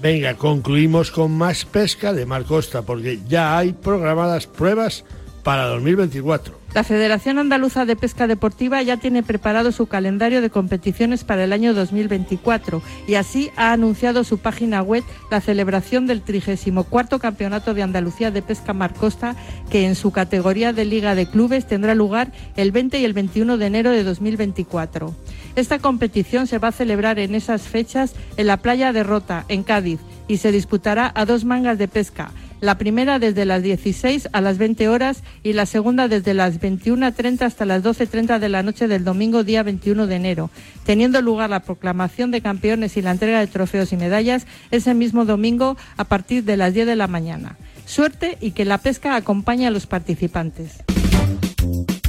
Venga, 0.01 0.36
concluimos 0.36 1.11
con 1.11 1.32
más 1.32 1.65
pesca 1.65 2.13
de 2.13 2.26
Mar 2.26 2.43
Costa, 2.43 2.82
porque 2.84 3.19
ya 3.28 3.57
hay 3.57 3.74
programadas 3.74 4.47
pruebas 4.47 5.03
para 5.43 5.65
2024. 5.65 6.63
La 6.73 6.83
Federación 6.83 7.37
Andaluza 7.37 7.85
de 7.85 7.95
Pesca 7.95 8.25
Deportiva 8.25 8.81
ya 8.81 8.97
tiene 8.97 9.21
preparado 9.21 9.71
su 9.71 9.85
calendario 9.85 10.41
de 10.41 10.49
competiciones 10.49 11.23
para 11.23 11.43
el 11.43 11.53
año 11.53 11.75
2024 11.75 12.81
y 13.07 13.13
así 13.13 13.51
ha 13.55 13.73
anunciado 13.73 14.23
su 14.23 14.39
página 14.39 14.81
web 14.81 15.03
la 15.29 15.39
celebración 15.39 16.07
del 16.07 16.21
34 16.21 17.19
Campeonato 17.19 17.75
de 17.75 17.83
Andalucía 17.83 18.31
de 18.31 18.41
Pesca 18.41 18.73
Mar 18.73 18.95
Costa, 18.95 19.35
que 19.69 19.85
en 19.85 19.93
su 19.93 20.11
categoría 20.11 20.73
de 20.73 20.85
Liga 20.85 21.13
de 21.13 21.27
Clubes 21.27 21.67
tendrá 21.67 21.93
lugar 21.93 22.31
el 22.55 22.71
20 22.71 22.97
y 22.99 23.05
el 23.05 23.13
21 23.13 23.57
de 23.57 23.65
enero 23.67 23.91
de 23.91 24.03
2024. 24.03 25.13
Esta 25.55 25.77
competición 25.77 26.47
se 26.47 26.57
va 26.57 26.69
a 26.69 26.71
celebrar 26.71 27.19
en 27.19 27.35
esas 27.35 27.63
fechas 27.63 28.15
en 28.37 28.47
la 28.47 28.57
playa 28.57 28.91
de 28.91 29.03
Rota, 29.03 29.45
en 29.47 29.61
Cádiz, 29.61 29.99
y 30.27 30.37
se 30.37 30.51
disputará 30.51 31.11
a 31.13 31.25
dos 31.25 31.45
mangas 31.45 31.77
de 31.77 31.87
pesca. 31.87 32.31
La 32.64 32.78
primera 32.78 33.20
desde 33.20 33.43
las 33.43 33.61
16 33.61 34.30
a 34.32 34.39
las 34.39 34.57
20 34.57 34.88
horas 34.88 35.22
y 35.43 35.51
la 35.51 35.66
segunda 35.66 36.07
desde 36.07 36.34
las 36.34 36.61
21.30 36.61 37.41
hasta 37.41 37.66
las 37.66 37.84
12.30 37.84 38.39
de 38.39 38.47
la 38.47 38.64
noche 38.64 38.88
del 38.88 39.03
domingo 39.03 39.43
día 39.43 39.64
21 39.64 40.07
de 40.07 40.16
enero, 40.16 40.49
teniendo 40.86 41.22
lugar 41.22 41.49
la 41.49 41.59
proclamación 41.59 42.32
de 42.32 42.39
campeones 42.39 42.95
y 42.95 43.01
la 43.01 43.11
entrega 43.11 43.41
de 43.41 43.47
trofeos 43.47 43.91
y 43.91 43.97
medallas 43.97 44.47
ese 44.72 44.93
mismo 44.93 45.26
domingo 45.26 45.76
a 45.97 46.05
partir 46.05 46.45
de 46.45 46.55
las 46.55 46.74
10 46.74 46.88
de 46.88 46.95
la 46.95 47.07
mañana. 47.07 47.57
Suerte 47.86 48.38
y 48.39 48.51
que 48.51 48.64
la 48.64 48.78
pesca 48.78 49.18
acompañe 49.18 49.68
a 49.68 49.70
los 49.70 49.86
participantes. 49.86 50.86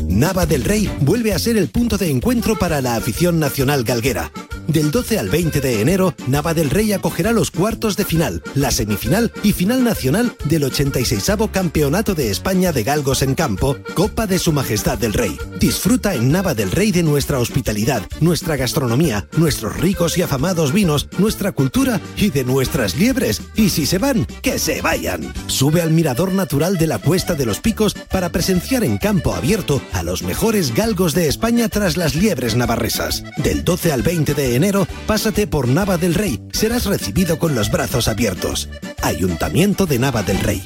Nava 0.08 0.46
del 0.46 0.64
Rey 0.64 0.90
vuelve 1.00 1.32
a 1.32 1.38
ser 1.38 1.56
el 1.56 1.68
punto 1.68 1.98
de 1.98 2.10
encuentro 2.10 2.56
para 2.58 2.80
la 2.80 2.96
afición 2.96 3.38
nacional 3.38 3.84
galguera. 3.84 4.30
Del 4.66 4.90
12 4.90 5.18
al 5.18 5.28
20 5.28 5.60
de 5.60 5.80
enero, 5.82 6.14
Nava 6.26 6.54
del 6.54 6.70
Rey 6.70 6.92
acogerá 6.92 7.32
los 7.32 7.50
cuartos 7.50 7.96
de 7.96 8.04
final, 8.04 8.42
la 8.54 8.70
semifinal 8.70 9.30
y 9.42 9.52
final 9.52 9.84
nacional 9.84 10.34
del 10.46 10.64
86 10.64 11.32
Campeonato 11.52 12.14
de 12.14 12.30
España 12.30 12.72
de 12.72 12.82
Galgos 12.82 13.22
en 13.22 13.34
Campo, 13.34 13.76
Copa 13.94 14.26
de 14.26 14.38
Su 14.38 14.52
Majestad 14.52 14.98
del 14.98 15.12
Rey. 15.12 15.36
Disfruta 15.60 16.14
en 16.14 16.32
Nava 16.32 16.54
del 16.54 16.70
Rey 16.70 16.92
de 16.92 17.02
nuestra 17.02 17.38
hospitalidad, 17.38 18.02
nuestra 18.20 18.56
gastronomía, 18.56 19.28
nuestros 19.36 19.76
ricos 19.76 20.16
y 20.16 20.22
afamados 20.22 20.72
vinos, 20.72 21.08
nuestra 21.18 21.52
cultura 21.52 22.00
y 22.16 22.30
de 22.30 22.44
nuestras 22.44 22.96
liebres. 22.96 23.42
Y 23.54 23.68
si 23.68 23.84
se 23.84 23.98
van, 23.98 24.26
que 24.42 24.58
se 24.58 24.80
vayan. 24.80 25.32
Sube 25.46 25.82
al 25.82 25.90
mirador 25.90 26.32
natural 26.32 26.78
de 26.78 26.86
la 26.86 26.98
Cuesta 26.98 27.34
de 27.34 27.46
los 27.46 27.60
Picos 27.60 27.94
para 27.94 28.30
presenciar 28.30 28.82
en 28.84 28.98
campo 28.98 29.34
abierto 29.34 29.82
a 29.94 30.02
los 30.02 30.22
mejores 30.22 30.74
galgos 30.74 31.14
de 31.14 31.28
España 31.28 31.68
tras 31.68 31.96
las 31.96 32.14
liebres 32.14 32.56
navarresas. 32.56 33.24
Del 33.36 33.64
12 33.64 33.92
al 33.92 34.02
20 34.02 34.34
de 34.34 34.56
enero, 34.56 34.86
pásate 35.06 35.46
por 35.46 35.68
Nava 35.68 35.96
del 35.96 36.14
Rey. 36.14 36.42
Serás 36.52 36.84
recibido 36.84 37.38
con 37.38 37.54
los 37.54 37.70
brazos 37.70 38.08
abiertos. 38.08 38.68
Ayuntamiento 39.02 39.86
de 39.86 39.98
Nava 39.98 40.22
del 40.22 40.40
Rey. 40.40 40.62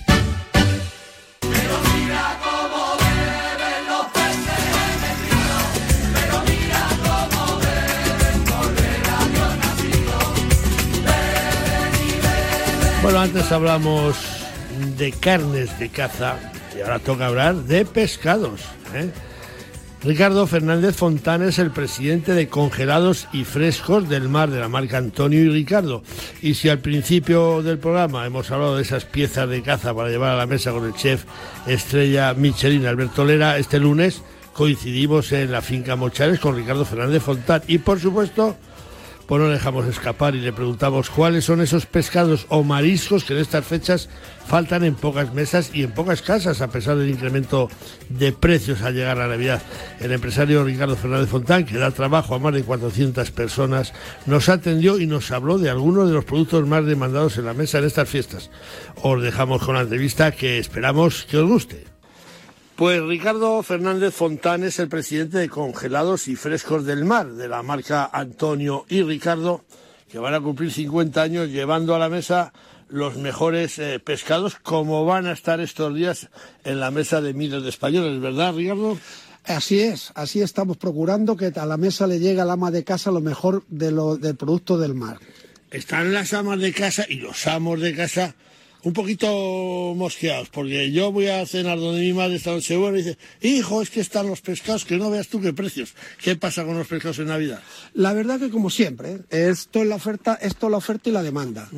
Bueno, 13.02 13.20
antes 13.20 13.52
hablamos 13.52 14.16
de 14.98 15.12
carnes 15.12 15.78
de 15.78 15.88
caza 15.88 16.36
y 16.76 16.82
ahora 16.82 16.98
toca 16.98 17.26
hablar 17.26 17.54
de 17.54 17.84
pescados. 17.84 18.60
¿Eh? 18.95 19.11
Ricardo 20.03 20.47
Fernández 20.47 20.95
Fontán 20.95 21.43
es 21.43 21.59
el 21.59 21.72
presidente 21.72 22.32
de 22.32 22.49
Congelados 22.49 23.26
y 23.32 23.43
Frescos 23.43 24.09
del 24.09 24.28
Mar 24.28 24.49
de 24.49 24.61
la 24.61 24.68
marca 24.68 24.97
Antonio 24.97 25.41
y 25.41 25.49
Ricardo. 25.49 26.05
Y 26.41 26.55
si 26.55 26.68
al 26.68 26.78
principio 26.78 27.62
del 27.64 27.78
programa 27.78 28.24
hemos 28.24 28.49
hablado 28.53 28.76
de 28.76 28.82
esas 28.82 29.05
piezas 29.05 29.49
de 29.49 29.61
caza 29.62 29.93
para 29.93 30.09
llevar 30.09 30.30
a 30.30 30.36
la 30.36 30.47
mesa 30.47 30.70
con 30.70 30.86
el 30.86 30.95
chef 30.95 31.24
estrella 31.66 32.32
Michelin 32.34 32.86
Alberto 32.86 33.24
Lera, 33.24 33.59
este 33.59 33.80
lunes 33.80 34.22
coincidimos 34.53 35.32
en 35.32 35.51
la 35.51 35.62
finca 35.62 35.97
Mochares 35.97 36.39
con 36.39 36.55
Ricardo 36.55 36.84
Fernández 36.84 37.22
Fontán. 37.22 37.62
Y 37.66 37.78
por 37.78 37.99
supuesto, 37.99 38.57
pues 39.28 39.42
no 39.42 39.50
dejamos 39.50 39.86
escapar 39.86 40.34
y 40.34 40.40
le 40.40 40.54
preguntamos 40.54 41.10
cuáles 41.10 41.44
son 41.44 41.60
esos 41.60 41.84
pescados 41.84 42.46
o 42.48 42.64
mariscos 42.64 43.24
que 43.24 43.34
en 43.34 43.40
estas 43.40 43.66
fechas 43.66 44.08
faltan 44.46 44.84
en 44.84 44.94
pocas 44.94 45.34
mesas 45.34 45.70
y 45.74 45.82
en 45.82 45.92
pocas 45.92 46.22
casas 46.22 46.62
a 46.62 46.68
pesar 46.68 46.96
del 46.96 47.10
incremento 47.10 47.68
de 48.08 48.32
precios 48.32 48.80
al 48.80 48.94
llegar 48.94 49.20
a 49.20 49.28
Navidad. 49.28 49.60
El 50.00 50.12
empresario 50.12 50.64
Ricardo 50.64 50.96
Fernández 50.96 51.28
Fontán, 51.28 51.66
que 51.66 51.76
da 51.76 51.90
trabajo 51.90 52.34
a 52.34 52.38
más 52.38 52.54
de 52.54 52.62
400 52.62 53.30
personas, 53.32 53.92
nos 54.24 54.48
atendió 54.48 54.98
y 54.98 55.06
nos 55.06 55.30
habló 55.30 55.58
de 55.58 55.68
algunos 55.68 56.08
de 56.08 56.14
los 56.14 56.24
productos 56.24 56.66
más 56.66 56.86
demandados 56.86 57.36
en 57.36 57.44
la 57.44 57.52
mesa 57.52 57.78
en 57.78 57.84
estas 57.84 58.08
fiestas. 58.08 58.50
Os 59.02 59.22
dejamos 59.22 59.62
con 59.62 59.74
la 59.74 59.82
entrevista 59.82 60.32
que 60.32 60.58
esperamos 60.58 61.26
que 61.30 61.36
os 61.36 61.46
guste. 61.46 61.88
Pues 62.78 63.02
Ricardo 63.02 63.60
Fernández 63.64 64.14
Fontán 64.14 64.62
es 64.62 64.78
el 64.78 64.88
presidente 64.88 65.38
de 65.38 65.48
Congelados 65.48 66.28
y 66.28 66.36
Frescos 66.36 66.86
del 66.86 67.04
Mar, 67.04 67.32
de 67.32 67.48
la 67.48 67.64
marca 67.64 68.08
Antonio 68.12 68.86
y 68.88 69.02
Ricardo, 69.02 69.64
que 70.08 70.20
van 70.20 70.34
a 70.34 70.40
cumplir 70.40 70.70
50 70.70 71.20
años 71.20 71.48
llevando 71.48 71.96
a 71.96 71.98
la 71.98 72.08
mesa 72.08 72.52
los 72.88 73.16
mejores 73.16 73.80
eh, 73.80 73.98
pescados, 73.98 74.54
como 74.62 75.04
van 75.04 75.26
a 75.26 75.32
estar 75.32 75.58
estos 75.58 75.92
días 75.92 76.28
en 76.62 76.78
la 76.78 76.92
mesa 76.92 77.20
de 77.20 77.34
miles 77.34 77.64
de 77.64 77.68
españoles, 77.68 78.20
¿verdad, 78.20 78.54
Ricardo? 78.54 78.96
Así 79.42 79.80
es, 79.80 80.12
así 80.14 80.40
estamos 80.40 80.76
procurando 80.76 81.36
que 81.36 81.46
a 81.46 81.66
la 81.66 81.78
mesa 81.78 82.06
le 82.06 82.20
llegue 82.20 82.42
al 82.42 82.50
ama 82.52 82.70
de 82.70 82.84
casa 82.84 83.10
lo 83.10 83.20
mejor 83.20 83.64
de 83.66 83.90
lo, 83.90 84.16
del 84.16 84.36
producto 84.36 84.78
del 84.78 84.94
mar. 84.94 85.18
Están 85.72 86.12
las 86.12 86.32
amas 86.32 86.60
de 86.60 86.72
casa 86.72 87.06
y 87.08 87.16
los 87.16 87.44
amos 87.48 87.80
de 87.80 87.96
casa 87.96 88.36
un 88.89 88.95
poquito 88.95 89.93
mosqueados, 89.95 90.49
porque 90.49 90.91
yo 90.91 91.12
voy 91.12 91.26
a 91.26 91.45
cenar 91.45 91.78
donde 91.78 92.01
mi 92.01 92.14
madre 92.14 92.36
esta 92.36 92.53
noche 92.53 92.74
buena 92.74 92.99
y 92.99 93.03
dice, 93.03 93.18
hijo, 93.43 93.82
es 93.82 93.91
que 93.91 94.01
están 94.01 94.26
los 94.26 94.41
pescados, 94.41 94.86
que 94.86 94.97
no 94.97 95.11
veas 95.11 95.28
tú 95.28 95.43
qué 95.43 95.53
precios. 95.53 95.93
¿Qué 96.22 96.36
pasa 96.36 96.64
con 96.64 96.78
los 96.78 96.86
pescados 96.86 97.18
en 97.18 97.26
Navidad? 97.26 97.61
La 97.93 98.14
verdad 98.14 98.41
que 98.41 98.49
como 98.49 98.70
siempre, 98.70 99.18
esto 99.28 99.82
es 99.82 99.89
la 99.89 99.97
oferta, 99.97 100.39
esto 100.41 100.68
es 100.68 100.70
la 100.70 100.78
oferta 100.78 101.11
y 101.11 101.12
la 101.12 101.22
demanda. 101.22 101.68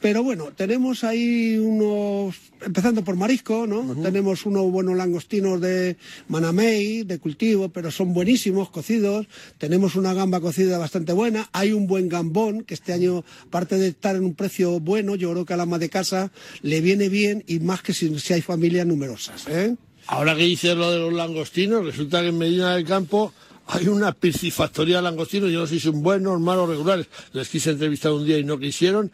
Pero 0.00 0.22
bueno, 0.22 0.52
tenemos 0.54 1.02
ahí 1.02 1.58
unos, 1.58 2.36
empezando 2.64 3.02
por 3.02 3.16
marisco, 3.16 3.66
¿no? 3.66 4.00
Tenemos 4.00 4.46
unos 4.46 4.70
buenos 4.70 4.96
langostinos 4.96 5.60
de 5.60 5.96
Manamey, 6.28 7.02
de 7.02 7.18
cultivo, 7.18 7.70
pero 7.70 7.90
son 7.90 8.14
buenísimos, 8.14 8.70
cocidos. 8.70 9.26
Tenemos 9.58 9.96
una 9.96 10.14
gamba 10.14 10.40
cocida 10.40 10.78
bastante 10.78 11.12
buena. 11.12 11.48
Hay 11.52 11.72
un 11.72 11.88
buen 11.88 12.08
gambón, 12.08 12.62
que 12.62 12.74
este 12.74 12.92
año, 12.92 13.24
aparte 13.48 13.76
de 13.76 13.88
estar 13.88 14.14
en 14.14 14.22
un 14.22 14.34
precio 14.34 14.78
bueno, 14.78 15.16
yo 15.16 15.32
creo 15.32 15.44
que 15.44 15.54
al 15.54 15.60
ama 15.62 15.80
de 15.80 15.88
casa 15.88 16.30
le 16.62 16.80
viene 16.80 17.08
bien 17.08 17.44
y 17.46 17.60
más 17.60 17.82
que 17.82 17.92
si, 17.92 18.18
si 18.18 18.32
hay 18.32 18.42
familias 18.42 18.86
numerosas, 18.86 19.46
¿eh? 19.48 19.76
Ahora 20.06 20.34
que 20.34 20.42
dices 20.42 20.76
lo 20.76 20.90
de 20.90 20.98
los 20.98 21.12
langostinos, 21.12 21.84
resulta 21.84 22.20
que 22.20 22.28
en 22.28 22.38
Medina 22.38 22.74
del 22.74 22.84
Campo 22.84 23.32
hay 23.72 23.86
una 23.86 24.12
piscifactoría 24.12 24.96
de 24.96 25.02
langostinos. 25.02 25.50
Yo 25.50 25.60
no 25.60 25.66
sé 25.66 25.74
si 25.74 25.80
son 25.80 26.02
buenos, 26.02 26.40
malos, 26.40 26.68
regulares. 26.68 27.06
Les 27.32 27.48
quise 27.48 27.70
entrevistar 27.70 28.10
un 28.12 28.26
día 28.26 28.38
y 28.38 28.44
no 28.44 28.58
quisieron. 28.58 29.12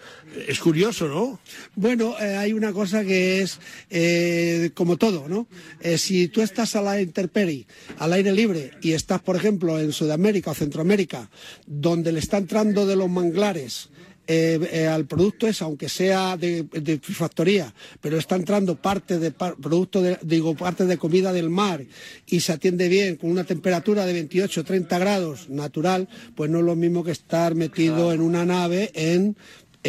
Es 0.48 0.58
curioso, 0.60 1.08
¿no? 1.08 1.38
Bueno, 1.74 2.16
eh, 2.18 2.36
hay 2.36 2.52
una 2.54 2.72
cosa 2.72 3.04
que 3.04 3.42
es 3.42 3.58
eh, 3.90 4.70
como 4.74 4.96
todo, 4.96 5.28
¿no? 5.28 5.46
Eh, 5.80 5.98
si 5.98 6.28
tú 6.28 6.40
estás 6.40 6.74
a 6.76 6.80
la 6.80 7.00
intemperie, 7.00 7.66
al 7.98 8.14
aire 8.14 8.32
libre, 8.32 8.70
y 8.80 8.92
estás, 8.92 9.20
por 9.20 9.36
ejemplo, 9.36 9.78
en 9.78 9.92
Sudamérica 9.92 10.52
o 10.52 10.54
Centroamérica, 10.54 11.28
donde 11.66 12.12
le 12.12 12.20
está 12.20 12.38
entrando 12.38 12.86
de 12.86 12.96
los 12.96 13.10
manglares 13.10 13.90
eh, 14.26 14.58
eh, 14.72 14.86
al 14.86 15.06
producto 15.06 15.46
es, 15.46 15.62
aunque 15.62 15.88
sea 15.88 16.36
de, 16.36 16.64
de 16.64 16.98
factoría, 16.98 17.72
pero 18.00 18.18
está 18.18 18.36
entrando 18.36 18.74
parte 18.76 19.18
de 19.18 19.30
par- 19.30 19.56
producto 19.56 20.02
de, 20.02 20.18
digo, 20.22 20.54
parte 20.56 20.84
de 20.86 20.98
comida 20.98 21.32
del 21.32 21.48
mar 21.50 21.84
y 22.26 22.40
se 22.40 22.52
atiende 22.52 22.88
bien 22.88 23.16
con 23.16 23.30
una 23.30 23.44
temperatura 23.44 24.04
de 24.04 24.12
28 24.12 24.64
30 24.64 24.98
grados 24.98 25.48
natural, 25.48 26.08
pues 26.34 26.50
no 26.50 26.58
es 26.58 26.64
lo 26.64 26.76
mismo 26.76 27.04
que 27.04 27.12
estar 27.12 27.54
metido 27.54 28.12
en 28.12 28.20
una 28.20 28.44
nave 28.44 28.90
en 28.94 29.36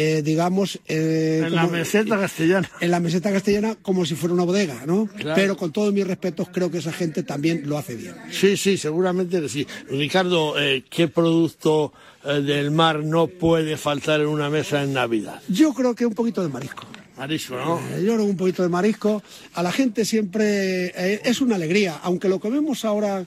eh, 0.00 0.22
digamos 0.22 0.78
eh, 0.86 1.42
En 1.44 1.54
la 1.54 1.66
meseta 1.66 2.16
castellana. 2.18 2.70
en 2.80 2.90
la 2.90 3.00
meseta 3.00 3.32
castellana 3.32 3.76
como 3.82 4.04
si 4.06 4.14
fuera 4.14 4.32
una 4.34 4.44
bodega, 4.44 4.84
¿no? 4.86 5.06
Claro. 5.16 5.34
Pero 5.34 5.56
con 5.56 5.72
todos 5.72 5.92
mis 5.92 6.06
respetos 6.06 6.48
creo 6.52 6.70
que 6.70 6.78
esa 6.78 6.92
gente 6.92 7.22
también 7.24 7.62
lo 7.66 7.76
hace 7.78 7.96
bien. 7.96 8.14
Sí, 8.30 8.56
sí, 8.56 8.76
seguramente 8.76 9.40
que 9.40 9.48
sí. 9.48 9.66
Ricardo, 9.90 10.58
eh, 10.58 10.84
¿qué 10.88 11.08
producto 11.08 11.92
eh, 12.24 12.40
del 12.42 12.70
mar 12.70 13.02
no 13.04 13.26
puede 13.26 13.76
faltar 13.76 14.20
en 14.20 14.28
una 14.28 14.48
mesa 14.50 14.82
en 14.84 14.92
Navidad? 14.92 15.42
Yo 15.48 15.74
creo 15.74 15.94
que 15.94 16.06
un 16.06 16.14
poquito 16.14 16.42
de 16.42 16.48
marisco. 16.48 16.84
Marisco, 17.16 17.56
¿no? 17.56 17.80
Eh, 17.80 18.04
Yo 18.04 18.14
creo 18.14 18.18
que 18.26 18.30
un 18.30 18.36
poquito 18.36 18.62
de 18.62 18.68
marisco. 18.68 19.20
A 19.54 19.62
la 19.64 19.72
gente 19.72 20.04
siempre 20.04 20.92
eh, 20.96 21.20
es 21.24 21.40
una 21.40 21.56
alegría, 21.56 21.98
aunque 22.04 22.28
lo 22.28 22.38
comemos 22.38 22.84
ahora 22.84 23.26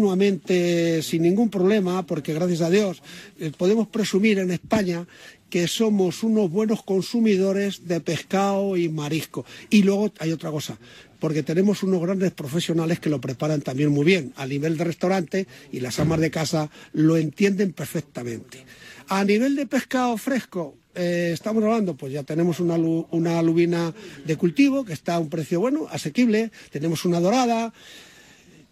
continuamente 0.00 1.02
sin 1.02 1.22
ningún 1.22 1.50
problema, 1.50 2.06
porque 2.06 2.32
gracias 2.34 2.60
a 2.60 2.70
Dios 2.70 3.02
eh, 3.40 3.50
podemos 3.56 3.88
presumir 3.88 4.38
en 4.38 4.50
España 4.52 5.06
que 5.50 5.68
somos 5.68 6.22
unos 6.22 6.50
buenos 6.50 6.82
consumidores 6.82 7.86
de 7.86 8.00
pescado 8.00 8.76
y 8.76 8.88
marisco. 8.88 9.44
Y 9.70 9.82
luego 9.82 10.12
hay 10.18 10.32
otra 10.32 10.50
cosa, 10.50 10.78
porque 11.20 11.42
tenemos 11.42 11.82
unos 11.82 12.00
grandes 12.00 12.32
profesionales 12.32 13.00
que 13.00 13.10
lo 13.10 13.20
preparan 13.20 13.62
también 13.62 13.90
muy 13.90 14.04
bien, 14.04 14.32
a 14.36 14.46
nivel 14.46 14.76
de 14.76 14.84
restaurante 14.84 15.46
y 15.72 15.80
las 15.80 15.98
amas 15.98 16.20
de 16.20 16.30
casa 16.30 16.70
lo 16.92 17.16
entienden 17.16 17.72
perfectamente. 17.72 18.64
A 19.08 19.24
nivel 19.24 19.54
de 19.54 19.66
pescado 19.66 20.16
fresco, 20.16 20.74
eh, 20.94 21.30
estamos 21.32 21.62
hablando, 21.62 21.94
pues 21.94 22.12
ya 22.12 22.22
tenemos 22.22 22.58
una, 22.58 22.76
una 22.76 23.42
lubina 23.42 23.94
de 24.24 24.36
cultivo 24.36 24.84
que 24.84 24.94
está 24.94 25.14
a 25.14 25.18
un 25.20 25.28
precio 25.28 25.60
bueno, 25.60 25.86
asequible, 25.90 26.50
tenemos 26.70 27.04
una 27.04 27.20
dorada. 27.20 27.72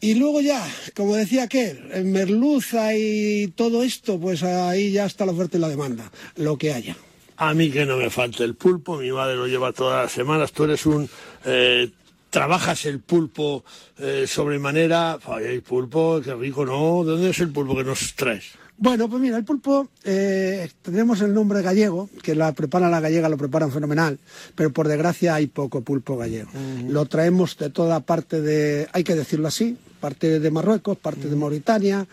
Y 0.00 0.14
luego 0.14 0.40
ya, 0.40 0.66
como 0.94 1.16
decía 1.16 1.44
aquel, 1.44 1.80
en 1.92 2.12
merluza 2.12 2.94
y 2.94 3.48
todo 3.56 3.82
esto, 3.82 4.20
pues 4.20 4.42
ahí 4.42 4.92
ya 4.92 5.06
está 5.06 5.24
la 5.24 5.32
oferta 5.32 5.56
y 5.56 5.60
la 5.60 5.68
demanda, 5.68 6.10
lo 6.36 6.58
que 6.58 6.72
haya. 6.72 6.96
A 7.36 7.54
mí 7.54 7.70
que 7.70 7.86
no 7.86 7.96
me 7.96 8.10
falta 8.10 8.44
el 8.44 8.54
pulpo, 8.54 8.98
mi 8.98 9.10
madre 9.10 9.36
lo 9.36 9.46
lleva 9.46 9.72
todas 9.72 10.04
las 10.04 10.12
semanas. 10.12 10.52
Tú 10.52 10.64
eres 10.64 10.84
un... 10.86 11.08
eh, 11.44 11.90
trabajas 12.34 12.84
el 12.84 12.98
pulpo 13.00 13.64
eh, 13.98 14.26
sobremanera. 14.26 15.18
Ay, 15.24 15.44
el 15.46 15.62
pulpo, 15.62 16.20
qué 16.22 16.34
rico, 16.34 16.66
¿no? 16.66 17.04
¿De 17.04 17.12
dónde 17.12 17.30
es 17.30 17.38
el 17.38 17.50
pulpo 17.50 17.76
que 17.76 17.84
nos 17.84 18.14
traes? 18.14 18.52
Bueno, 18.76 19.08
pues 19.08 19.22
mira, 19.22 19.36
el 19.36 19.44
pulpo, 19.44 19.88
eh, 20.02 20.68
tenemos 20.82 21.20
el 21.20 21.32
nombre 21.32 21.62
gallego, 21.62 22.10
que 22.22 22.34
la 22.34 22.52
preparan 22.52 22.90
la 22.90 23.00
gallega, 23.00 23.28
lo 23.28 23.36
preparan 23.36 23.70
fenomenal, 23.70 24.18
pero 24.54 24.72
por 24.72 24.88
desgracia 24.88 25.36
hay 25.36 25.46
poco 25.46 25.82
pulpo 25.82 26.16
gallego. 26.16 26.50
Lo 26.88 27.06
traemos 27.06 27.56
de 27.56 27.70
toda 27.70 28.00
parte 28.00 28.40
de, 28.40 28.88
hay 28.92 29.04
que 29.04 29.14
decirlo 29.14 29.48
así, 29.48 29.76
parte 30.00 30.40
de 30.40 30.50
Marruecos, 30.50 30.98
parte 30.98 31.28
de 31.28 31.36
Mauritania, 31.36 32.06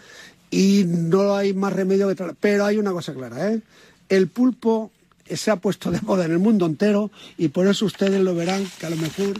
y 0.52 0.84
no 0.86 1.36
hay 1.36 1.54
más 1.54 1.74
remedio 1.74 2.08
que 2.08 2.16
traer. 2.16 2.36
Pero 2.40 2.66
hay 2.66 2.78
una 2.78 2.92
cosa 2.92 3.14
clara, 3.14 3.52
¿eh? 3.52 3.62
El 4.08 4.28
pulpo 4.28 4.92
se 5.36 5.50
ha 5.50 5.56
puesto 5.56 5.90
de 5.92 6.02
moda 6.02 6.26
en 6.26 6.32
el 6.32 6.40
mundo 6.40 6.66
entero 6.66 7.10
y 7.38 7.48
por 7.48 7.68
eso 7.68 7.86
ustedes 7.86 8.22
lo 8.22 8.36
verán 8.36 8.66
que 8.80 8.86
a 8.86 8.90
lo 8.90 8.98
mejor 8.98 9.40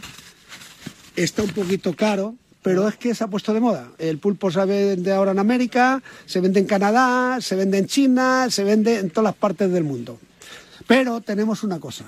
está 1.16 1.42
un 1.42 1.50
poquito 1.50 1.94
caro, 1.94 2.34
pero 2.62 2.88
es 2.88 2.96
que 2.96 3.14
se 3.14 3.24
ha 3.24 3.26
puesto 3.26 3.52
de 3.52 3.60
moda. 3.60 3.90
El 3.98 4.18
pulpo 4.18 4.50
se 4.50 4.64
vende 4.64 5.12
ahora 5.12 5.32
en 5.32 5.38
América, 5.38 6.02
se 6.26 6.40
vende 6.40 6.60
en 6.60 6.66
Canadá, 6.66 7.40
se 7.40 7.56
vende 7.56 7.78
en 7.78 7.86
China, 7.86 8.46
se 8.50 8.64
vende 8.64 8.98
en 8.98 9.10
todas 9.10 9.24
las 9.24 9.34
partes 9.34 9.70
del 9.70 9.84
mundo. 9.84 10.18
Pero 10.86 11.20
tenemos 11.20 11.64
una 11.64 11.80
cosa, 11.80 12.04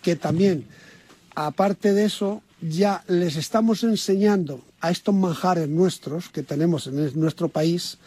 que 0.00 0.16
también, 0.16 0.66
aparte 1.34 1.92
de 1.92 2.04
eso, 2.04 2.42
ya 2.60 3.04
les 3.08 3.36
estamos 3.36 3.82
enseñando 3.82 4.62
a 4.80 4.90
estos 4.90 5.14
manjares 5.14 5.68
nuestros 5.68 6.28
que 6.28 6.42
tenemos 6.42 6.86
en 6.86 7.18
nuestro 7.18 7.48
país 7.48 7.98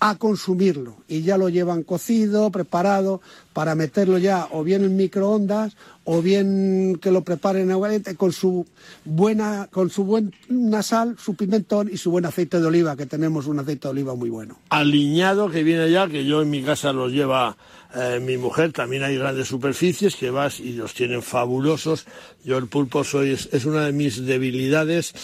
a 0.00 0.16
consumirlo 0.16 0.96
y 1.08 1.22
ya 1.22 1.36
lo 1.36 1.48
llevan 1.48 1.82
cocido, 1.82 2.50
preparado 2.50 3.20
para 3.52 3.74
meterlo 3.74 4.18
ya 4.18 4.48
o 4.52 4.62
bien 4.62 4.84
en 4.84 4.96
microondas 4.96 5.76
o 6.04 6.22
bien 6.22 6.98
que 7.02 7.10
lo 7.10 7.22
preparen 7.22 7.70
en 7.70 8.16
con 8.16 8.32
su 8.32 8.66
buena 9.04 9.68
con 9.70 9.90
su 9.90 10.04
buena 10.04 10.82
sal, 10.82 11.16
su 11.18 11.34
pimentón 11.34 11.90
y 11.92 11.96
su 11.96 12.10
buen 12.10 12.24
aceite 12.24 12.60
de 12.60 12.66
oliva 12.66 12.96
que 12.96 13.06
tenemos 13.06 13.46
un 13.46 13.58
aceite 13.58 13.88
de 13.88 13.92
oliva 13.92 14.14
muy 14.14 14.30
bueno. 14.30 14.58
aliñado 14.70 15.50
que 15.50 15.62
viene 15.62 15.90
ya, 15.90 16.08
que 16.08 16.24
yo 16.24 16.42
en 16.42 16.50
mi 16.50 16.62
casa 16.62 16.92
los 16.92 17.12
lleva 17.12 17.56
eh, 17.94 18.20
mi 18.20 18.36
mujer, 18.36 18.72
también 18.72 19.02
hay 19.02 19.16
grandes 19.16 19.48
superficies 19.48 20.14
que 20.14 20.30
vas 20.30 20.60
y 20.60 20.74
los 20.74 20.94
tienen 20.94 21.22
fabulosos. 21.22 22.06
Yo 22.44 22.58
el 22.58 22.68
pulpo 22.68 23.02
soy, 23.02 23.30
es 23.30 23.64
una 23.64 23.86
de 23.86 23.92
mis 23.92 24.24
debilidades 24.24 25.14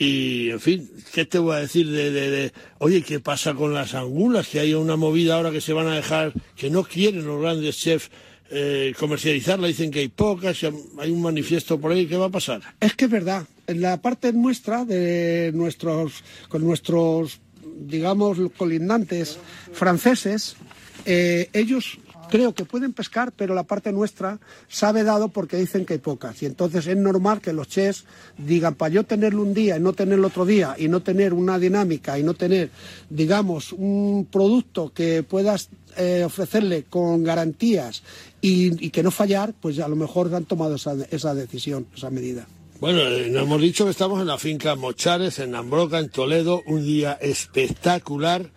y, 0.00 0.48
en 0.48 0.60
fin, 0.60 0.90
¿qué 1.12 1.26
te 1.26 1.38
voy 1.38 1.56
a 1.56 1.60
decir 1.60 1.90
de, 1.90 2.10
de, 2.10 2.52
oye, 2.78 3.02
qué 3.02 3.20
pasa 3.20 3.52
con 3.52 3.74
las 3.74 3.92
angulas? 3.92 4.48
Que 4.48 4.58
hay 4.58 4.72
una 4.72 4.96
movida 4.96 5.36
ahora 5.36 5.50
que 5.50 5.60
se 5.60 5.74
van 5.74 5.88
a 5.88 5.94
dejar, 5.94 6.32
que 6.56 6.70
no 6.70 6.84
quieren 6.84 7.26
los 7.26 7.38
grandes 7.38 7.76
chefs 7.76 8.10
eh, 8.50 8.94
comercializarla, 8.98 9.66
dicen 9.66 9.90
que 9.90 9.98
hay 9.98 10.08
pocas, 10.08 10.64
hay 10.98 11.10
un 11.10 11.20
manifiesto 11.20 11.78
por 11.78 11.92
ahí, 11.92 12.06
¿qué 12.06 12.16
va 12.16 12.26
a 12.26 12.30
pasar? 12.30 12.62
Es 12.80 12.94
que 12.94 13.04
es 13.04 13.10
verdad. 13.10 13.46
En 13.66 13.82
la 13.82 14.00
parte 14.00 14.32
nuestra, 14.32 14.86
de 14.86 15.52
nuestros, 15.54 16.24
con 16.48 16.64
nuestros, 16.64 17.38
digamos, 17.82 18.38
colindantes 18.56 19.38
franceses, 19.74 20.56
eh, 21.04 21.50
ellos 21.52 21.98
creo 22.30 22.54
que 22.54 22.64
pueden 22.64 22.92
pescar, 22.92 23.32
pero 23.32 23.54
la 23.54 23.64
parte 23.64 23.92
nuestra 23.92 24.38
sabe 24.68 25.04
dado 25.04 25.28
porque 25.28 25.56
dicen 25.56 25.84
que 25.84 25.94
hay 25.94 25.98
pocas. 25.98 26.42
Y 26.42 26.46
entonces 26.46 26.86
es 26.86 26.96
normal 26.96 27.40
que 27.40 27.52
los 27.52 27.68
chefs 27.68 28.04
digan, 28.38 28.74
para 28.74 28.94
yo 28.94 29.04
tenerlo 29.04 29.42
un 29.42 29.52
día 29.52 29.76
y 29.76 29.80
no 29.80 29.92
tenerlo 29.92 30.28
otro 30.28 30.46
día, 30.46 30.74
y 30.78 30.88
no 30.88 31.02
tener 31.02 31.34
una 31.34 31.58
dinámica 31.58 32.18
y 32.18 32.22
no 32.22 32.34
tener, 32.34 32.70
digamos, 33.08 33.72
un 33.72 34.26
producto 34.30 34.92
que 34.94 35.22
puedas 35.22 35.68
eh, 35.96 36.22
ofrecerle 36.24 36.84
con 36.84 37.24
garantías 37.24 38.02
y, 38.40 38.90
que 38.90 39.02
no 39.02 39.10
fallar, 39.10 39.52
pues 39.60 39.78
a 39.80 39.88
lo 39.88 39.96
mejor 39.96 40.34
han 40.34 40.44
tomado 40.44 40.76
esa, 40.76 41.34
decisión, 41.34 41.86
esa 41.94 42.10
medida. 42.10 42.46
Bueno, 42.80 43.00
eh, 43.00 43.28
nos 43.30 43.42
hemos 43.42 43.60
dicho 43.60 43.84
que 43.84 43.90
estamos 43.90 44.20
en 44.20 44.28
la 44.28 44.38
finca 44.38 44.74
Mochares, 44.76 45.38
en 45.40 45.54
Ambroca, 45.54 45.98
en 45.98 46.08
Toledo, 46.08 46.62
un 46.66 46.84
día 46.84 47.18
espectacular 47.20 48.50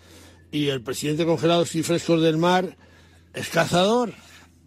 y 0.52 0.70
el 0.70 0.82
presidente 0.82 1.26
Congelados 1.26 1.76
y 1.76 1.84
Frescos 1.84 2.22
del 2.22 2.38
Mar 2.38 2.78
es 3.34 3.50
cazador. 3.50 4.14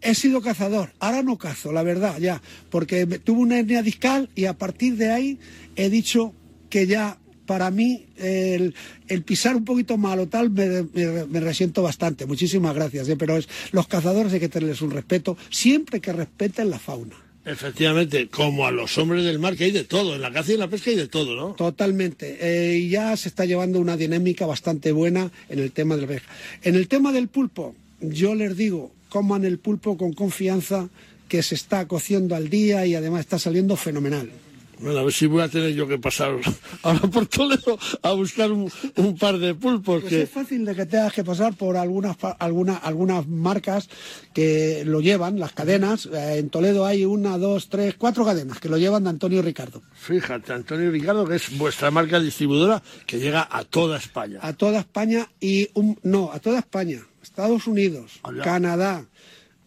He 0.01 0.13
sido 0.13 0.41
cazador, 0.41 0.93
ahora 0.99 1.23
no 1.23 1.37
cazo, 1.37 1.71
la 1.73 1.81
verdad, 1.83 2.19
ya, 2.19 2.41
porque 2.69 3.05
tuve 3.07 3.39
una 3.39 3.57
hernia 3.59 3.81
discal 3.81 4.29
y 4.35 4.45
a 4.45 4.53
partir 4.53 4.95
de 4.95 5.11
ahí 5.11 5.39
he 5.75 5.89
dicho 5.89 6.33
que 6.69 6.85
ya 6.85 7.17
para 7.47 7.71
mí 7.71 8.05
el, 8.17 8.75
el 9.07 9.23
pisar 9.23 9.55
un 9.55 9.65
poquito 9.65 9.97
mal 9.97 10.19
o 10.19 10.27
tal 10.27 10.51
me, 10.51 10.83
me- 10.83 11.25
me 11.25 11.39
resiento 11.39 11.81
bastante. 11.81 12.25
Muchísimas 12.27 12.75
gracias, 12.75 13.09
¿eh? 13.09 13.15
pero 13.17 13.37
es, 13.37 13.47
los 13.71 13.87
cazadores 13.87 14.31
hay 14.33 14.39
que 14.39 14.49
tenerles 14.49 14.81
un 14.81 14.91
respeto, 14.91 15.35
siempre 15.49 15.99
que 15.99 16.13
respeten 16.13 16.69
la 16.69 16.77
fauna. 16.77 17.15
Efectivamente, 17.45 18.27
como 18.27 18.67
a 18.67 18.71
los 18.71 18.97
hombres 18.97 19.23
del 19.23 19.39
mar, 19.39 19.55
que 19.55 19.63
hay 19.63 19.71
de 19.71 19.85
todo, 19.85 20.13
en 20.15 20.21
la 20.21 20.31
caza 20.31 20.51
y 20.51 20.53
en 20.55 20.59
la 20.59 20.67
pesca 20.69 20.89
hay 20.91 20.97
de 20.97 21.07
todo, 21.07 21.35
¿no? 21.35 21.53
Totalmente. 21.55 22.37
Eh, 22.41 22.77
y 22.79 22.89
ya 22.89 23.15
se 23.17 23.29
está 23.29 23.45
llevando 23.45 23.79
una 23.79 23.95
dinámica 23.97 24.45
bastante 24.45 24.91
buena 24.91 25.31
en 25.49 25.59
el 25.59 25.71
tema 25.71 25.95
del 25.95 26.07
pesca. 26.07 26.27
En 26.61 26.75
el 26.75 26.87
tema 26.89 27.13
del 27.13 27.29
pulpo, 27.29 27.73
yo 28.01 28.35
les 28.35 28.55
digo, 28.55 28.91
coman 29.09 29.45
el 29.45 29.59
pulpo 29.59 29.97
con 29.97 30.13
confianza, 30.13 30.89
que 31.27 31.43
se 31.43 31.55
está 31.55 31.87
cociendo 31.87 32.35
al 32.35 32.49
día 32.49 32.85
y 32.85 32.95
además 32.95 33.21
está 33.21 33.37
saliendo 33.39 33.75
fenomenal. 33.75 34.31
Bueno, 34.79 34.99
a 34.99 35.03
ver 35.03 35.13
si 35.13 35.25
voy 35.25 35.41
a 35.41 35.49
tener 35.49 35.73
yo 35.73 35.87
que 35.87 35.97
pasar 35.97 36.35
ahora 36.83 36.99
por 36.99 37.25
Toledo 37.25 37.79
a 38.03 38.11
buscar 38.11 38.51
un, 38.51 38.71
un 38.97 39.17
par 39.17 39.39
de 39.39 39.55
pulpos. 39.55 40.01
Pues 40.01 40.13
que... 40.13 40.21
es 40.21 40.29
fácil 40.29 40.65
de 40.65 40.75
que 40.75 40.85
tengas 40.85 41.13
que 41.13 41.23
pasar 41.23 41.55
por 41.55 41.77
algunas, 41.77 42.15
algunas 42.39 43.27
marcas 43.27 43.89
que 44.33 44.83
lo 44.85 45.01
llevan, 45.01 45.39
las 45.39 45.53
cadenas. 45.53 46.07
Eh, 46.13 46.37
en 46.37 46.49
Toledo 46.49 46.85
hay 46.85 47.05
una, 47.05 47.39
dos, 47.39 47.69
tres, 47.69 47.95
cuatro 47.97 48.23
cadenas 48.23 48.59
que 48.59 48.69
lo 48.69 48.77
llevan 48.77 49.05
de 49.05 49.09
Antonio 49.09 49.41
Ricardo. 49.41 49.81
Fíjate, 49.93 50.53
Antonio 50.53 50.91
Ricardo, 50.91 51.25
que 51.25 51.37
es 51.37 51.57
vuestra 51.57 51.89
marca 51.89 52.19
distribuidora 52.19 52.83
que 53.07 53.17
llega 53.19 53.47
a 53.49 53.63
toda 53.63 53.97
España. 53.97 54.37
A 54.43 54.53
toda 54.53 54.79
España 54.79 55.27
y 55.39 55.69
un, 55.73 55.97
no, 56.03 56.31
a 56.31 56.39
toda 56.39 56.59
España. 56.59 57.01
Estados 57.37 57.67
Unidos. 57.67 58.19
Canadá, 58.43 59.05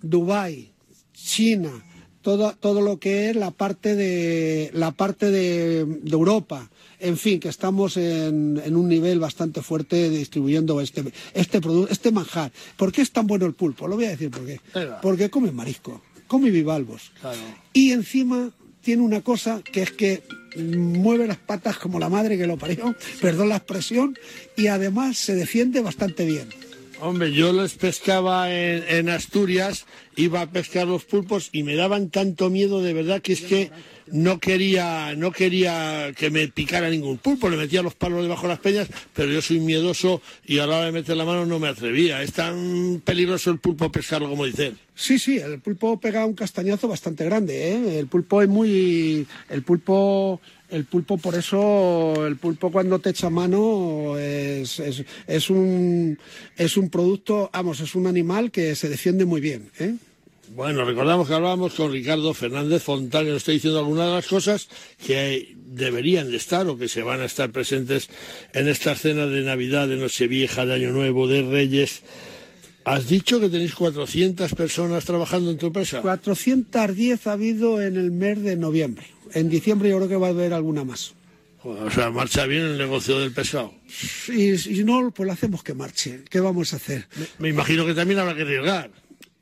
Dubái, 0.02 0.72
China, 1.14 1.70
todo, 2.20 2.52
todo 2.58 2.80
lo 2.80 2.98
que 2.98 3.30
es 3.30 3.36
la 3.36 3.52
parte 3.52 3.94
de 3.94 4.72
la 4.74 4.90
parte 4.90 5.30
de, 5.30 5.84
de 5.84 6.10
Europa, 6.10 6.68
en 6.98 7.16
fin, 7.16 7.38
que 7.38 7.48
estamos 7.48 7.96
en, 7.96 8.60
en 8.64 8.74
un 8.74 8.88
nivel 8.88 9.20
bastante 9.20 9.62
fuerte 9.62 10.10
distribuyendo 10.10 10.80
este, 10.80 11.12
este 11.32 11.60
producto, 11.60 11.92
este 11.92 12.10
manjar. 12.10 12.50
¿Por 12.76 12.90
qué 12.90 13.02
es 13.02 13.12
tan 13.12 13.28
bueno 13.28 13.46
el 13.46 13.54
pulpo? 13.54 13.86
Lo 13.86 13.94
voy 13.94 14.06
a 14.06 14.10
decir 14.10 14.32
por 14.32 14.44
qué. 14.44 14.60
Porque 15.00 15.30
come 15.30 15.52
marisco, 15.52 16.02
come 16.26 16.50
bivalvos. 16.50 17.12
Y 17.72 17.92
encima 17.92 18.50
tiene 18.82 19.04
una 19.04 19.20
cosa 19.20 19.62
que 19.62 19.82
es 19.82 19.92
que 19.92 20.24
mueve 20.56 21.28
las 21.28 21.38
patas 21.38 21.78
como 21.78 22.00
la 22.00 22.08
madre 22.08 22.36
que 22.36 22.48
lo 22.48 22.56
parió, 22.56 22.96
perdón 23.20 23.48
la 23.48 23.58
expresión, 23.58 24.18
y 24.56 24.66
además 24.66 25.18
se 25.18 25.36
defiende 25.36 25.80
bastante 25.80 26.24
bien. 26.24 26.48
Hombre, 27.02 27.32
yo 27.32 27.52
los 27.52 27.74
pescaba 27.74 28.52
en, 28.54 28.84
en 28.88 29.08
Asturias, 29.08 29.86
iba 30.16 30.42
a 30.42 30.50
pescar 30.50 30.86
los 30.86 31.04
pulpos 31.04 31.48
y 31.52 31.62
me 31.62 31.74
daban 31.74 32.10
tanto 32.10 32.50
miedo 32.50 32.82
de 32.82 32.92
verdad 32.92 33.22
que 33.22 33.32
es 33.32 33.40
que 33.40 33.70
no 34.12 34.38
quería, 34.38 35.14
no 35.16 35.32
quería 35.32 36.12
que 36.16 36.30
me 36.30 36.48
picara 36.48 36.90
ningún 36.90 37.18
pulpo, 37.18 37.48
le 37.48 37.56
metía 37.56 37.82
los 37.82 37.94
palos 37.94 38.22
debajo 38.22 38.42
de 38.42 38.48
las 38.48 38.58
peñas, 38.58 38.88
pero 39.14 39.30
yo 39.30 39.42
soy 39.42 39.60
miedoso 39.60 40.22
y 40.46 40.58
a 40.58 40.66
la 40.66 40.76
hora 40.76 40.86
de 40.86 40.92
meter 40.92 41.16
la 41.16 41.24
mano 41.24 41.46
no 41.46 41.58
me 41.58 41.68
atrevía. 41.68 42.22
Es 42.22 42.32
tan 42.32 43.02
peligroso 43.04 43.50
el 43.50 43.58
pulpo 43.58 43.90
pescarlo 43.90 44.28
como 44.28 44.44
dicen. 44.44 44.78
Sí, 44.94 45.18
sí, 45.18 45.38
el 45.38 45.60
pulpo 45.60 45.98
pega 45.98 46.26
un 46.26 46.34
castañazo 46.34 46.88
bastante 46.88 47.24
grande, 47.24 47.72
¿eh? 47.72 47.98
El 47.98 48.06
pulpo 48.06 48.42
es 48.42 48.48
muy... 48.48 49.26
El 49.48 49.62
pulpo... 49.62 50.40
El 50.70 50.84
pulpo, 50.84 51.18
por 51.18 51.34
eso, 51.34 52.28
el 52.28 52.36
pulpo 52.36 52.70
cuando 52.70 53.00
te 53.00 53.10
echa 53.10 53.28
mano 53.28 54.16
es, 54.16 54.78
es, 54.78 55.50
un, 55.50 56.16
es 56.56 56.76
un 56.76 56.90
producto, 56.90 57.50
vamos, 57.52 57.80
es 57.80 57.96
un 57.96 58.06
animal 58.06 58.52
que 58.52 58.76
se 58.76 58.88
defiende 58.88 59.24
muy 59.24 59.40
bien, 59.40 59.68
¿eh? 59.80 59.96
Bueno, 60.52 60.84
recordamos 60.84 61.28
que 61.28 61.34
hablábamos 61.34 61.74
con 61.74 61.92
Ricardo 61.92 62.34
Fernández 62.34 62.82
Fontán, 62.82 63.24
que 63.24 63.30
nos 63.30 63.38
está 63.38 63.52
diciendo 63.52 63.78
algunas 63.78 64.06
de 64.08 64.14
las 64.14 64.26
cosas 64.26 64.68
que 65.06 65.54
deberían 65.56 66.28
de 66.28 66.38
estar 66.38 66.66
o 66.66 66.76
que 66.76 66.88
se 66.88 67.02
van 67.02 67.20
a 67.20 67.26
estar 67.26 67.50
presentes 67.50 68.08
en 68.52 68.66
esta 68.66 68.96
cena 68.96 69.26
de 69.26 69.42
Navidad, 69.42 69.86
de 69.86 69.96
Nochevieja, 69.96 70.66
de 70.66 70.74
Año 70.74 70.90
Nuevo, 70.90 71.28
de 71.28 71.42
Reyes. 71.42 72.02
Has 72.84 73.08
dicho 73.08 73.38
que 73.38 73.48
tenéis 73.48 73.76
400 73.76 74.52
personas 74.54 75.04
trabajando 75.04 75.52
en 75.52 75.58
tu 75.58 75.68
empresa. 75.68 76.02
410 76.02 77.26
ha 77.28 77.32
habido 77.32 77.80
en 77.80 77.96
el 77.96 78.10
mes 78.10 78.42
de 78.42 78.56
noviembre. 78.56 79.06
En 79.32 79.48
diciembre 79.48 79.90
yo 79.90 79.98
creo 79.98 80.08
que 80.08 80.16
va 80.16 80.26
a 80.26 80.30
haber 80.30 80.52
alguna 80.52 80.82
más. 80.82 81.14
O 81.62 81.90
sea, 81.90 82.10
marcha 82.10 82.46
bien 82.46 82.62
el 82.62 82.78
negocio 82.78 83.20
del 83.20 83.30
pescado. 83.32 83.72
Y 84.28 84.58
si 84.58 84.82
no, 84.82 85.12
pues 85.12 85.28
lo 85.28 85.32
hacemos 85.32 85.62
que 85.62 85.74
marche. 85.74 86.22
¿Qué 86.28 86.40
vamos 86.40 86.72
a 86.72 86.76
hacer? 86.76 87.06
Me 87.38 87.50
imagino 87.50 87.86
que 87.86 87.94
también 87.94 88.18
habrá 88.18 88.34
que 88.34 88.42
arriesgar. 88.42 88.90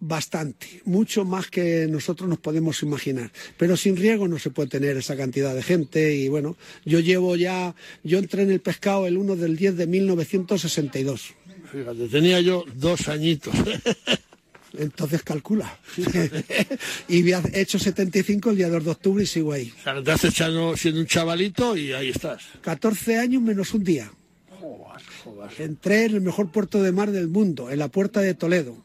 Bastante, 0.00 0.80
mucho 0.84 1.24
más 1.24 1.48
que 1.48 1.88
nosotros 1.88 2.28
nos 2.28 2.38
podemos 2.38 2.82
imaginar. 2.82 3.32
Pero 3.56 3.76
sin 3.76 3.96
riesgo 3.96 4.28
no 4.28 4.38
se 4.38 4.50
puede 4.50 4.68
tener 4.68 4.96
esa 4.96 5.16
cantidad 5.16 5.54
de 5.54 5.62
gente. 5.62 6.14
Y 6.14 6.28
bueno, 6.28 6.56
yo 6.84 7.00
llevo 7.00 7.34
ya, 7.34 7.74
yo 8.04 8.18
entré 8.18 8.42
en 8.42 8.52
el 8.52 8.60
pescado 8.60 9.06
el 9.08 9.18
1 9.18 9.34
del 9.34 9.56
10 9.56 9.76
de 9.76 9.86
1962. 9.88 11.34
Fíjate, 11.72 12.08
tenía 12.08 12.40
yo 12.40 12.64
dos 12.76 13.08
añitos. 13.08 13.54
Entonces 14.78 15.22
calcula. 15.22 15.78
y 17.08 17.20
había 17.20 17.42
hecho 17.54 17.78
75 17.78 18.50
el 18.50 18.56
día 18.56 18.68
2 18.68 18.84
de 18.84 18.90
octubre 18.90 19.24
y 19.24 19.26
sigo 19.26 19.52
ahí. 19.52 19.72
O 19.80 19.82
sea, 19.82 20.02
te 20.02 20.12
has 20.12 20.24
echado 20.24 20.76
siendo 20.76 21.00
un 21.00 21.06
chavalito 21.06 21.76
y 21.76 21.92
ahí 21.92 22.10
estás. 22.10 22.42
14 22.60 23.18
años 23.18 23.42
menos 23.42 23.74
un 23.74 23.82
día. 23.82 24.10
Entré 25.58 26.04
en 26.04 26.16
el 26.16 26.20
mejor 26.20 26.50
puerto 26.50 26.82
de 26.82 26.92
mar 26.92 27.10
del 27.10 27.28
mundo, 27.28 27.70
en 27.70 27.78
la 27.78 27.88
puerta 27.88 28.20
de 28.20 28.34
Toledo. 28.34 28.76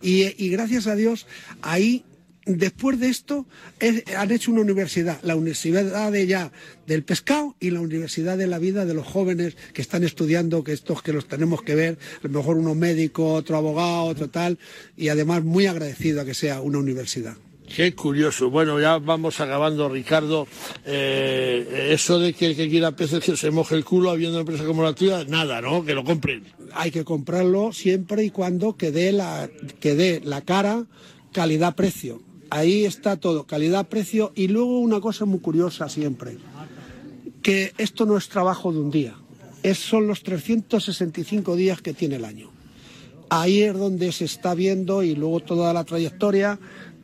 Y, 0.00 0.48
gracias 0.50 0.86
a 0.86 0.94
Dios, 0.96 1.26
ahí, 1.62 2.04
después 2.46 2.98
de 2.98 3.08
esto, 3.08 3.46
es- 3.78 4.02
han 4.16 4.30
hecho 4.30 4.50
una 4.50 4.62
universidad, 4.62 5.20
la 5.22 5.36
Universidad 5.36 6.10
de 6.10 6.26
ya 6.26 6.50
del 6.86 7.04
Pescado 7.04 7.54
y 7.60 7.70
la 7.70 7.80
Universidad 7.80 8.36
de 8.36 8.46
la 8.48 8.58
Vida 8.58 8.84
de 8.84 8.94
los 8.94 9.06
jóvenes 9.06 9.56
que 9.72 9.82
están 9.82 10.02
estudiando, 10.02 10.64
que 10.64 10.72
estos 10.72 11.02
que 11.02 11.12
los 11.12 11.28
tenemos 11.28 11.62
que 11.62 11.74
ver, 11.74 11.98
a 12.22 12.26
lo 12.26 12.38
mejor 12.38 12.56
uno 12.56 12.74
médico, 12.74 13.34
otro 13.34 13.56
abogado, 13.56 14.04
otro 14.04 14.28
tal, 14.28 14.58
y 14.96 15.08
además 15.08 15.44
muy 15.44 15.66
agradecido 15.66 16.20
a 16.20 16.24
que 16.24 16.34
sea 16.34 16.60
una 16.60 16.78
universidad. 16.78 17.36
Qué 17.74 17.94
curioso. 17.94 18.50
Bueno, 18.50 18.78
ya 18.80 18.98
vamos 18.98 19.40
acabando, 19.40 19.88
Ricardo. 19.88 20.46
Eh, 20.84 21.88
eso 21.92 22.18
de 22.18 22.34
que 22.34 22.46
el 22.46 22.56
que 22.56 22.68
quiera 22.68 22.92
peces 22.92 23.24
que 23.24 23.36
se 23.36 23.50
moje 23.50 23.74
el 23.76 23.84
culo 23.84 24.10
habiendo 24.10 24.36
una 24.36 24.42
empresa 24.42 24.64
como 24.64 24.82
la 24.82 24.94
tuya, 24.94 25.24
nada, 25.24 25.60
¿no? 25.60 25.84
Que 25.84 25.94
lo 25.94 26.04
compren. 26.04 26.44
hay 26.74 26.90
que 26.90 27.04
comprarlo 27.04 27.72
siempre 27.72 28.24
y 28.24 28.30
cuando 28.30 28.76
que 28.76 28.90
dé 28.90 29.12
la, 29.12 29.48
la 30.24 30.40
cara 30.42 30.86
calidad-precio. 31.32 32.20
Ahí 32.50 32.84
está 32.84 33.16
todo, 33.16 33.46
calidad-precio. 33.46 34.32
Y 34.34 34.48
luego 34.48 34.78
una 34.78 35.00
cosa 35.00 35.24
muy 35.24 35.40
curiosa 35.40 35.88
siempre, 35.88 36.36
que 37.42 37.72
esto 37.78 38.04
no 38.04 38.16
es 38.16 38.28
trabajo 38.28 38.72
de 38.72 38.80
un 38.80 38.90
día, 38.90 39.14
es, 39.62 39.78
son 39.78 40.06
los 40.06 40.22
365 40.22 41.56
días 41.56 41.80
que 41.80 41.94
tiene 41.94 42.16
el 42.16 42.24
año. 42.24 42.50
Ahí 43.30 43.62
es 43.62 43.72
donde 43.72 44.12
se 44.12 44.26
está 44.26 44.54
viendo 44.54 45.02
y 45.02 45.14
luego 45.14 45.40
toda 45.40 45.72
la 45.72 45.84
trayectoria 45.84 46.58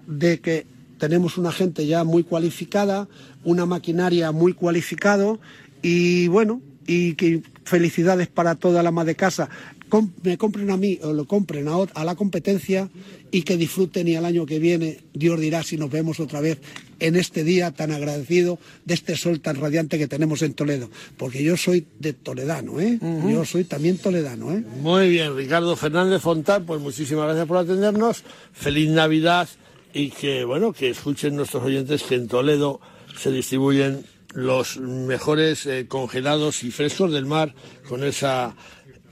de 0.08 0.40
que 0.40 0.66
tenemos 0.98 1.38
una 1.38 1.52
gente 1.52 1.86
ya 1.86 2.02
muy 2.02 2.24
cualificada, 2.24 3.06
una 3.44 3.66
maquinaria 3.66 4.32
muy 4.32 4.52
cualificado 4.54 5.38
y 5.80 6.26
bueno, 6.26 6.60
y 6.88 7.14
que 7.14 7.42
felicidades 7.64 8.26
para 8.26 8.56
toda 8.56 8.82
la 8.82 8.88
ama 8.88 9.04
de 9.04 9.14
casa. 9.14 9.48
Com- 9.88 10.10
me 10.22 10.36
compren 10.36 10.70
a 10.70 10.76
mí 10.76 10.98
o 11.02 11.12
lo 11.14 11.24
compren 11.26 11.66
a 11.68 12.04
la 12.04 12.14
competencia 12.14 12.90
y 13.30 13.42
que 13.42 13.56
disfruten 13.56 14.06
y 14.08 14.16
al 14.16 14.24
año 14.26 14.44
que 14.44 14.58
viene 14.58 14.98
Dios 15.14 15.40
dirá 15.40 15.62
si 15.62 15.78
nos 15.78 15.90
vemos 15.90 16.20
otra 16.20 16.40
vez 16.42 16.58
en 17.00 17.16
este 17.16 17.42
día 17.44 17.70
tan 17.70 17.92
agradecido 17.92 18.58
de 18.84 18.94
este 18.94 19.16
sol 19.16 19.40
tan 19.40 19.56
radiante 19.56 19.96
que 19.98 20.06
tenemos 20.08 20.42
en 20.42 20.52
Toledo. 20.52 20.90
Porque 21.16 21.42
yo 21.42 21.56
soy 21.56 21.86
de 22.00 22.12
Toledano, 22.12 22.80
¿eh? 22.80 22.98
Yo 23.30 23.44
soy 23.46 23.64
también 23.64 23.96
toledano, 23.98 24.52
¿eh? 24.52 24.62
Muy 24.82 25.08
bien, 25.08 25.34
Ricardo 25.36 25.74
Fernández 25.76 26.20
Fontán, 26.20 26.66
pues 26.66 26.80
muchísimas 26.82 27.24
gracias 27.26 27.46
por 27.46 27.56
atendernos. 27.58 28.24
Feliz 28.52 28.90
Navidad 28.90 29.48
y 29.94 30.10
que, 30.10 30.44
bueno, 30.44 30.72
que 30.72 30.90
escuchen 30.90 31.36
nuestros 31.36 31.62
oyentes 31.64 32.02
que 32.02 32.14
en 32.16 32.28
Toledo 32.28 32.80
se 33.18 33.30
distribuyen 33.30 34.04
los 34.34 34.76
mejores 34.78 35.66
eh, 35.66 35.86
congelados 35.88 36.62
y 36.62 36.70
frescos 36.70 37.12
del 37.12 37.26
mar 37.26 37.54
con 37.88 38.04
esa 38.04 38.54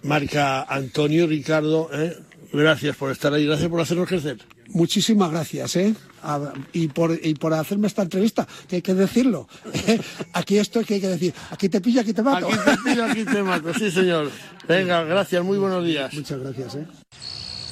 marca 0.02 0.62
Antonio 0.62 1.26
Ricardo. 1.26 1.88
¿eh? 1.92 2.16
Gracias 2.52 2.96
por 2.96 3.10
estar 3.10 3.32
ahí, 3.32 3.46
gracias 3.46 3.68
por 3.68 3.80
hacernos 3.80 4.08
crecer. 4.08 4.38
Muchísimas 4.68 5.30
gracias, 5.30 5.76
¿eh? 5.76 5.94
A- 6.22 6.52
y, 6.72 6.88
por, 6.88 7.18
y 7.22 7.34
por 7.34 7.54
hacerme 7.54 7.86
esta 7.86 8.02
entrevista, 8.02 8.46
que 8.68 8.76
hay 8.76 8.82
que 8.82 8.94
decirlo. 8.94 9.48
¿eh? 9.86 9.98
Aquí 10.32 10.58
esto 10.58 10.82
que 10.84 10.94
hay 10.94 11.00
que 11.00 11.08
decir, 11.08 11.32
aquí 11.50 11.68
te 11.68 11.80
pillo, 11.80 12.00
aquí 12.00 12.12
te 12.12 12.22
mato. 12.22 12.48
Aquí 12.48 12.56
te 12.64 12.76
pillo, 12.90 13.04
aquí 13.04 13.24
te 13.24 13.42
mato, 13.42 13.72
sí 13.74 13.90
señor. 13.90 14.30
Venga, 14.68 15.04
gracias, 15.04 15.42
muy 15.44 15.56
buenos 15.58 15.84
días. 15.84 16.12
Muchas 16.14 16.40
gracias, 16.40 16.74
¿eh? 16.76 16.86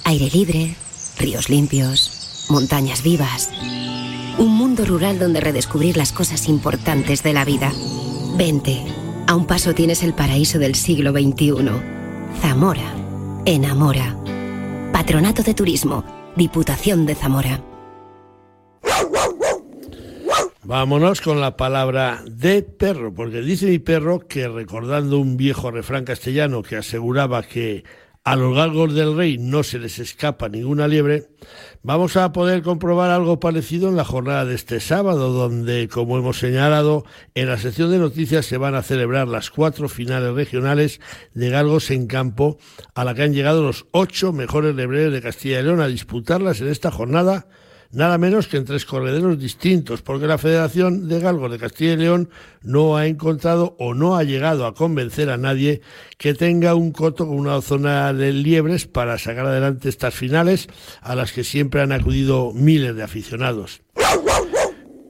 Aire 0.05 0.31
libre, 0.33 0.77
ríos 1.19 1.49
limpios, 1.49 2.24
montañas 2.49 3.03
vivas. 3.03 3.51
Un 4.39 4.57
mundo 4.57 4.85
rural 4.85 5.19
donde 5.19 5.41
redescubrir 5.41 5.97
las 5.97 6.13
cosas 6.13 6.49
importantes 6.49 7.23
de 7.23 7.33
la 7.33 7.45
vida. 7.45 7.73
Vente, 8.37 8.85
a 9.27 9.35
un 9.35 9.47
paso 9.47 9.75
tienes 9.75 10.03
el 10.03 10.15
paraíso 10.15 10.59
del 10.59 10.75
siglo 10.75 11.13
XXI. 11.13 11.55
Zamora, 12.41 12.95
enamora. 13.45 14.17
Patronato 14.93 15.43
de 15.43 15.55
Turismo, 15.55 16.05
Diputación 16.37 17.07
de 17.07 17.15
Zamora. 17.15 17.63
Vámonos 20.67 21.21
con 21.21 21.43
la 21.43 21.59
palabra 21.59 22.23
de 22.27 22.63
perro, 22.63 23.13
porque 23.13 23.43
dice 23.43 23.67
mi 23.67 23.79
perro 23.79 24.21
que 24.27 24.49
recordando 24.49 25.19
un 25.19 25.37
viejo 25.37 25.71
refrán 25.71 26.05
castellano 26.05 26.63
que 26.63 26.77
aseguraba 26.77 27.43
que 27.43 27.85
a 28.25 28.37
los 28.37 28.57
galgos 28.57 28.95
del 28.95 29.15
rey 29.15 29.37
no 29.37 29.63
se 29.63 29.79
les 29.79 29.99
escapa 29.99 30.49
ninguna 30.49 30.89
liebre, 30.89 31.29
vamos 31.83 32.17
a 32.17 32.33
poder 32.33 32.63
comprobar 32.63 33.11
algo 33.11 33.39
parecido 33.39 33.91
en 33.91 33.97
la 33.97 34.05
jornada 34.05 34.47
de 34.47 34.55
este 34.55 34.81
sábado, 34.81 35.31
donde, 35.31 35.89
como 35.89 36.17
hemos 36.17 36.39
señalado, 36.39 37.05
en 37.35 37.49
la 37.49 37.59
sección 37.59 37.91
de 37.91 37.99
noticias 37.99 38.47
se 38.47 38.57
van 38.57 38.75
a 38.75 38.83
celebrar 38.83 39.29
las 39.29 39.51
cuatro 39.51 39.91
finales 39.91 40.33
regionales 40.33 41.01
de 41.35 41.51
galgos 41.51 41.91
en 41.91 42.07
campo, 42.07 42.57
a 42.95 43.05
la 43.05 43.15
que 43.15 43.25
han 43.25 43.35
llegado 43.35 43.63
los 43.63 43.87
ocho 43.91 44.33
mejores 44.33 44.75
lebreros 44.75 45.13
de 45.13 45.21
Castilla 45.21 45.61
y 45.61 45.63
León 45.65 45.83
a 45.83 45.87
disputarlas 45.87 46.63
en 46.63 46.69
esta 46.69 46.91
jornada 46.91 47.47
nada 47.95 48.19
menos 48.19 48.49
que 48.49 48.57
en 48.57 48.65
tres 48.65 48.85
correderos 48.85 49.39
distintos, 49.39 50.03
porque 50.03 50.27
la 50.27 50.39
Federación 50.39 51.09
de 51.09 51.21
Galgos 51.21 51.51
de 51.51 51.59
Castilla 51.59 51.93
y 51.93 51.97
León 51.97 52.31
no 52.63 52.97
ha 52.97 53.07
encontrado 53.07 53.77
o 53.79 53.95
no 53.95 54.17
ha 54.17 54.25
llegado 54.25 54.67
a 54.67 54.75
convencer 54.75 55.31
a 55.31 55.37
nadie 55.37 55.81
que 56.19 56.35
tenga 56.35 56.75
un 56.75 56.93
coto 56.93 57.27
con 57.27 57.39
una 57.39 57.61
zona 57.63 58.13
de 58.13 58.33
liebres 58.33 58.87
para 58.87 59.19
sacar 59.19 59.47
adelante 59.47 59.89
estas 59.89 60.15
finales 60.15 60.69
a 61.01 61.15
las 61.15 61.33
que 61.33 61.45
siempre 61.45 61.81
han 61.81 61.93
acudido 61.93 62.53
miles 62.53 62.97
de 62.97 63.03
aficionados. 63.03 63.83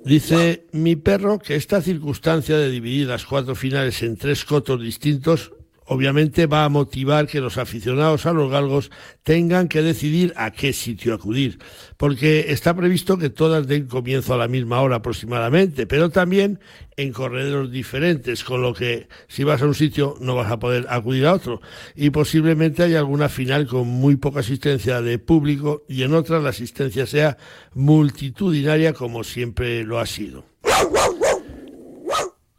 Dice 0.05 0.67
mi 0.73 0.97
perro 0.97 1.39
que 1.39 1.57
esta 1.57 1.81
circunstancia 1.81 2.59
de 2.59 2.71
dividir 2.71 3.09
las 3.09 3.25
cuatro 3.25 3.55
finales 3.55 4.03
en 4.03 4.19
tres 4.19 4.45
cotos 4.45 4.83
distintos 4.83 5.53
obviamente 5.87 6.47
va 6.47 6.65
a 6.65 6.69
motivar 6.69 7.27
que 7.27 7.41
los 7.41 7.59
aficionados 7.59 8.27
a 8.27 8.33
los 8.33 8.51
galgos 8.51 8.91
tengan 9.23 9.69
que 9.69 9.83
decidir 9.83 10.33
a 10.37 10.51
qué 10.51 10.73
sitio 10.73 11.15
acudir, 11.15 11.59
porque 11.97 12.47
está 12.49 12.75
previsto 12.75 13.19
que 13.19 13.31
todas 13.31 13.67
den 13.67 13.87
comienzo 13.87 14.35
a 14.35 14.39
la 14.39 14.49
misma 14.49 14.81
hora 14.81 14.97
aproximadamente, 14.97 15.87
pero 15.87 16.11
también 16.11 16.61
en 16.97 17.13
corredores 17.13 17.71
diferentes, 17.71 18.45
con 18.45 18.63
lo 18.63 18.73
que 18.73 19.09
si 19.29 19.45
vas 19.45 19.63
a 19.63 19.67
un 19.67 19.75
sitio 19.75 20.17
no 20.21 20.35
vas 20.35 20.51
a 20.51 20.59
poder 20.59 20.87
acudir 20.89 21.27
a 21.27 21.35
otro, 21.35 21.61
y 21.95 22.11
posiblemente 22.11 22.83
haya 22.83 22.99
alguna 22.99 23.29
final 23.29 23.67
con 23.67 23.87
muy 23.89 24.17
poca 24.17 24.41
asistencia 24.41 25.03
de 25.03 25.19
público 25.19 25.85
y 25.89 26.03
en 26.03 26.15
otras 26.15 26.43
la 26.43 26.51
asistencia 26.51 27.07
sea 27.07 27.37
multitudinaria 27.75 28.93
como 28.93 29.25
siempre 29.25 29.85
lo 29.85 29.99
ha 29.99 30.07
sido. 30.07 30.45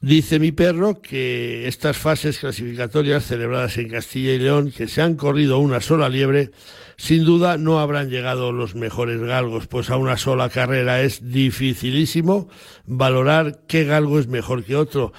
Dice 0.01 0.39
mi 0.39 0.51
perro 0.51 1.01
que 1.01 1.67
estas 1.67 1.97
fases 1.97 2.39
clasificatorias 2.39 3.25
celebradas 3.25 3.77
en 3.77 3.89
Castilla 3.89 4.33
y 4.33 4.39
León, 4.39 4.71
que 4.71 4.87
se 4.87 5.01
han 5.01 5.15
corrido 5.15 5.57
una 5.57 5.79
sola 5.79 6.09
liebre, 6.09 6.51
sin 6.97 7.23
duda 7.25 7.57
no 7.57 7.79
habrán 7.79 8.09
llegado 8.09 8.51
los 8.51 8.75
mejores 8.75 9.21
galgos, 9.21 9.67
pues 9.67 9.89
a 9.89 9.97
una 9.97 10.17
sola 10.17 10.49
carrera 10.49 11.01
es 11.01 11.31
dificilísimo 11.31 12.49
valorar 12.85 13.61
qué 13.67 13.85
galgo 13.85 14.19
es 14.19 14.27
mejor 14.27 14.63
que 14.63 14.75
otro. 14.75 15.13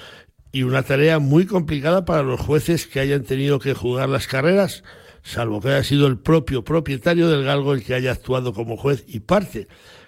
Y 0.52 0.62
una 0.62 0.82
tarea 0.82 1.18
muy 1.18 1.46
complicada 1.46 2.04
para 2.04 2.22
los 2.22 2.40
jueces 2.40 2.86
que 2.86 3.00
hayan 3.00 3.24
tenido 3.24 3.58
que 3.58 3.74
jugar 3.74 4.08
las 4.08 4.28
carreras, 4.28 4.84
salvo 5.22 5.60
que 5.60 5.68
haya 5.68 5.84
sido 5.84 6.06
el 6.06 6.18
propio 6.18 6.64
propietario 6.64 7.28
del 7.28 7.44
galgo 7.44 7.72
el 7.72 7.82
que 7.82 7.94
haya 7.94 8.12
actuado 8.12 8.52
como 8.52 8.76
juez 8.76 9.04
y 9.08 9.20
parte 9.20 9.66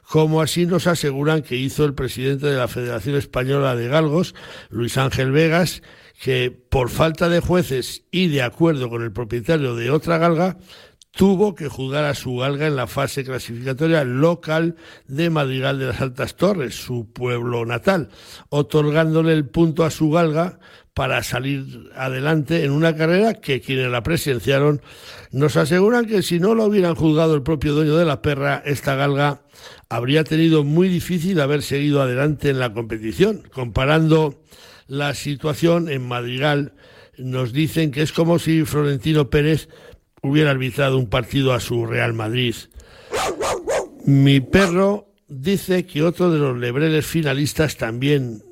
como 0.09 0.41
así 0.41 0.65
nos 0.65 0.87
aseguran 0.87 1.43
que 1.43 1.57
hizo 1.57 1.85
el 1.85 1.95
presidente 1.95 2.47
de 2.47 2.57
la 2.57 2.67
Federación 2.67 3.17
Española 3.17 3.77
de 3.77 3.89
Galgos, 3.89 4.35
Luis 4.71 4.97
Ángel 4.97 5.33
Vegas, 5.33 5.83
que 6.23 6.51
por 6.51 6.89
falta 6.89 7.29
de 7.29 7.41
jueces 7.41 8.05
y 8.11 8.29
de 8.29 8.43
acuerdo 8.43 8.89
con 8.89 9.03
el 9.03 9.13
propietario 9.13 9.77
de 9.77 9.91
otra 9.91 10.17
galga, 10.17 10.57
tuvo 11.11 11.55
que 11.55 11.69
jugar 11.69 12.05
a 12.05 12.15
su 12.15 12.37
galga 12.37 12.67
en 12.67 12.77
la 12.77 12.87
fase 12.87 13.23
clasificatoria 13.23 14.03
local 14.05 14.77
de 15.07 15.29
Madrigal 15.29 15.79
de 15.79 15.87
las 15.87 16.01
Altas 16.01 16.37
Torres, 16.37 16.75
su 16.75 17.13
pueblo 17.13 17.67
natal, 17.67 18.09
otorgándole 18.49 19.35
el 19.35 19.47
punto 19.47 19.85
a 19.85 19.91
su 19.91 20.11
galga 20.11 20.59
para 20.99 21.23
salir 21.23 21.93
adelante 21.95 22.65
en 22.65 22.73
una 22.73 22.97
carrera 22.97 23.35
que 23.35 23.61
quienes 23.61 23.89
la 23.89 24.03
presenciaron 24.03 24.83
nos 25.31 25.57
aseguran 25.57 26.07
que 26.07 26.25
si 26.25 26.41
no 26.41 26.57
lo 26.57 26.65
hubieran 26.65 26.97
juzgado 26.97 27.37
el 27.37 27.45
propio 27.45 27.73
dueño 27.73 27.97
de 27.97 28.05
la 28.05 28.21
perra, 28.21 28.65
esta 28.67 28.97
galga 28.97 29.43
habría 29.89 30.25
tenido 30.25 30.65
muy 30.65 30.89
difícil 30.89 31.41
haber 31.41 31.63
seguido 31.63 32.03
adelante 32.03 32.51
en 32.51 32.59
la 32.59 32.73
competición. 32.73 33.45
Comparando 33.53 34.43
la 34.89 35.15
situación 35.15 35.89
en 35.89 36.03
Madrigal, 36.03 36.73
nos 37.17 37.53
dicen 37.53 37.93
que 37.93 38.03
es 38.03 38.13
como 38.13 38.41
si 38.41 38.65
Florentino 38.65 39.31
Pérez 39.31 39.69
hubiera 40.21 40.51
arbitrado 40.51 40.99
un 40.99 41.09
partido 41.09 41.53
a 41.53 41.61
su 41.61 41.87
Real 41.87 42.13
Madrid. 42.13 42.57
Mi 44.05 44.41
perro 44.41 45.15
dice 45.29 45.87
que 45.87 46.03
otro 46.03 46.33
de 46.33 46.41
los 46.41 46.59
lebreles 46.59 47.07
finalistas 47.07 47.77
también 47.77 48.43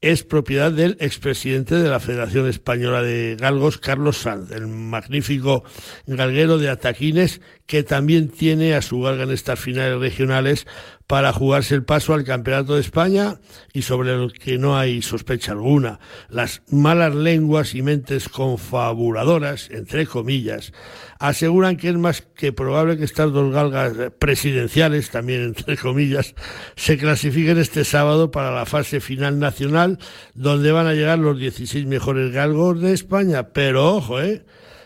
es 0.00 0.22
propiedad 0.24 0.72
del 0.72 0.96
expresidente 1.00 1.74
de 1.74 1.88
la 1.88 2.00
Federación 2.00 2.48
Española 2.48 3.02
de 3.02 3.36
Galgos, 3.38 3.78
Carlos 3.78 4.16
Sanz, 4.16 4.50
el 4.50 4.66
magnífico 4.66 5.62
galguero 6.06 6.56
de 6.56 6.70
Ataquines, 6.70 7.42
que 7.66 7.82
también 7.82 8.30
tiene 8.30 8.74
a 8.74 8.82
su 8.82 9.00
galga 9.02 9.24
en 9.24 9.30
estas 9.30 9.60
finales 9.60 10.00
regionales 10.00 10.66
para 11.10 11.32
jugarse 11.32 11.74
el 11.74 11.82
paso 11.82 12.14
al 12.14 12.22
Campeonato 12.22 12.76
de 12.76 12.80
España 12.82 13.40
y 13.72 13.82
sobre 13.82 14.16
lo 14.16 14.28
que 14.28 14.58
no 14.58 14.78
hay 14.78 15.02
sospecha 15.02 15.50
alguna. 15.50 15.98
Las 16.28 16.62
malas 16.70 17.16
lenguas 17.16 17.74
y 17.74 17.82
mentes 17.82 18.28
confabuladoras, 18.28 19.70
entre 19.72 20.06
comillas, 20.06 20.72
aseguran 21.18 21.78
que 21.78 21.88
es 21.88 21.96
más 21.96 22.22
que 22.22 22.52
probable 22.52 22.96
que 22.96 23.02
estas 23.02 23.32
dos 23.32 23.52
galgas 23.52 24.12
presidenciales, 24.20 25.10
también 25.10 25.42
entre 25.42 25.76
comillas, 25.76 26.36
se 26.76 26.96
clasifiquen 26.96 27.58
este 27.58 27.82
sábado 27.84 28.30
para 28.30 28.52
la 28.52 28.64
fase 28.64 29.00
final 29.00 29.40
nacional, 29.40 29.98
donde 30.34 30.70
van 30.70 30.86
a 30.86 30.94
llegar 30.94 31.18
los 31.18 31.36
16 31.40 31.86
mejores 31.86 32.32
galgos 32.32 32.80
de 32.80 32.92
España. 32.92 33.48
Pero 33.48 33.96
ojo, 33.96 34.20
¿eh? 34.20 34.44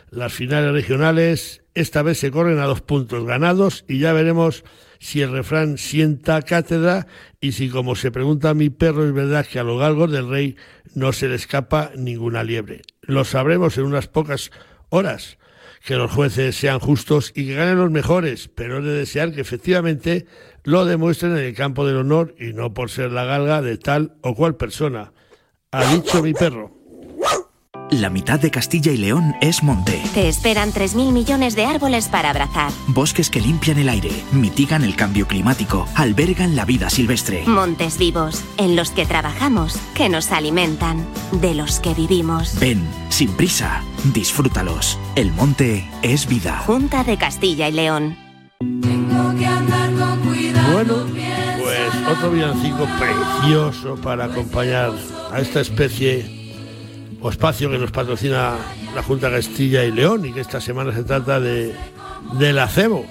Las 0.08 0.32
finales 0.32 0.72
regionales 0.72 1.60
esta 1.74 2.02
vez 2.02 2.18
se 2.18 2.30
corren 2.30 2.60
a 2.60 2.66
dos 2.66 2.80
puntos 2.80 3.26
ganados 3.26 3.84
y 3.88 3.98
ya 3.98 4.14
veremos 4.14 4.64
si 5.04 5.20
el 5.20 5.32
refrán 5.32 5.76
sienta 5.76 6.40
cátedra 6.40 7.06
y 7.38 7.52
si, 7.52 7.68
como 7.68 7.94
se 7.94 8.10
pregunta 8.10 8.48
a 8.48 8.54
mi 8.54 8.70
perro, 8.70 9.04
es 9.04 9.12
verdad 9.12 9.44
que 9.44 9.58
a 9.58 9.62
los 9.62 9.78
galgos 9.78 10.10
del 10.10 10.30
rey 10.30 10.56
no 10.94 11.12
se 11.12 11.28
le 11.28 11.34
escapa 11.34 11.90
ninguna 11.94 12.42
liebre. 12.42 12.80
Lo 13.02 13.26
sabremos 13.26 13.76
en 13.76 13.84
unas 13.84 14.08
pocas 14.08 14.50
horas. 14.88 15.36
Que 15.84 15.96
los 15.96 16.10
jueces 16.10 16.56
sean 16.56 16.78
justos 16.78 17.32
y 17.34 17.46
que 17.46 17.54
ganen 17.54 17.76
los 17.76 17.90
mejores, 17.90 18.48
pero 18.48 18.78
es 18.78 18.84
de 18.86 18.92
desear 18.92 19.34
que 19.34 19.42
efectivamente 19.42 20.24
lo 20.62 20.86
demuestren 20.86 21.32
en 21.32 21.44
el 21.44 21.54
campo 21.54 21.86
del 21.86 21.98
honor 21.98 22.34
y 22.38 22.54
no 22.54 22.72
por 22.72 22.88
ser 22.88 23.12
la 23.12 23.26
galga 23.26 23.60
de 23.60 23.76
tal 23.76 24.16
o 24.22 24.34
cual 24.34 24.56
persona. 24.56 25.12
Ha 25.70 25.94
dicho 25.94 26.22
mi 26.22 26.32
perro. 26.32 26.83
La 27.90 28.08
mitad 28.08 28.40
de 28.40 28.50
Castilla 28.50 28.92
y 28.92 28.96
León 28.96 29.36
es 29.40 29.62
monte. 29.62 30.02
Te 30.14 30.28
esperan 30.28 30.72
3.000 30.72 31.12
millones 31.12 31.54
de 31.54 31.66
árboles 31.66 32.08
para 32.08 32.30
abrazar. 32.30 32.72
Bosques 32.88 33.28
que 33.30 33.40
limpian 33.40 33.78
el 33.78 33.88
aire, 33.88 34.10
mitigan 34.32 34.84
el 34.84 34.96
cambio 34.96 35.28
climático, 35.28 35.86
albergan 35.94 36.56
la 36.56 36.64
vida 36.64 36.88
silvestre. 36.88 37.44
Montes 37.46 37.98
vivos, 37.98 38.42
en 38.56 38.74
los 38.74 38.90
que 38.90 39.04
trabajamos, 39.06 39.76
que 39.94 40.08
nos 40.08 40.32
alimentan, 40.32 41.06
de 41.32 41.54
los 41.54 41.78
que 41.78 41.94
vivimos. 41.94 42.58
Ven, 42.58 42.82
sin 43.10 43.30
prisa, 43.32 43.82
disfrútalos. 44.12 44.98
El 45.14 45.30
monte 45.32 45.88
es 46.02 46.26
vida. 46.26 46.58
Junta 46.66 47.04
de 47.04 47.18
Castilla 47.18 47.68
y 47.68 47.72
León. 47.72 48.16
Bueno, 50.72 51.06
pues 51.60 51.90
otro 52.10 52.30
villancico 52.32 52.88
precioso 52.98 53.96
para 53.96 54.24
acompañar 54.24 54.92
a 55.30 55.40
esta 55.40 55.60
especie 55.60 56.43
o 57.24 57.30
espacio 57.30 57.70
que 57.70 57.78
nos 57.78 57.90
patrocina 57.90 58.52
la 58.94 59.02
Junta 59.02 59.30
Castilla 59.30 59.82
y 59.82 59.90
León 59.90 60.26
y 60.26 60.32
que 60.32 60.40
esta 60.40 60.60
semana 60.60 60.92
se 60.92 61.04
trata 61.04 61.40
de 61.40 61.74
del 62.38 62.58
acebo. 62.58 63.06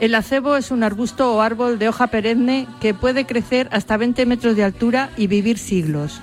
El 0.00 0.16
acebo 0.16 0.56
es 0.56 0.72
un 0.72 0.82
arbusto 0.82 1.32
o 1.32 1.40
árbol 1.40 1.78
de 1.78 1.88
hoja 1.88 2.08
perenne 2.08 2.66
que 2.80 2.92
puede 2.92 3.24
crecer 3.24 3.68
hasta 3.70 3.96
20 3.96 4.26
metros 4.26 4.56
de 4.56 4.64
altura 4.64 5.10
y 5.16 5.28
vivir 5.28 5.58
siglos. 5.58 6.20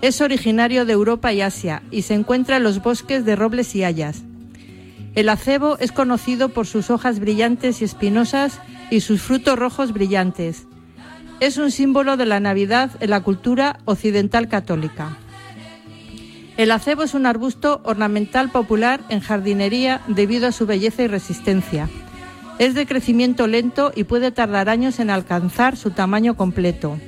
Es 0.00 0.22
originario 0.22 0.86
de 0.86 0.94
Europa 0.94 1.30
y 1.30 1.42
Asia 1.42 1.82
y 1.90 2.02
se 2.02 2.14
encuentra 2.14 2.56
en 2.56 2.62
los 2.62 2.82
bosques 2.82 3.26
de 3.26 3.36
robles 3.36 3.74
y 3.74 3.84
hayas. 3.84 4.22
El 5.14 5.28
acebo 5.28 5.76
es 5.78 5.92
conocido 5.92 6.48
por 6.48 6.66
sus 6.66 6.88
hojas 6.88 7.20
brillantes 7.20 7.82
y 7.82 7.84
espinosas 7.84 8.60
y 8.90 9.00
sus 9.00 9.20
frutos 9.20 9.58
rojos 9.58 9.92
brillantes. 9.92 10.66
Es 11.38 11.58
un 11.58 11.70
símbolo 11.70 12.16
de 12.16 12.24
la 12.24 12.40
Navidad 12.40 12.92
en 13.00 13.10
la 13.10 13.20
cultura 13.20 13.78
occidental 13.84 14.48
católica. 14.48 15.18
El 16.56 16.70
acebo 16.70 17.02
es 17.02 17.12
un 17.12 17.26
arbusto 17.26 17.82
ornamental 17.84 18.50
popular 18.50 19.00
en 19.10 19.20
jardinería 19.20 20.00
debido 20.06 20.48
a 20.48 20.52
su 20.52 20.64
belleza 20.64 21.02
y 21.02 21.06
resistencia. 21.06 21.90
Es 22.58 22.74
de 22.74 22.86
crecimiento 22.86 23.46
lento 23.46 23.92
y 23.94 24.04
puede 24.04 24.32
tardar 24.32 24.70
años 24.70 24.98
en 24.98 25.10
alcanzar 25.10 25.76
su 25.76 25.90
tamaño 25.90 26.34
completo. 26.34 26.98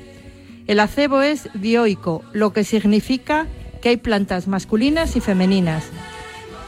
El 0.66 0.80
acebo 0.80 1.22
es 1.22 1.49
dioico, 1.55 2.22
lo 2.34 2.53
que 2.53 2.62
significa 2.62 3.46
que 3.80 3.88
hay 3.88 3.96
plantas 3.96 4.49
masculinas 4.49 5.16
y 5.16 5.20
femeninas. 5.22 5.84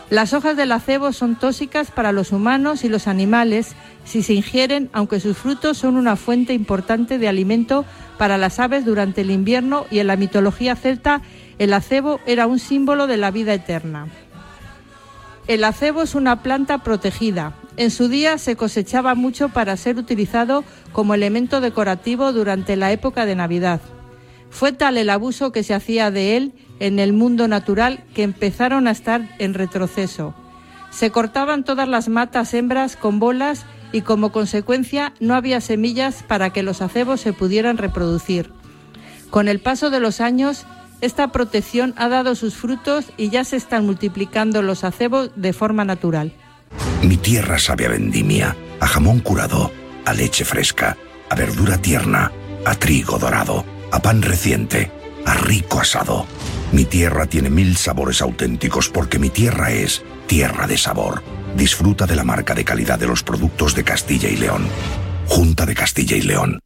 Las 0.09 0.33
hojas 0.33 0.57
del 0.57 0.73
acebo 0.73 1.13
son 1.13 1.39
tóxicas 1.39 1.91
para 1.91 2.13
los 2.13 2.33
humanos 2.33 2.83
y 2.83 2.89
los 2.89 3.07
animales 3.07 3.77
si 4.05 4.23
se 4.23 4.33
ingieren, 4.33 4.89
aunque 4.95 5.21
sus 5.21 5.37
frutos 5.37 5.77
son 5.77 5.97
una 5.97 6.17
fuente 6.17 6.55
importante 6.55 7.19
de 7.19 7.29
alimento 7.29 7.85
para 8.17 8.39
las 8.39 8.59
aves 8.59 8.87
durante 8.87 9.21
el 9.21 9.31
invierno 9.31 9.87
y 9.91 9.99
en 9.99 10.07
la 10.07 10.17
mitología 10.17 10.75
celta 10.77 11.21
el 11.61 11.75
acebo 11.75 12.21
era 12.25 12.47
un 12.47 12.59
símbolo 12.59 13.07
de 13.07 13.19
la 13.19 13.31
vida 13.31 13.53
eterna. 13.53 14.09
El 15.47 15.63
acebo 15.63 16.01
es 16.01 16.15
una 16.15 16.43
planta 16.43 16.79
protegida. 16.79 17.53
En 17.77 17.91
su 17.91 18.09
día 18.09 18.39
se 18.39 18.57
cosechaba 18.57 19.15
mucho 19.15 19.51
para 19.51 19.77
ser 19.77 19.99
utilizado 19.99 20.65
como 20.93 21.13
elemento 21.13 21.61
decorativo 21.61 22.33
durante 22.33 22.77
la 22.77 22.93
época 22.93 23.27
de 23.27 23.35
Navidad. 23.35 23.83
Fue 24.49 24.73
tal 24.73 24.97
el 24.97 25.11
abuso 25.11 25.53
que 25.53 25.63
se 25.63 25.75
hacía 25.75 26.11
de 26.11 26.39
él 26.39 26.55
en 26.79 26.99
el 26.99 27.13
mundo 27.13 27.47
natural 27.47 28.05
que 28.15 28.23
empezaron 28.23 28.89
a 28.89 28.93
estar 28.93 29.29
en 29.39 29.53
retroceso. 29.53 30.35
Se 30.89 31.11
cortaban 31.11 31.63
todas 31.63 31.89
las 31.91 32.09
matas 32.09 32.55
hembras 32.55 32.97
con 32.97 33.21
bolas 33.21 33.67
y 33.93 34.01
como 34.01 34.33
consecuencia 34.33 35.13
no 35.21 35.35
había 35.35 35.61
semillas 35.61 36.23
para 36.23 36.55
que 36.55 36.63
los 36.63 36.81
acebos 36.81 37.21
se 37.21 37.35
pudieran 37.35 37.77
reproducir. 37.77 38.51
Con 39.29 39.47
el 39.47 39.61
paso 39.61 39.91
de 39.91 40.01
los 40.01 40.23
años 40.23 40.65
esta 41.01 41.29
protección 41.29 41.95
ha 41.97 42.09
dado 42.09 42.35
sus 42.35 42.55
frutos 42.55 43.07
y 43.17 43.31
ya 43.31 43.45
se 43.45 43.57
están 43.57 43.87
multiplicando 43.87 44.63
los 44.63 44.85
acebos 44.85 45.31
de 45.37 45.53
forma 45.53 45.85
natural. 45.85 46.33
Mi 47.03 47.17
tierra 47.17 47.59
sabe 47.59 47.87
a 47.87 47.91
vendimia, 47.91 48.57
a 48.81 48.87
jamón 48.87 49.21
curado, 49.21 49.71
a 50.05 50.13
leche 50.13 50.45
fresca, 50.45 50.97
a 51.29 51.35
verdura 51.35 51.79
tierna, 51.79 52.31
a 52.65 52.75
trigo 52.75 53.19
dorado, 53.19 53.65
a 53.91 54.01
pan 54.01 54.23
reciente, 54.23 54.91
a 55.27 55.35
rico 55.35 55.81
asado. 55.81 56.27
Mi 56.73 56.85
tierra 56.85 57.27
tiene 57.27 57.51
mil 57.51 57.77
sabores 57.77 58.23
auténticos 58.23 58.89
porque 58.89 59.19
mi 59.19 59.31
tierra 59.31 59.73
es 59.73 60.03
tierra 60.27 60.67
de 60.67 60.79
sabor. 60.79 61.23
Disfruta 61.57 62.07
de 62.07 62.17
la 62.17 62.25
marca 62.25 62.55
de 62.55 62.65
calidad 62.65 62.99
de 62.99 63.09
los 63.09 63.23
productos 63.23 63.75
de 63.75 63.83
Castilla 63.83 64.29
y 64.29 64.37
León. 64.37 64.69
Junta 65.27 65.67
de 65.67 65.75
Castilla 65.75 66.17
y 66.17 66.23
León. 66.23 66.61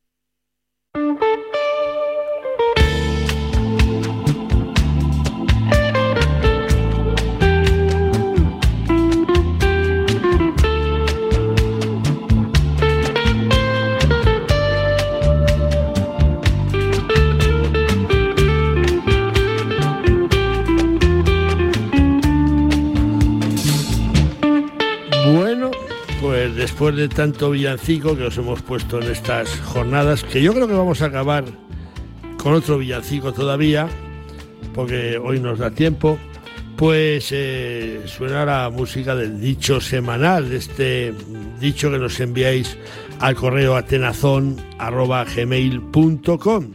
Después 26.94 27.10
de 27.10 27.14
tanto 27.14 27.50
villancico 27.50 28.16
que 28.16 28.24
os 28.24 28.38
hemos 28.38 28.62
puesto 28.62 28.98
en 29.00 29.10
estas 29.10 29.48
jornadas, 29.60 30.24
que 30.24 30.42
yo 30.42 30.54
creo 30.54 30.68
que 30.68 30.74
vamos 30.74 31.02
a 31.02 31.06
acabar 31.06 31.44
con 32.36 32.54
otro 32.54 32.78
villancico 32.78 33.32
todavía, 33.32 33.88
porque 34.74 35.18
hoy 35.18 35.40
nos 35.40 35.58
da 35.58 35.70
tiempo, 35.70 36.18
pues 36.76 37.30
eh, 37.32 38.02
suena 38.06 38.44
la 38.44 38.70
música 38.70 39.16
del 39.16 39.40
dicho 39.40 39.80
semanal, 39.80 40.50
de 40.50 40.56
este 40.56 41.14
dicho 41.60 41.90
que 41.90 41.98
nos 41.98 42.20
enviáis 42.20 42.76
al 43.20 43.34
correo 43.34 43.76
atenazón.gmail.com 43.76 46.72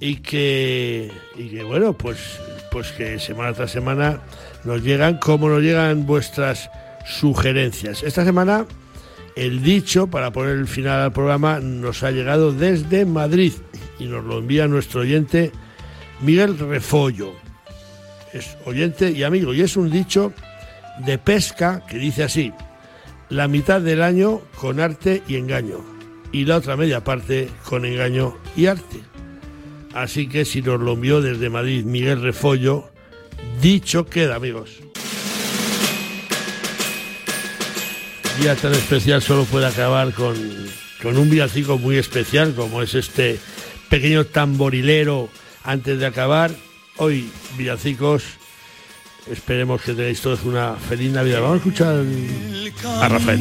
y 0.00 0.16
que, 0.16 1.12
y 1.36 1.48
que 1.48 1.62
bueno, 1.62 1.92
pues, 1.92 2.40
pues 2.70 2.92
que 2.92 3.18
semana 3.18 3.52
tras 3.52 3.72
semana 3.72 4.22
nos 4.64 4.82
llegan 4.82 5.18
como 5.18 5.48
nos 5.48 5.62
llegan 5.62 6.06
vuestras 6.06 6.70
sugerencias. 7.06 8.02
Esta 8.02 8.24
semana 8.24 8.66
el 9.36 9.62
dicho 9.62 10.08
para 10.08 10.32
poner 10.32 10.56
el 10.56 10.66
final 10.66 11.00
al 11.00 11.12
programa 11.12 11.60
nos 11.60 12.02
ha 12.02 12.10
llegado 12.10 12.52
desde 12.52 13.04
Madrid 13.04 13.52
y 13.98 14.06
nos 14.06 14.24
lo 14.24 14.38
envía 14.38 14.68
nuestro 14.68 15.02
oyente 15.02 15.52
Miguel 16.20 16.58
Refollo. 16.58 17.32
Es 18.32 18.56
oyente 18.64 19.10
y 19.10 19.22
amigo 19.22 19.54
y 19.54 19.62
es 19.62 19.76
un 19.76 19.90
dicho 19.90 20.32
de 21.04 21.18
pesca 21.18 21.84
que 21.86 21.98
dice 21.98 22.22
así, 22.22 22.52
la 23.28 23.48
mitad 23.48 23.80
del 23.80 24.02
año 24.02 24.40
con 24.56 24.80
arte 24.80 25.22
y 25.26 25.36
engaño 25.36 25.78
y 26.32 26.44
la 26.44 26.56
otra 26.56 26.76
media 26.76 27.02
parte 27.02 27.48
con 27.64 27.84
engaño 27.84 28.36
y 28.56 28.66
arte. 28.66 29.00
Así 29.94 30.28
que 30.28 30.44
si 30.44 30.62
nos 30.62 30.80
lo 30.80 30.92
envió 30.92 31.20
desde 31.20 31.50
Madrid 31.50 31.84
Miguel 31.84 32.22
Refollo, 32.22 32.90
dicho 33.60 34.06
queda 34.06 34.36
amigos. 34.36 34.80
Día 38.40 38.56
tan 38.56 38.72
especial 38.72 39.20
solo 39.20 39.44
puede 39.44 39.66
acabar 39.66 40.14
con, 40.14 40.34
con 41.02 41.18
un 41.18 41.28
villancico 41.28 41.76
muy 41.76 41.98
especial 41.98 42.54
como 42.54 42.80
es 42.80 42.94
este 42.94 43.38
pequeño 43.90 44.24
tamborilero 44.24 45.28
antes 45.62 45.98
de 45.98 46.06
acabar. 46.06 46.50
Hoy 46.96 47.28
villancicos, 47.58 48.22
esperemos 49.30 49.82
que 49.82 49.92
tengáis 49.92 50.22
todos 50.22 50.42
una 50.44 50.74
feliz 50.74 51.12
Navidad. 51.12 51.42
Vamos 51.42 51.54
a 51.54 51.58
escuchar 51.58 52.04
a 53.02 53.08
Rafael. 53.08 53.40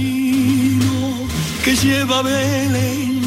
que 1.64 1.76
lleva 1.78 2.22
Belén. 2.22 3.22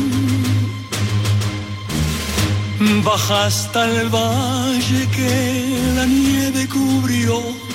Baja 3.03 3.47
hasta 3.47 3.89
el 3.89 4.09
valle 4.11 5.09
que 5.17 5.93
la 5.97 6.05
nieve 6.05 6.69
cubrió. 6.69 7.72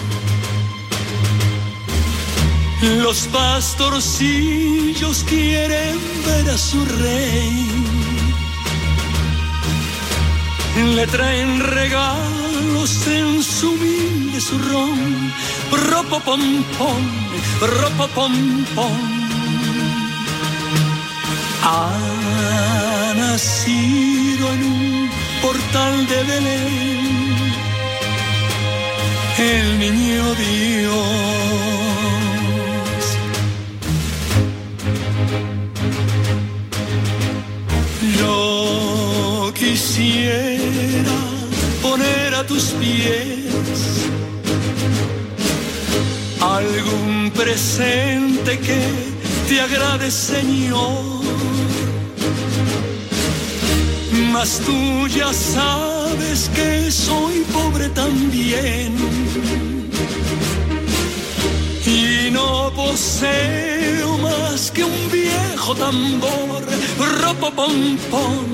Los 2.81 3.27
pastorcillos 3.27 5.23
quieren 5.23 5.97
ver 6.25 6.49
a 6.49 6.57
su 6.57 6.85
rey. 6.85 7.71
Le 10.95 11.07
traen 11.07 11.59
regalos 11.59 13.07
en 13.07 13.41
su 13.41 13.71
humilde 13.71 14.39
zurrón. 14.39 15.33
Ropo 15.89 16.19
pom 16.19 16.63
pom, 16.77 17.03
ropo 17.61 18.07
pom 18.09 18.65
pom. 18.75 18.97
Ha 21.63 23.13
nacido 23.15 24.53
en 24.53 24.63
un 24.63 25.09
portal 25.41 26.07
de 26.07 26.23
Belén 26.23 27.17
el 29.39 29.79
niño 29.79 30.35
Dios. 30.35 31.86
Poner 41.89 42.35
a 42.35 42.43
tus 42.45 42.65
pies 42.79 43.45
algún 46.41 47.31
presente 47.31 48.59
que 48.59 48.81
te 49.47 49.61
agrade, 49.61 50.11
Señor. 50.11 51.17
Mas 54.33 54.59
tú 54.65 55.07
ya 55.07 55.31
sabes 55.33 56.49
que 56.55 56.91
soy 56.91 57.35
pobre 57.53 57.89
también 57.89 58.89
y 61.85 62.29
no 62.31 62.71
poseo 62.75 64.17
más 64.17 64.71
que 64.71 64.83
un 64.83 64.99
viejo 65.11 65.73
tambor. 65.75 66.61
Ropo 67.21 67.49
pom 67.51 67.97
pom, 68.11 68.45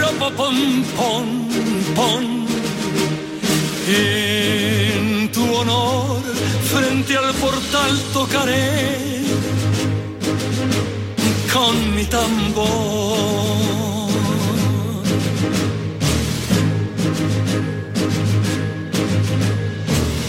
ropo 0.00 0.28
pom 0.38 0.84
pom 0.96 1.26
pom. 1.96 2.39
En 3.88 5.30
tu 5.32 5.54
honor, 5.54 6.20
frente 6.72 7.16
al 7.16 7.34
portal 7.34 7.98
tocaré 8.12 9.22
con 11.52 11.94
mi 11.94 12.04
tambor. 12.04 13.40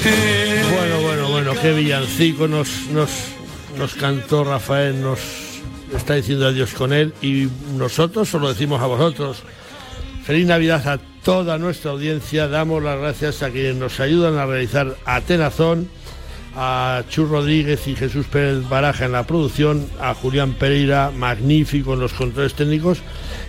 Bueno, 0.04 1.02
bueno, 1.02 1.30
bueno, 1.30 1.54
qué 1.62 1.74
villancico 1.74 2.48
nos, 2.48 2.88
nos, 2.88 3.10
nos 3.78 3.94
cantó 3.94 4.44
Rafael, 4.44 5.02
nos 5.02 5.20
está 5.96 6.16
diciendo 6.16 6.48
adiós 6.48 6.74
con 6.74 6.92
él 6.92 7.14
y 7.22 7.48
nosotros 7.78 8.28
solo 8.30 8.50
decimos 8.50 8.82
a 8.82 8.88
vosotros. 8.88 9.44
Feliz 10.24 10.48
Navidad 10.48 10.88
a 10.88 11.11
toda 11.24 11.58
nuestra 11.58 11.92
audiencia, 11.92 12.48
damos 12.48 12.82
las 12.84 12.98
gracias 13.00 13.44
a 13.44 13.50
quienes 13.52 13.76
nos 13.76 14.00
ayudan 14.00 14.38
a 14.38 14.46
realizar 14.46 14.96
Atenazón, 15.06 15.88
a 16.56 17.04
Chus 17.10 17.30
Rodríguez 17.30 17.88
y 17.88 17.96
Jesús 17.96 18.26
Pérez 18.26 18.68
Baraja 18.68 19.06
en 19.06 19.12
la 19.14 19.26
producción, 19.28 19.88
a 20.00 20.14
Julián 20.14 20.54
Pereira, 20.54 21.12
magnífico 21.16 21.94
en 21.94 22.00
los 22.02 22.14
controles 22.14 22.54
técnicos. 22.56 23.00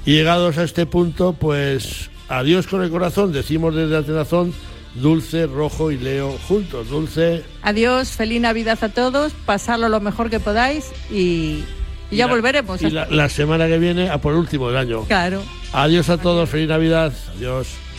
Y 0.04 0.12
llegados 0.12 0.58
a 0.58 0.64
este 0.64 0.86
punto, 0.86 1.32
pues 1.32 2.10
adiós 2.28 2.66
con 2.66 2.82
el 2.82 2.90
corazón, 2.90 3.32
decimos 3.32 3.74
desde 3.74 3.96
Atenazón, 3.96 4.52
Dulce, 4.94 5.46
Rojo 5.46 5.90
y 5.90 5.96
Leo 5.98 6.36
juntos. 6.46 6.90
Dulce, 6.90 7.42
Adiós, 7.62 8.10
feliz 8.10 8.40
Navidad 8.42 8.78
a 8.82 8.90
todos, 8.90 9.32
pasarlo 9.46 9.88
lo 9.88 10.00
mejor 10.00 10.28
que 10.28 10.38
podáis 10.38 10.92
y, 11.10 11.64
y 12.10 12.16
ya 12.16 12.26
la- 12.26 12.32
volveremos. 12.34 12.82
y 12.82 12.90
la, 12.90 13.06
la 13.08 13.28
semana 13.30 13.66
que 13.66 13.78
viene 13.78 14.10
a 14.10 14.18
por 14.18 14.34
último 14.34 14.68
del 14.68 14.76
año. 14.76 15.04
Claro. 15.06 15.42
Adiós 15.72 16.10
a 16.10 16.18
todos, 16.18 16.50
feliz 16.50 16.68
Navidad, 16.68 17.12
adiós. 17.34 17.91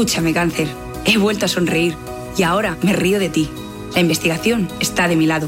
Escúchame, 0.00 0.32
cáncer. 0.32 0.66
He 1.04 1.18
vuelto 1.18 1.44
a 1.44 1.48
sonreír 1.48 1.94
y 2.34 2.42
ahora 2.42 2.78
me 2.80 2.94
río 2.94 3.18
de 3.18 3.28
ti. 3.28 3.50
La 3.92 4.00
investigación 4.00 4.66
está 4.80 5.08
de 5.08 5.14
mi 5.14 5.26
lado. 5.26 5.46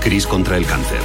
Cris 0.00 0.24
contra 0.24 0.56
el 0.56 0.64
cáncer. 0.66 1.00